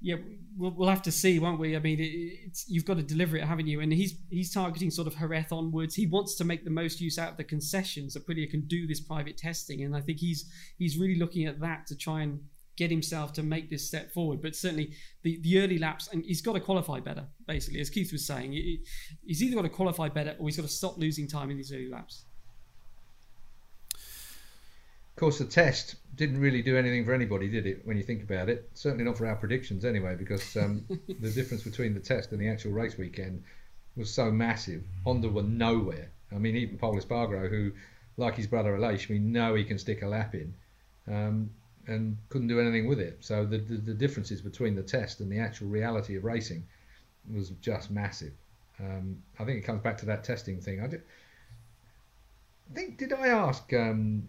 yeah, 0.00 0.16
we'll, 0.56 0.72
we'll 0.72 0.88
have 0.88 1.02
to 1.02 1.12
see, 1.12 1.38
won't 1.38 1.58
we? 1.58 1.74
I 1.74 1.78
mean, 1.78 1.98
it, 2.00 2.58
you've 2.66 2.84
got 2.84 2.98
to 2.98 3.02
deliver 3.02 3.36
it, 3.36 3.44
haven't 3.44 3.66
you? 3.66 3.80
And 3.80 3.92
he's 3.92 4.14
he's 4.30 4.52
targeting 4.52 4.90
sort 4.90 5.08
of 5.08 5.16
Jerez 5.16 5.52
onwards. 5.52 5.94
He 5.94 6.06
wants 6.06 6.36
to 6.36 6.44
make 6.44 6.64
the 6.64 6.70
most 6.70 7.00
use 7.00 7.18
out 7.18 7.32
of 7.32 7.36
the 7.36 7.44
concessions. 7.44 8.16
Aprilia 8.16 8.50
can 8.50 8.66
do 8.66 8.86
this 8.86 9.00
private 9.00 9.36
testing, 9.36 9.82
and 9.84 9.96
I 9.96 10.00
think 10.00 10.18
he's 10.18 10.50
he's 10.78 10.98
really 10.98 11.18
looking 11.18 11.46
at 11.46 11.60
that 11.60 11.86
to 11.88 11.96
try 11.96 12.22
and 12.22 12.40
get 12.76 12.90
himself 12.90 13.32
to 13.34 13.42
make 13.42 13.70
this 13.70 13.86
step 13.86 14.12
forward. 14.12 14.42
But 14.42 14.54
certainly 14.54 14.92
the, 15.22 15.38
the 15.42 15.60
early 15.60 15.78
laps, 15.78 16.08
and 16.12 16.24
he's 16.24 16.42
got 16.42 16.52
to 16.54 16.60
qualify 16.60 17.00
better, 17.00 17.24
basically, 17.46 17.80
as 17.80 17.90
Keith 17.90 18.12
was 18.12 18.26
saying. 18.26 18.52
he's 18.52 19.42
either 19.42 19.56
got 19.56 19.62
to 19.62 19.68
qualify 19.68 20.08
better 20.08 20.36
or 20.38 20.46
he's 20.46 20.56
got 20.56 20.62
to 20.62 20.72
stop 20.72 20.98
losing 20.98 21.26
time 21.26 21.50
in 21.50 21.56
these 21.56 21.72
early 21.72 21.88
laps. 21.88 22.24
Of 25.16 25.20
course, 25.20 25.38
the 25.38 25.46
test 25.46 25.96
didn't 26.14 26.38
really 26.38 26.60
do 26.60 26.76
anything 26.76 27.06
for 27.06 27.14
anybody, 27.14 27.48
did 27.48 27.66
it? 27.66 27.80
When 27.86 27.96
you 27.96 28.02
think 28.02 28.22
about 28.22 28.50
it, 28.50 28.68
certainly 28.74 29.04
not 29.04 29.16
for 29.16 29.26
our 29.26 29.36
predictions, 29.36 29.86
anyway, 29.86 30.14
because 30.14 30.56
um, 30.58 30.84
the 31.20 31.30
difference 31.30 31.62
between 31.62 31.94
the 31.94 32.00
test 32.00 32.32
and 32.32 32.40
the 32.40 32.48
actual 32.48 32.72
race 32.72 32.98
weekend 32.98 33.42
was 33.96 34.12
so 34.12 34.30
massive. 34.30 34.84
Honda 35.04 35.30
were 35.30 35.42
nowhere. 35.42 36.10
I 36.30 36.38
mean, 36.38 36.54
even 36.56 36.76
Pol 36.76 36.96
Espargaro, 36.96 37.48
who, 37.48 37.72
like 38.18 38.34
his 38.34 38.46
brother 38.46 38.76
Aleix, 38.76 39.08
we 39.08 39.18
know 39.18 39.54
he 39.54 39.64
can 39.64 39.78
stick 39.78 40.02
a 40.02 40.06
lap 40.06 40.34
in. 40.34 40.54
Um, 41.08 41.50
and 41.86 42.16
couldn't 42.28 42.48
do 42.48 42.60
anything 42.60 42.88
with 42.88 42.98
it. 42.98 43.18
So 43.20 43.44
the, 43.44 43.58
the, 43.58 43.76
the 43.76 43.94
differences 43.94 44.40
between 44.40 44.74
the 44.74 44.82
test 44.82 45.20
and 45.20 45.30
the 45.30 45.38
actual 45.38 45.68
reality 45.68 46.16
of 46.16 46.24
racing 46.24 46.64
was 47.32 47.50
just 47.60 47.90
massive. 47.90 48.32
Um, 48.80 49.22
I 49.38 49.44
think 49.44 49.58
it 49.58 49.62
comes 49.62 49.82
back 49.82 49.98
to 49.98 50.06
that 50.06 50.24
testing 50.24 50.60
thing. 50.60 50.82
I, 50.82 50.86
did, 50.88 51.02
I 52.70 52.74
think 52.74 52.98
did 52.98 53.12
I 53.12 53.28
ask 53.28 53.72
um, 53.72 54.28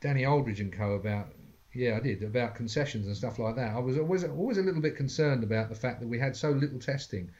Danny 0.00 0.26
Aldridge 0.26 0.60
and 0.60 0.72
co 0.72 0.92
about 0.92 1.28
yeah 1.72 1.96
I 1.96 2.00
did 2.00 2.22
about 2.22 2.54
concessions 2.54 3.06
and 3.06 3.16
stuff 3.16 3.38
like 3.38 3.56
that. 3.56 3.74
I 3.74 3.78
was 3.78 3.98
always 3.98 4.24
always 4.24 4.58
a 4.58 4.62
little 4.62 4.82
bit 4.82 4.96
concerned 4.96 5.44
about 5.44 5.68
the 5.68 5.74
fact 5.74 6.00
that 6.00 6.08
we 6.08 6.18
had 6.18 6.36
so 6.36 6.50
little 6.50 6.78
testing 6.78 7.30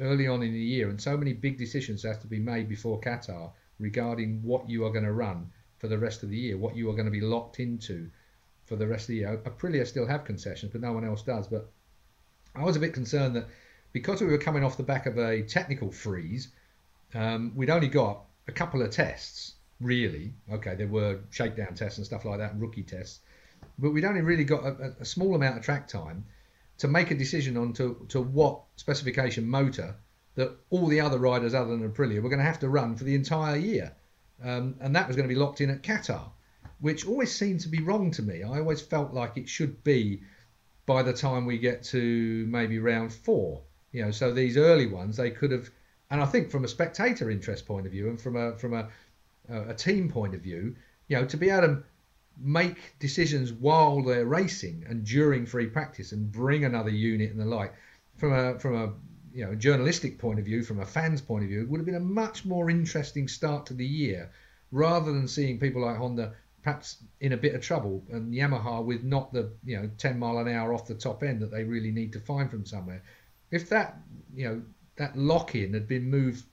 early 0.00 0.26
on 0.26 0.42
in 0.42 0.52
the 0.52 0.58
year 0.58 0.90
and 0.90 1.00
so 1.00 1.16
many 1.16 1.32
big 1.32 1.58
decisions 1.58 2.02
have 2.02 2.20
to 2.20 2.26
be 2.26 2.38
made 2.38 2.68
before 2.68 3.00
Qatar 3.00 3.50
regarding 3.78 4.42
what 4.42 4.68
you 4.68 4.84
are 4.84 4.90
going 4.90 5.04
to 5.04 5.12
run 5.12 5.50
for 5.78 5.88
the 5.88 5.98
rest 5.98 6.22
of 6.22 6.30
the 6.30 6.36
year, 6.36 6.56
what 6.56 6.76
you 6.76 6.88
are 6.90 6.94
going 6.94 7.06
to 7.06 7.10
be 7.10 7.20
locked 7.20 7.60
into 7.60 8.10
for 8.64 8.76
the 8.76 8.86
rest 8.86 9.04
of 9.04 9.08
the 9.08 9.16
year. 9.16 9.40
Aprilia 9.44 9.86
still 9.86 10.06
have 10.06 10.24
concessions, 10.24 10.72
but 10.72 10.80
no 10.80 10.92
one 10.92 11.04
else 11.04 11.22
does. 11.22 11.48
But 11.48 11.70
I 12.54 12.62
was 12.64 12.76
a 12.76 12.80
bit 12.80 12.92
concerned 12.92 13.36
that 13.36 13.46
because 13.92 14.20
we 14.20 14.28
were 14.28 14.38
coming 14.38 14.64
off 14.64 14.76
the 14.76 14.82
back 14.82 15.06
of 15.06 15.18
a 15.18 15.42
technical 15.42 15.90
freeze, 15.90 16.48
um, 17.14 17.52
we'd 17.54 17.70
only 17.70 17.88
got 17.88 18.24
a 18.48 18.52
couple 18.52 18.82
of 18.82 18.90
tests, 18.90 19.54
really. 19.80 20.32
Okay, 20.50 20.74
there 20.74 20.86
were 20.86 21.20
shakedown 21.30 21.74
tests 21.74 21.98
and 21.98 22.06
stuff 22.06 22.24
like 22.24 22.38
that, 22.38 22.58
rookie 22.58 22.82
tests, 22.82 23.20
but 23.78 23.90
we'd 23.90 24.04
only 24.04 24.22
really 24.22 24.44
got 24.44 24.64
a, 24.64 24.94
a 25.00 25.04
small 25.04 25.34
amount 25.34 25.58
of 25.58 25.64
track 25.64 25.88
time 25.88 26.24
to 26.78 26.88
make 26.88 27.10
a 27.10 27.14
decision 27.14 27.56
on 27.56 27.72
to, 27.74 28.04
to 28.08 28.20
what 28.20 28.62
specification 28.76 29.46
motor 29.46 29.94
that 30.34 30.50
all 30.70 30.86
the 30.86 31.00
other 31.00 31.18
riders 31.18 31.52
other 31.52 31.76
than 31.76 31.88
Aprilia 31.88 32.22
were 32.22 32.30
going 32.30 32.38
to 32.38 32.44
have 32.44 32.58
to 32.60 32.68
run 32.68 32.96
for 32.96 33.04
the 33.04 33.14
entire 33.14 33.56
year. 33.56 33.92
Um, 34.42 34.76
and 34.80 34.96
that 34.96 35.06
was 35.06 35.14
going 35.14 35.28
to 35.28 35.32
be 35.32 35.38
locked 35.38 35.60
in 35.60 35.70
at 35.70 35.82
Qatar 35.82 36.30
which 36.82 37.06
always 37.06 37.32
seemed 37.32 37.60
to 37.60 37.68
be 37.68 37.80
wrong 37.80 38.10
to 38.10 38.22
me. 38.22 38.42
I 38.42 38.58
always 38.58 38.82
felt 38.82 39.14
like 39.14 39.36
it 39.36 39.48
should 39.48 39.82
be 39.84 40.20
by 40.84 41.04
the 41.04 41.12
time 41.12 41.46
we 41.46 41.56
get 41.56 41.84
to 41.84 42.44
maybe 42.48 42.80
round 42.80 43.12
four. 43.12 43.62
You 43.92 44.04
know, 44.04 44.10
so 44.10 44.32
these 44.32 44.56
early 44.56 44.86
ones 44.86 45.16
they 45.16 45.30
could 45.30 45.52
have, 45.52 45.70
and 46.10 46.20
I 46.20 46.26
think 46.26 46.50
from 46.50 46.64
a 46.64 46.68
spectator 46.68 47.30
interest 47.30 47.66
point 47.66 47.86
of 47.86 47.92
view 47.92 48.08
and 48.08 48.20
from 48.20 48.36
a 48.36 48.58
from 48.58 48.74
a 48.74 48.88
a 49.48 49.74
team 49.74 50.08
point 50.08 50.34
of 50.34 50.40
view, 50.40 50.74
you 51.06 51.16
know, 51.16 51.24
to 51.24 51.36
be 51.36 51.50
able 51.50 51.68
to 51.68 51.82
make 52.36 52.98
decisions 52.98 53.52
while 53.52 54.02
they're 54.02 54.26
racing 54.26 54.84
and 54.88 55.04
during 55.04 55.46
free 55.46 55.66
practice 55.66 56.10
and 56.10 56.32
bring 56.32 56.64
another 56.64 56.90
unit 56.90 57.30
and 57.30 57.40
the 57.40 57.44
like 57.44 57.74
from 58.16 58.32
a 58.32 58.58
from 58.58 58.74
a 58.74 58.92
you 59.32 59.44
know 59.44 59.54
journalistic 59.54 60.18
point 60.18 60.38
of 60.38 60.44
view 60.44 60.62
from 60.62 60.80
a 60.80 60.86
fan's 60.86 61.20
point 61.20 61.44
of 61.44 61.50
view 61.50 61.60
it 61.60 61.68
would 61.68 61.78
have 61.78 61.86
been 61.86 61.94
a 61.94 62.00
much 62.00 62.44
more 62.44 62.70
interesting 62.70 63.28
start 63.28 63.66
to 63.66 63.74
the 63.74 63.86
year 63.86 64.30
rather 64.70 65.12
than 65.12 65.28
seeing 65.28 65.60
people 65.60 65.82
like 65.82 65.96
Honda 65.96 66.32
perhaps 66.62 66.98
in 67.20 67.32
a 67.32 67.36
bit 67.36 67.54
of 67.54 67.60
trouble 67.60 68.02
and 68.10 68.32
Yamaha 68.32 68.84
with 68.84 69.02
not 69.02 69.32
the 69.32 69.50
you 69.64 69.76
know 69.76 69.90
10 69.98 70.18
mile 70.18 70.38
an 70.38 70.48
hour 70.48 70.72
off 70.72 70.86
the 70.86 70.94
top 70.94 71.22
end 71.22 71.40
that 71.40 71.50
they 71.50 71.64
really 71.64 71.90
need 71.90 72.12
to 72.12 72.20
find 72.20 72.50
from 72.50 72.64
somewhere 72.64 73.02
if 73.50 73.68
that 73.68 73.98
you 74.34 74.48
know 74.48 74.62
that 74.96 75.16
lock 75.16 75.54
in 75.54 75.74
had 75.74 75.88
been 75.88 76.08
moved 76.08 76.44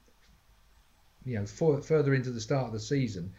you 1.25 1.37
know 1.37 1.45
for, 1.45 1.81
further 1.81 2.13
into 2.13 2.31
the 2.31 2.41
start 2.41 2.67
of 2.67 2.73
the 2.73 2.79
season 2.79 3.31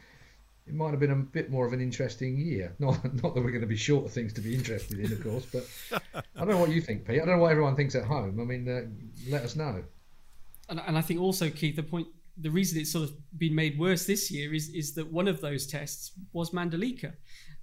it 0.71 0.77
might 0.77 0.91
have 0.91 1.01
been 1.01 1.11
a 1.11 1.17
bit 1.17 1.51
more 1.51 1.67
of 1.67 1.73
an 1.73 1.81
interesting 1.81 2.37
year. 2.37 2.73
Not 2.79 3.03
not 3.23 3.35
that 3.35 3.43
we're 3.43 3.51
going 3.51 3.61
to 3.63 3.67
be 3.67 3.77
short 3.77 4.07
of 4.07 4.13
things 4.13 4.33
to 4.35 4.41
be 4.41 4.55
interested 4.55 5.01
in, 5.01 5.13
of 5.13 5.23
course, 5.23 5.45
but 5.47 5.67
I 6.37 6.39
don't 6.39 6.51
know 6.51 6.59
what 6.59 6.71
you 6.71 6.81
think, 6.81 7.05
Pete. 7.05 7.17
I 7.17 7.25
don't 7.25 7.37
know 7.37 7.43
what 7.43 7.51
everyone 7.51 7.75
thinks 7.75 7.97
at 7.97 8.05
home. 8.05 8.39
I 8.41 8.45
mean, 8.45 8.69
uh, 8.69 8.83
let 9.31 9.43
us 9.43 9.57
know. 9.57 9.83
And, 10.69 10.81
and 10.87 10.97
I 10.97 11.01
think 11.01 11.21
also, 11.21 11.51
Keith, 11.51 11.75
the 11.75 11.83
point, 11.83 12.07
the 12.41 12.51
reason 12.51 12.81
it's 12.81 12.93
sort 12.93 13.05
of 13.05 13.39
been 13.39 13.55
made 13.55 13.79
worse 13.79 14.07
this 14.07 14.31
year 14.31 14.55
is 14.55 14.69
is 14.71 14.95
that 14.95 15.13
one 15.13 15.29
of 15.29 15.41
those 15.41 15.67
tests 15.67 16.13
was 16.33 16.51
Mandalika, 16.51 17.15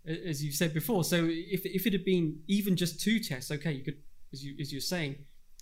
as 0.06 0.44
you 0.44 0.52
said 0.52 0.74
before. 0.74 1.04
So 1.04 1.28
if 1.30 1.66
if 1.66 1.86
it 1.88 1.94
had 1.94 2.06
been 2.06 2.40
even 2.48 2.76
just 2.76 3.02
two 3.02 3.20
tests, 3.20 3.52
okay, 3.52 3.72
you 3.72 3.84
could, 3.84 3.98
as 4.34 4.44
you 4.44 4.56
as 4.60 4.72
you're 4.72 4.82
saying, 4.82 5.16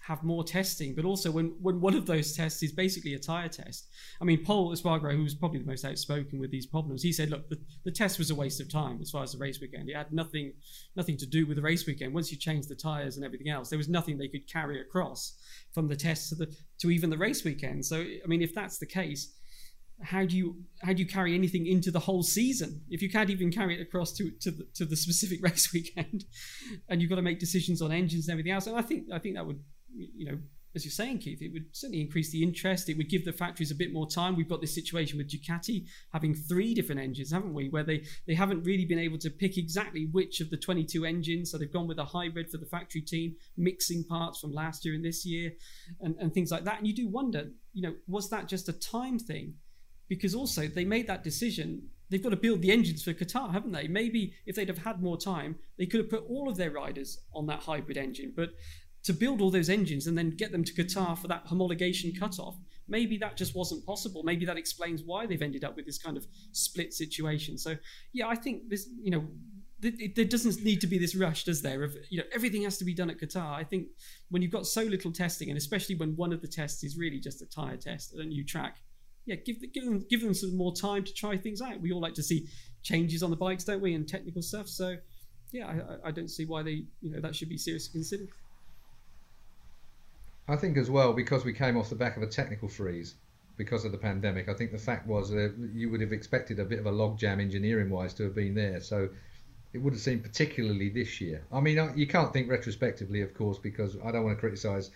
have 0.07 0.23
more 0.23 0.43
testing, 0.43 0.93
but 0.93 1.03
also 1.03 1.31
when, 1.31 1.55
when 1.59 1.81
one 1.81 1.95
of 1.95 2.05
those 2.05 2.35
tests 2.35 2.61
is 2.61 2.71
basically 2.71 3.15
a 3.15 3.19
tire 3.19 3.49
test. 3.49 3.87
I 4.21 4.25
mean, 4.25 4.45
Pol 4.45 4.71
Espargaro, 4.71 5.15
who 5.15 5.23
was 5.23 5.33
probably 5.33 5.59
the 5.59 5.65
most 5.65 5.83
outspoken 5.83 6.39
with 6.39 6.51
these 6.51 6.67
problems, 6.67 7.01
he 7.01 7.11
said, 7.11 7.31
look, 7.31 7.49
the, 7.49 7.59
the 7.85 7.91
test 7.91 8.19
was 8.19 8.29
a 8.29 8.35
waste 8.35 8.61
of 8.61 8.71
time 8.71 8.99
as 9.01 9.09
far 9.09 9.23
as 9.23 9.31
the 9.31 9.39
race 9.39 9.59
weekend. 9.59 9.89
It 9.89 9.95
had 9.95 10.13
nothing 10.13 10.53
nothing 10.95 11.17
to 11.17 11.25
do 11.25 11.47
with 11.47 11.57
the 11.57 11.63
race 11.63 11.87
weekend. 11.87 12.13
Once 12.13 12.31
you 12.31 12.37
change 12.37 12.67
the 12.67 12.75
tires 12.75 13.15
and 13.15 13.25
everything 13.25 13.49
else, 13.49 13.69
there 13.69 13.79
was 13.79 13.89
nothing 13.89 14.19
they 14.19 14.27
could 14.27 14.47
carry 14.47 14.79
across 14.79 15.39
from 15.73 15.87
the 15.87 15.95
test 15.95 16.29
to 16.29 16.35
the 16.35 16.55
to 16.81 16.91
even 16.91 17.09
the 17.09 17.17
race 17.17 17.43
weekend. 17.43 17.83
So 17.83 17.97
I 17.97 18.27
mean, 18.27 18.43
if 18.43 18.53
that's 18.53 18.77
the 18.77 18.85
case, 18.85 19.33
how 20.03 20.23
do 20.23 20.37
you 20.37 20.55
how 20.83 20.93
do 20.93 21.01
you 21.01 21.07
carry 21.07 21.33
anything 21.33 21.65
into 21.65 21.89
the 21.89 21.99
whole 21.99 22.21
season 22.21 22.81
if 22.89 23.01
you 23.01 23.09
can't 23.09 23.31
even 23.31 23.51
carry 23.51 23.79
it 23.79 23.81
across 23.81 24.13
to 24.13 24.29
to 24.41 24.51
the, 24.51 24.67
to 24.75 24.85
the 24.85 24.95
specific 24.95 25.39
race 25.41 25.71
weekend 25.73 26.25
and 26.89 27.01
you've 27.01 27.09
got 27.09 27.15
to 27.15 27.21
make 27.21 27.39
decisions 27.39 27.81
on 27.81 27.91
engines 27.91 28.27
and 28.27 28.33
everything 28.33 28.51
else 28.51 28.67
and 28.67 28.75
i 28.75 28.81
think 28.81 29.05
i 29.13 29.17
think 29.17 29.35
that 29.35 29.45
would 29.45 29.59
you 29.95 30.25
know, 30.25 30.37
as 30.75 30.83
you're 30.83 30.91
saying, 30.91 31.19
Keith, 31.19 31.41
it 31.41 31.53
would 31.53 31.67
certainly 31.71 32.01
increase 32.01 32.31
the 32.31 32.43
interest. 32.43 32.89
It 32.89 32.97
would 32.97 33.09
give 33.09 33.23
the 33.23 33.31
factories 33.31 33.71
a 33.71 33.75
bit 33.75 33.93
more 33.93 34.07
time. 34.07 34.35
We've 34.35 34.49
got 34.49 34.59
this 34.59 34.75
situation 34.75 35.17
with 35.17 35.29
Ducati 35.29 35.85
having 36.11 36.35
three 36.35 36.73
different 36.73 36.99
engines, 36.99 37.31
haven't 37.31 37.53
we? 37.53 37.69
Where 37.69 37.83
they, 37.83 38.03
they 38.27 38.33
haven't 38.33 38.63
really 38.63 38.83
been 38.83 38.99
able 38.99 39.17
to 39.19 39.29
pick 39.29 39.57
exactly 39.57 40.09
which 40.11 40.41
of 40.41 40.49
the 40.49 40.57
22 40.57 41.05
engines. 41.05 41.49
So 41.49 41.57
they've 41.57 41.71
gone 41.71 41.87
with 41.87 41.97
a 41.97 42.05
hybrid 42.05 42.51
for 42.51 42.57
the 42.57 42.65
factory 42.65 43.01
team, 43.01 43.35
mixing 43.55 44.03
parts 44.03 44.39
from 44.39 44.51
last 44.51 44.83
year 44.83 44.95
and 44.95 45.05
this 45.05 45.25
year, 45.25 45.53
and, 46.01 46.15
and 46.19 46.33
things 46.33 46.51
like 46.51 46.65
that. 46.65 46.79
And 46.79 46.87
you 46.87 46.93
do 46.93 47.07
wonder, 47.07 47.51
you 47.73 47.81
know, 47.81 47.95
was 48.07 48.29
that 48.31 48.49
just 48.49 48.67
a 48.67 48.73
time 48.73 49.17
thing? 49.17 49.53
Because 50.09 50.35
also 50.35 50.67
they 50.67 50.85
made 50.85 51.07
that 51.07 51.23
decision 51.23 51.83
they've 52.09 52.21
got 52.21 52.29
to 52.29 52.35
build 52.35 52.61
the 52.61 52.71
engines 52.71 53.03
for 53.03 53.13
Qatar, 53.13 53.51
haven't 53.51 53.71
they? 53.71 53.87
Maybe 53.87 54.33
if 54.45 54.55
they'd 54.55 54.67
have 54.67 54.77
had 54.77 55.01
more 55.01 55.17
time, 55.17 55.55
they 55.77 55.85
could 55.85 56.01
have 56.01 56.09
put 56.09 56.25
all 56.29 56.49
of 56.49 56.57
their 56.57 56.71
riders 56.71 57.19
on 57.33 57.47
that 57.47 57.61
hybrid 57.61 57.97
engine. 57.97 58.33
But 58.35 58.51
to 59.05 59.13
build 59.13 59.39
all 59.39 59.51
those 59.51 59.69
engines 59.69 60.07
and 60.07 60.17
then 60.17 60.31
get 60.31 60.51
them 60.51 60.63
to 60.63 60.73
Qatar 60.73 61.17
for 61.17 61.27
that 61.27 61.47
homologation 61.47 62.17
cutoff, 62.19 62.57
maybe 62.87 63.17
that 63.17 63.37
just 63.37 63.55
wasn't 63.55 63.85
possible. 63.85 64.23
Maybe 64.23 64.45
that 64.45 64.57
explains 64.57 65.03
why 65.03 65.25
they've 65.25 65.41
ended 65.41 65.63
up 65.63 65.75
with 65.75 65.85
this 65.85 65.97
kind 65.97 66.17
of 66.17 66.25
split 66.51 66.93
situation. 66.93 67.57
So, 67.57 67.75
yeah, 68.13 68.27
I 68.27 68.35
think 68.35 68.69
this, 68.69 68.89
you 69.01 69.11
know, 69.11 69.25
there 69.79 70.25
doesn't 70.25 70.63
need 70.63 70.81
to 70.81 70.87
be 70.87 70.97
this 70.97 71.15
rush, 71.15 71.43
does 71.43 71.61
there? 71.61 71.83
Of 71.83 71.95
you 72.09 72.17
know, 72.17 72.23
everything 72.33 72.63
has 72.63 72.77
to 72.79 72.85
be 72.85 72.93
done 72.93 73.09
at 73.09 73.19
Qatar. 73.19 73.53
I 73.53 73.63
think 73.63 73.87
when 74.29 74.41
you've 74.41 74.51
got 74.51 74.65
so 74.65 74.81
little 74.81 75.11
testing, 75.11 75.49
and 75.49 75.57
especially 75.57 75.95
when 75.95 76.15
one 76.15 76.33
of 76.33 76.41
the 76.41 76.47
tests 76.47 76.83
is 76.83 76.97
really 76.97 77.19
just 77.19 77.41
a 77.41 77.45
tire 77.45 77.77
test 77.77 78.13
at 78.13 78.19
a 78.19 78.25
new 78.25 78.43
track, 78.43 78.77
yeah, 79.25 79.35
give 79.35 79.57
give 79.73 79.85
them 79.85 80.03
give 80.09 80.21
them 80.21 80.33
some 80.33 80.57
more 80.57 80.73
time 80.73 81.03
to 81.03 81.13
try 81.13 81.37
things 81.37 81.61
out. 81.61 81.81
We 81.81 81.91
all 81.91 82.01
like 82.01 82.15
to 82.15 82.23
see 82.23 82.47
changes 82.81 83.21
on 83.21 83.29
the 83.29 83.35
bikes, 83.35 83.63
don't 83.63 83.81
we, 83.81 83.93
and 83.93 84.07
technical 84.07 84.41
stuff. 84.41 84.67
So, 84.67 84.95
yeah, 85.51 85.67
I, 85.67 86.07
I 86.07 86.11
don't 86.11 86.29
see 86.29 86.45
why 86.45 86.63
they 86.63 86.85
you 87.01 87.11
know 87.11 87.19
that 87.19 87.35
should 87.35 87.49
be 87.49 87.57
seriously 87.57 87.91
considered. 87.91 88.29
I 90.47 90.55
think 90.55 90.77
as 90.77 90.89
well 90.89 91.13
because 91.13 91.43
we 91.43 91.53
came 91.53 91.77
off 91.77 91.89
the 91.89 91.95
back 91.95 92.17
of 92.17 92.23
a 92.23 92.27
technical 92.27 92.67
freeze 92.67 93.15
because 93.57 93.85
of 93.85 93.91
the 93.91 93.97
pandemic. 93.97 94.49
I 94.49 94.53
think 94.53 94.71
the 94.71 94.77
fact 94.77 95.07
was 95.07 95.29
that 95.29 95.55
you 95.73 95.89
would 95.89 96.01
have 96.01 96.11
expected 96.11 96.59
a 96.59 96.65
bit 96.65 96.79
of 96.79 96.85
a 96.85 96.91
logjam 96.91 97.39
engineering 97.39 97.89
wise 97.89 98.13
to 98.15 98.23
have 98.23 98.35
been 98.35 98.53
there. 98.53 98.81
So 98.81 99.09
it 99.73 99.79
would 99.79 99.93
have 99.93 100.01
seemed 100.01 100.23
particularly 100.23 100.89
this 100.89 101.19
year. 101.19 101.43
I 101.51 101.59
mean, 101.59 101.91
you 101.95 102.07
can't 102.07 102.31
think 102.31 102.49
retrospectively, 102.49 103.21
of 103.21 103.33
course, 103.33 103.57
because 103.57 103.97
I 104.03 104.11
don't 104.11 104.23
want 104.23 104.37
to 104.37 104.39
criticise 104.39 104.91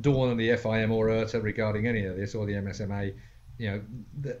Dorna 0.00 0.32
and 0.32 0.40
the 0.40 0.50
FIM 0.50 0.90
or 0.90 1.08
IRTA 1.08 1.42
regarding 1.42 1.86
any 1.86 2.04
of 2.04 2.16
this 2.16 2.34
or 2.34 2.46
the 2.46 2.54
MSMA. 2.54 3.14
You 3.58 3.70
know, 3.70 3.82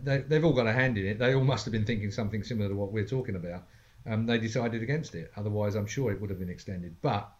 they, 0.02 0.18
they've 0.18 0.44
all 0.44 0.52
got 0.52 0.66
a 0.66 0.72
hand 0.72 0.98
in 0.98 1.06
it. 1.06 1.18
They 1.18 1.34
all 1.34 1.44
must 1.44 1.64
have 1.64 1.72
been 1.72 1.84
thinking 1.84 2.10
something 2.10 2.42
similar 2.42 2.68
to 2.68 2.74
what 2.74 2.92
we're 2.92 3.06
talking 3.06 3.36
about. 3.36 3.64
Um, 4.06 4.26
they 4.26 4.38
decided 4.38 4.82
against 4.82 5.14
it. 5.14 5.32
Otherwise, 5.36 5.74
I'm 5.74 5.86
sure 5.86 6.10
it 6.10 6.20
would 6.20 6.30
have 6.30 6.38
been 6.38 6.50
extended. 6.50 6.96
But 7.00 7.30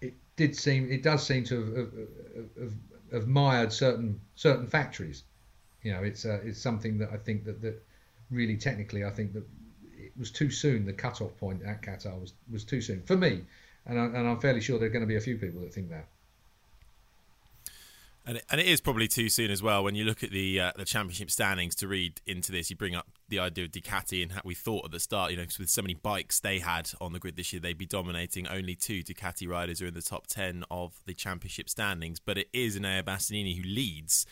it 0.00 0.14
did 0.36 0.56
seem 0.56 0.90
it 0.90 1.02
does 1.02 1.26
seem 1.26 1.44
to 1.44 1.64
have, 1.64 1.76
have, 1.76 2.48
have, 2.60 2.74
have 3.12 3.28
mired 3.28 3.72
certain 3.72 4.20
certain 4.34 4.66
factories. 4.66 5.24
You 5.82 5.92
know, 5.92 6.02
it's 6.02 6.24
uh, 6.24 6.40
it's 6.44 6.60
something 6.60 6.98
that 6.98 7.10
I 7.12 7.16
think 7.16 7.44
that, 7.44 7.62
that 7.62 7.82
really 8.30 8.56
technically 8.56 9.04
I 9.04 9.10
think 9.10 9.32
that 9.34 9.44
it 9.96 10.12
was 10.18 10.30
too 10.30 10.50
soon. 10.50 10.84
The 10.84 10.92
cut-off 10.92 11.36
point 11.38 11.62
at 11.64 11.82
Qatar 11.82 12.20
was 12.20 12.34
was 12.50 12.64
too 12.64 12.80
soon 12.80 13.02
for 13.02 13.16
me, 13.16 13.44
and 13.86 13.98
I, 13.98 14.04
and 14.04 14.28
I'm 14.28 14.40
fairly 14.40 14.60
sure 14.60 14.78
there 14.78 14.88
are 14.88 14.92
going 14.92 15.02
to 15.02 15.06
be 15.08 15.16
a 15.16 15.20
few 15.20 15.38
people 15.38 15.60
that 15.62 15.72
think 15.72 15.90
that. 15.90 16.06
And 18.28 18.36
it, 18.36 18.44
and 18.50 18.60
it 18.60 18.66
is 18.66 18.82
probably 18.82 19.08
too 19.08 19.30
soon 19.30 19.50
as 19.50 19.62
well 19.62 19.82
when 19.82 19.94
you 19.94 20.04
look 20.04 20.22
at 20.22 20.30
the 20.30 20.60
uh, 20.60 20.72
the 20.76 20.84
championship 20.84 21.30
standings 21.30 21.74
to 21.76 21.88
read 21.88 22.20
into 22.26 22.52
this. 22.52 22.68
You 22.68 22.76
bring 22.76 22.94
up 22.94 23.06
the 23.30 23.38
idea 23.38 23.64
of 23.64 23.70
Ducati 23.70 24.22
and 24.22 24.32
how 24.32 24.42
we 24.44 24.54
thought 24.54 24.84
at 24.84 24.90
the 24.90 25.00
start, 25.00 25.30
you 25.30 25.38
know, 25.38 25.46
with 25.58 25.70
so 25.70 25.80
many 25.80 25.94
bikes 25.94 26.38
they 26.38 26.58
had 26.58 26.90
on 27.00 27.14
the 27.14 27.18
grid 27.18 27.36
this 27.36 27.54
year, 27.54 27.60
they'd 27.60 27.78
be 27.78 27.86
dominating. 27.86 28.46
Only 28.46 28.74
two 28.74 29.02
Ducati 29.02 29.48
riders 29.48 29.80
are 29.80 29.86
in 29.86 29.94
the 29.94 30.02
top 30.02 30.26
ten 30.26 30.62
of 30.70 31.00
the 31.06 31.14
championship 31.14 31.70
standings, 31.70 32.20
but 32.20 32.36
it 32.36 32.48
is 32.52 32.78
Enea 32.78 33.02
Bastianini 33.02 33.56
who 33.56 33.62
leads 33.62 34.26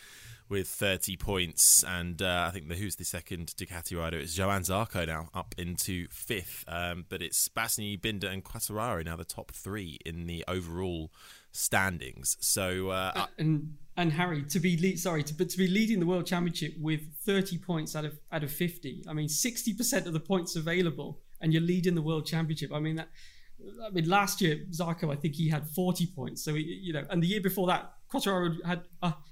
with 0.49 0.67
30 0.67 1.17
points. 1.17 1.83
And 1.83 2.21
uh, 2.21 2.45
I 2.47 2.51
think 2.51 2.69
the 2.69 2.75
who's 2.75 2.95
the 2.95 3.03
second 3.03 3.53
Ducati 3.57 3.97
rider? 3.97 4.19
It's 4.19 4.37
Johann 4.37 4.61
Zarco 4.61 5.07
now 5.07 5.29
up 5.33 5.55
into 5.57 6.07
fifth. 6.09 6.63
Um, 6.67 7.05
but 7.09 7.21
it's 7.21 7.49
Bastianini, 7.49 8.01
Binder, 8.01 8.27
and 8.27 8.43
Quartararo 8.43 9.03
now 9.03 9.15
the 9.15 9.25
top 9.25 9.51
three 9.51 9.99
in 10.05 10.27
the 10.27 10.43
overall 10.47 11.11
standings. 11.57 12.37
So 12.39 12.89
uh, 12.89 13.27
and 13.37 13.75
and 13.95 14.13
Harry 14.13 14.43
to 14.43 14.59
be 14.59 14.77
lead, 14.77 14.99
sorry 14.99 15.23
to 15.23 15.33
but 15.33 15.49
to 15.49 15.57
be 15.57 15.67
leading 15.67 15.99
the 15.99 16.05
world 16.05 16.25
championship 16.25 16.73
with 16.79 17.01
30 17.25 17.57
points 17.57 17.95
out 17.95 18.05
of 18.05 18.19
out 18.31 18.43
of 18.43 18.51
50. 18.51 19.05
I 19.09 19.13
mean 19.13 19.27
60% 19.27 20.05
of 20.05 20.13
the 20.13 20.19
points 20.19 20.55
available 20.55 21.19
and 21.41 21.51
you're 21.51 21.61
leading 21.61 21.95
the 21.95 22.01
world 22.01 22.25
championship. 22.25 22.71
I 22.71 22.79
mean 22.79 22.95
that 22.97 23.09
I 23.85 23.89
mean 23.89 24.07
last 24.07 24.41
year 24.41 24.65
Zarco 24.71 25.11
I 25.11 25.15
think 25.15 25.35
he 25.35 25.49
had 25.49 25.67
40 25.69 26.07
points. 26.15 26.43
So 26.43 26.53
he, 26.53 26.61
you 26.61 26.93
know 26.93 27.05
and 27.09 27.21
the 27.21 27.27
year 27.27 27.41
before 27.41 27.67
that 27.67 27.93
Quartararo 28.11 28.55
had 28.65 28.83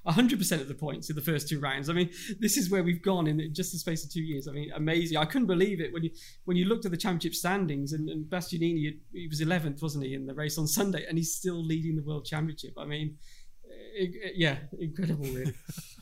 hundred 0.05 0.37
percent 0.37 0.61
of 0.61 0.67
the 0.67 0.73
points 0.73 1.09
in 1.09 1.15
the 1.15 1.21
first 1.21 1.47
two 1.47 1.59
rounds. 1.59 1.89
I 1.89 1.93
mean, 1.93 2.09
this 2.39 2.57
is 2.57 2.69
where 2.69 2.83
we've 2.83 3.01
gone 3.01 3.27
in 3.27 3.53
just 3.53 3.71
the 3.71 3.77
space 3.77 4.03
of 4.03 4.11
two 4.11 4.21
years. 4.21 4.47
I 4.47 4.51
mean, 4.51 4.71
amazing. 4.75 5.17
I 5.17 5.25
couldn't 5.25 5.47
believe 5.47 5.79
it 5.79 5.93
when 5.93 6.03
you 6.03 6.11
when 6.43 6.57
you 6.57 6.65
looked 6.65 6.85
at 6.85 6.91
the 6.91 6.97
championship 6.97 7.35
standings 7.35 7.93
and, 7.93 8.09
and 8.09 8.25
Bastianini, 8.25 8.97
he 9.13 9.27
was 9.29 9.39
eleventh, 9.39 9.81
wasn't 9.81 10.05
he, 10.05 10.13
in 10.13 10.25
the 10.25 10.33
race 10.33 10.57
on 10.57 10.67
Sunday, 10.67 11.05
and 11.07 11.17
he's 11.17 11.33
still 11.33 11.63
leading 11.63 11.95
the 11.95 12.03
world 12.03 12.25
championship. 12.25 12.73
I 12.77 12.85
mean, 12.85 13.17
it, 13.63 14.11
it, 14.13 14.33
yeah, 14.35 14.57
incredible, 14.79 15.25
really. 15.25 15.53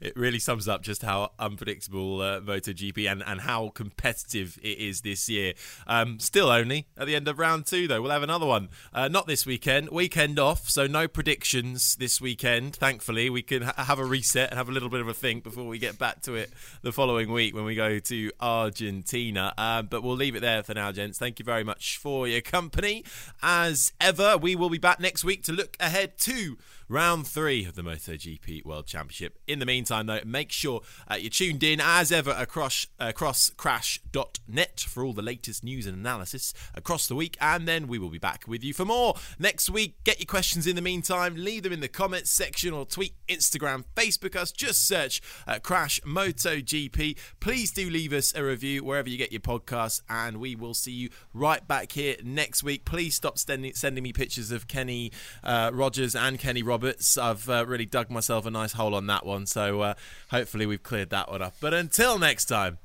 it 0.00 0.16
really 0.16 0.38
sums 0.38 0.68
up 0.68 0.82
just 0.82 1.02
how 1.02 1.32
unpredictable 1.38 2.20
uh, 2.20 2.40
MotoGP 2.40 3.10
and, 3.10 3.22
and 3.26 3.40
how 3.42 3.70
competitive 3.70 4.58
it 4.62 4.78
is 4.78 5.00
this 5.02 5.28
year. 5.28 5.54
Um, 5.86 6.18
still 6.18 6.50
only 6.50 6.86
at 6.96 7.06
the 7.06 7.16
end 7.16 7.28
of 7.28 7.38
round 7.38 7.66
two, 7.66 7.88
though. 7.88 8.02
We'll 8.02 8.10
have 8.10 8.22
another 8.22 8.46
one. 8.46 8.68
Uh, 8.92 9.08
not 9.08 9.26
this 9.26 9.46
weekend. 9.46 9.90
Weekend 9.90 10.38
off, 10.38 10.68
so 10.68 10.86
no 10.86 11.08
predictions 11.08 11.96
this 11.96 12.20
weekend. 12.20 12.76
Thankfully, 12.76 13.30
we 13.30 13.42
can 13.42 13.62
ha- 13.62 13.84
have 13.84 13.98
a 13.98 14.04
reset 14.04 14.50
and 14.50 14.58
have 14.58 14.68
a 14.68 14.72
little 14.72 14.88
bit 14.88 15.00
of 15.00 15.08
a 15.08 15.14
think 15.14 15.44
before 15.44 15.66
we 15.66 15.78
get 15.78 15.98
back 15.98 16.22
to 16.22 16.34
it 16.34 16.52
the 16.82 16.92
following 16.92 17.32
week 17.32 17.54
when 17.54 17.64
we 17.64 17.74
go 17.74 17.98
to 17.98 18.30
Argentina. 18.40 19.52
Um, 19.56 19.86
but 19.86 20.02
we'll 20.02 20.16
leave 20.16 20.36
it 20.36 20.40
there 20.40 20.62
for 20.62 20.74
now, 20.74 20.92
gents. 20.92 21.18
Thank 21.18 21.38
you 21.38 21.44
very 21.44 21.64
much 21.64 21.98
for 21.98 22.28
your 22.28 22.40
company. 22.40 23.04
As 23.42 23.92
ever, 24.00 24.36
we 24.36 24.56
will 24.56 24.70
be 24.70 24.78
back 24.78 25.00
next 25.00 25.24
week 25.24 25.42
to 25.44 25.52
look 25.52 25.76
ahead 25.80 26.18
to 26.18 26.56
round 26.94 27.26
three 27.26 27.64
of 27.64 27.74
the 27.74 27.82
MotoGP 27.82 28.64
World 28.64 28.86
Championship. 28.86 29.36
In 29.48 29.58
the 29.58 29.66
meantime, 29.66 30.06
though, 30.06 30.20
make 30.24 30.52
sure 30.52 30.80
uh, 31.10 31.16
you're 31.16 31.28
tuned 31.28 31.64
in 31.64 31.80
as 31.82 32.12
ever 32.12 32.30
across 32.30 32.86
across 33.00 33.50
crash.net 33.50 34.78
for 34.78 35.04
all 35.04 35.12
the 35.12 35.20
latest 35.20 35.64
news 35.64 35.88
and 35.88 35.98
analysis 35.98 36.54
across 36.72 37.08
the 37.08 37.16
week, 37.16 37.36
and 37.40 37.66
then 37.66 37.88
we 37.88 37.98
will 37.98 38.10
be 38.10 38.18
back 38.18 38.44
with 38.46 38.62
you 38.62 38.72
for 38.72 38.84
more 38.84 39.16
next 39.40 39.68
week. 39.68 39.96
Get 40.04 40.20
your 40.20 40.26
questions 40.26 40.68
in 40.68 40.76
the 40.76 40.82
meantime, 40.82 41.34
leave 41.36 41.64
them 41.64 41.72
in 41.72 41.80
the 41.80 41.88
comments 41.88 42.30
section 42.30 42.72
or 42.72 42.86
tweet, 42.86 43.14
Instagram, 43.26 43.82
Facebook 43.96 44.36
us. 44.36 44.52
Just 44.52 44.86
search 44.86 45.20
uh, 45.48 45.58
Crash 45.58 45.98
MotoGP. 46.02 47.18
Please 47.40 47.72
do 47.72 47.90
leave 47.90 48.12
us 48.12 48.32
a 48.36 48.44
review 48.44 48.84
wherever 48.84 49.08
you 49.08 49.18
get 49.18 49.32
your 49.32 49.40
podcasts, 49.40 50.00
and 50.08 50.36
we 50.36 50.54
will 50.54 50.74
see 50.74 50.92
you 50.92 51.08
right 51.32 51.66
back 51.66 51.90
here 51.90 52.14
next 52.22 52.62
week. 52.62 52.84
Please 52.84 53.16
stop 53.16 53.36
sending, 53.36 53.74
sending 53.74 54.04
me 54.04 54.12
pictures 54.12 54.52
of 54.52 54.68
Kenny 54.68 55.10
uh, 55.42 55.72
Rogers 55.74 56.14
and 56.14 56.38
Kenny 56.38 56.62
Roberts. 56.84 57.16
I've 57.16 57.48
uh, 57.48 57.64
really 57.66 57.86
dug 57.86 58.10
myself 58.10 58.46
a 58.46 58.50
nice 58.50 58.72
hole 58.72 58.94
on 58.94 59.06
that 59.06 59.24
one, 59.24 59.46
so 59.46 59.80
uh, 59.80 59.94
hopefully 60.28 60.66
we've 60.66 60.82
cleared 60.82 61.10
that 61.10 61.30
one 61.30 61.40
up. 61.42 61.54
But 61.60 61.72
until 61.72 62.18
next 62.18 62.44
time, 62.46 62.78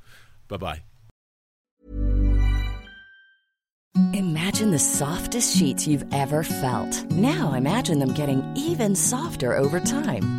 bye 0.48 0.58
bye. 0.58 0.82
Imagine 4.14 4.72
the 4.72 4.80
softest 4.80 5.58
sheets 5.58 5.88
you've 5.88 6.06
ever 6.14 6.44
felt. 6.44 7.04
Now 7.12 7.54
imagine 7.54 8.00
them 8.00 8.14
getting 8.14 8.44
even 8.56 8.96
softer 8.96 9.58
over 9.58 9.80
time. 9.80 10.39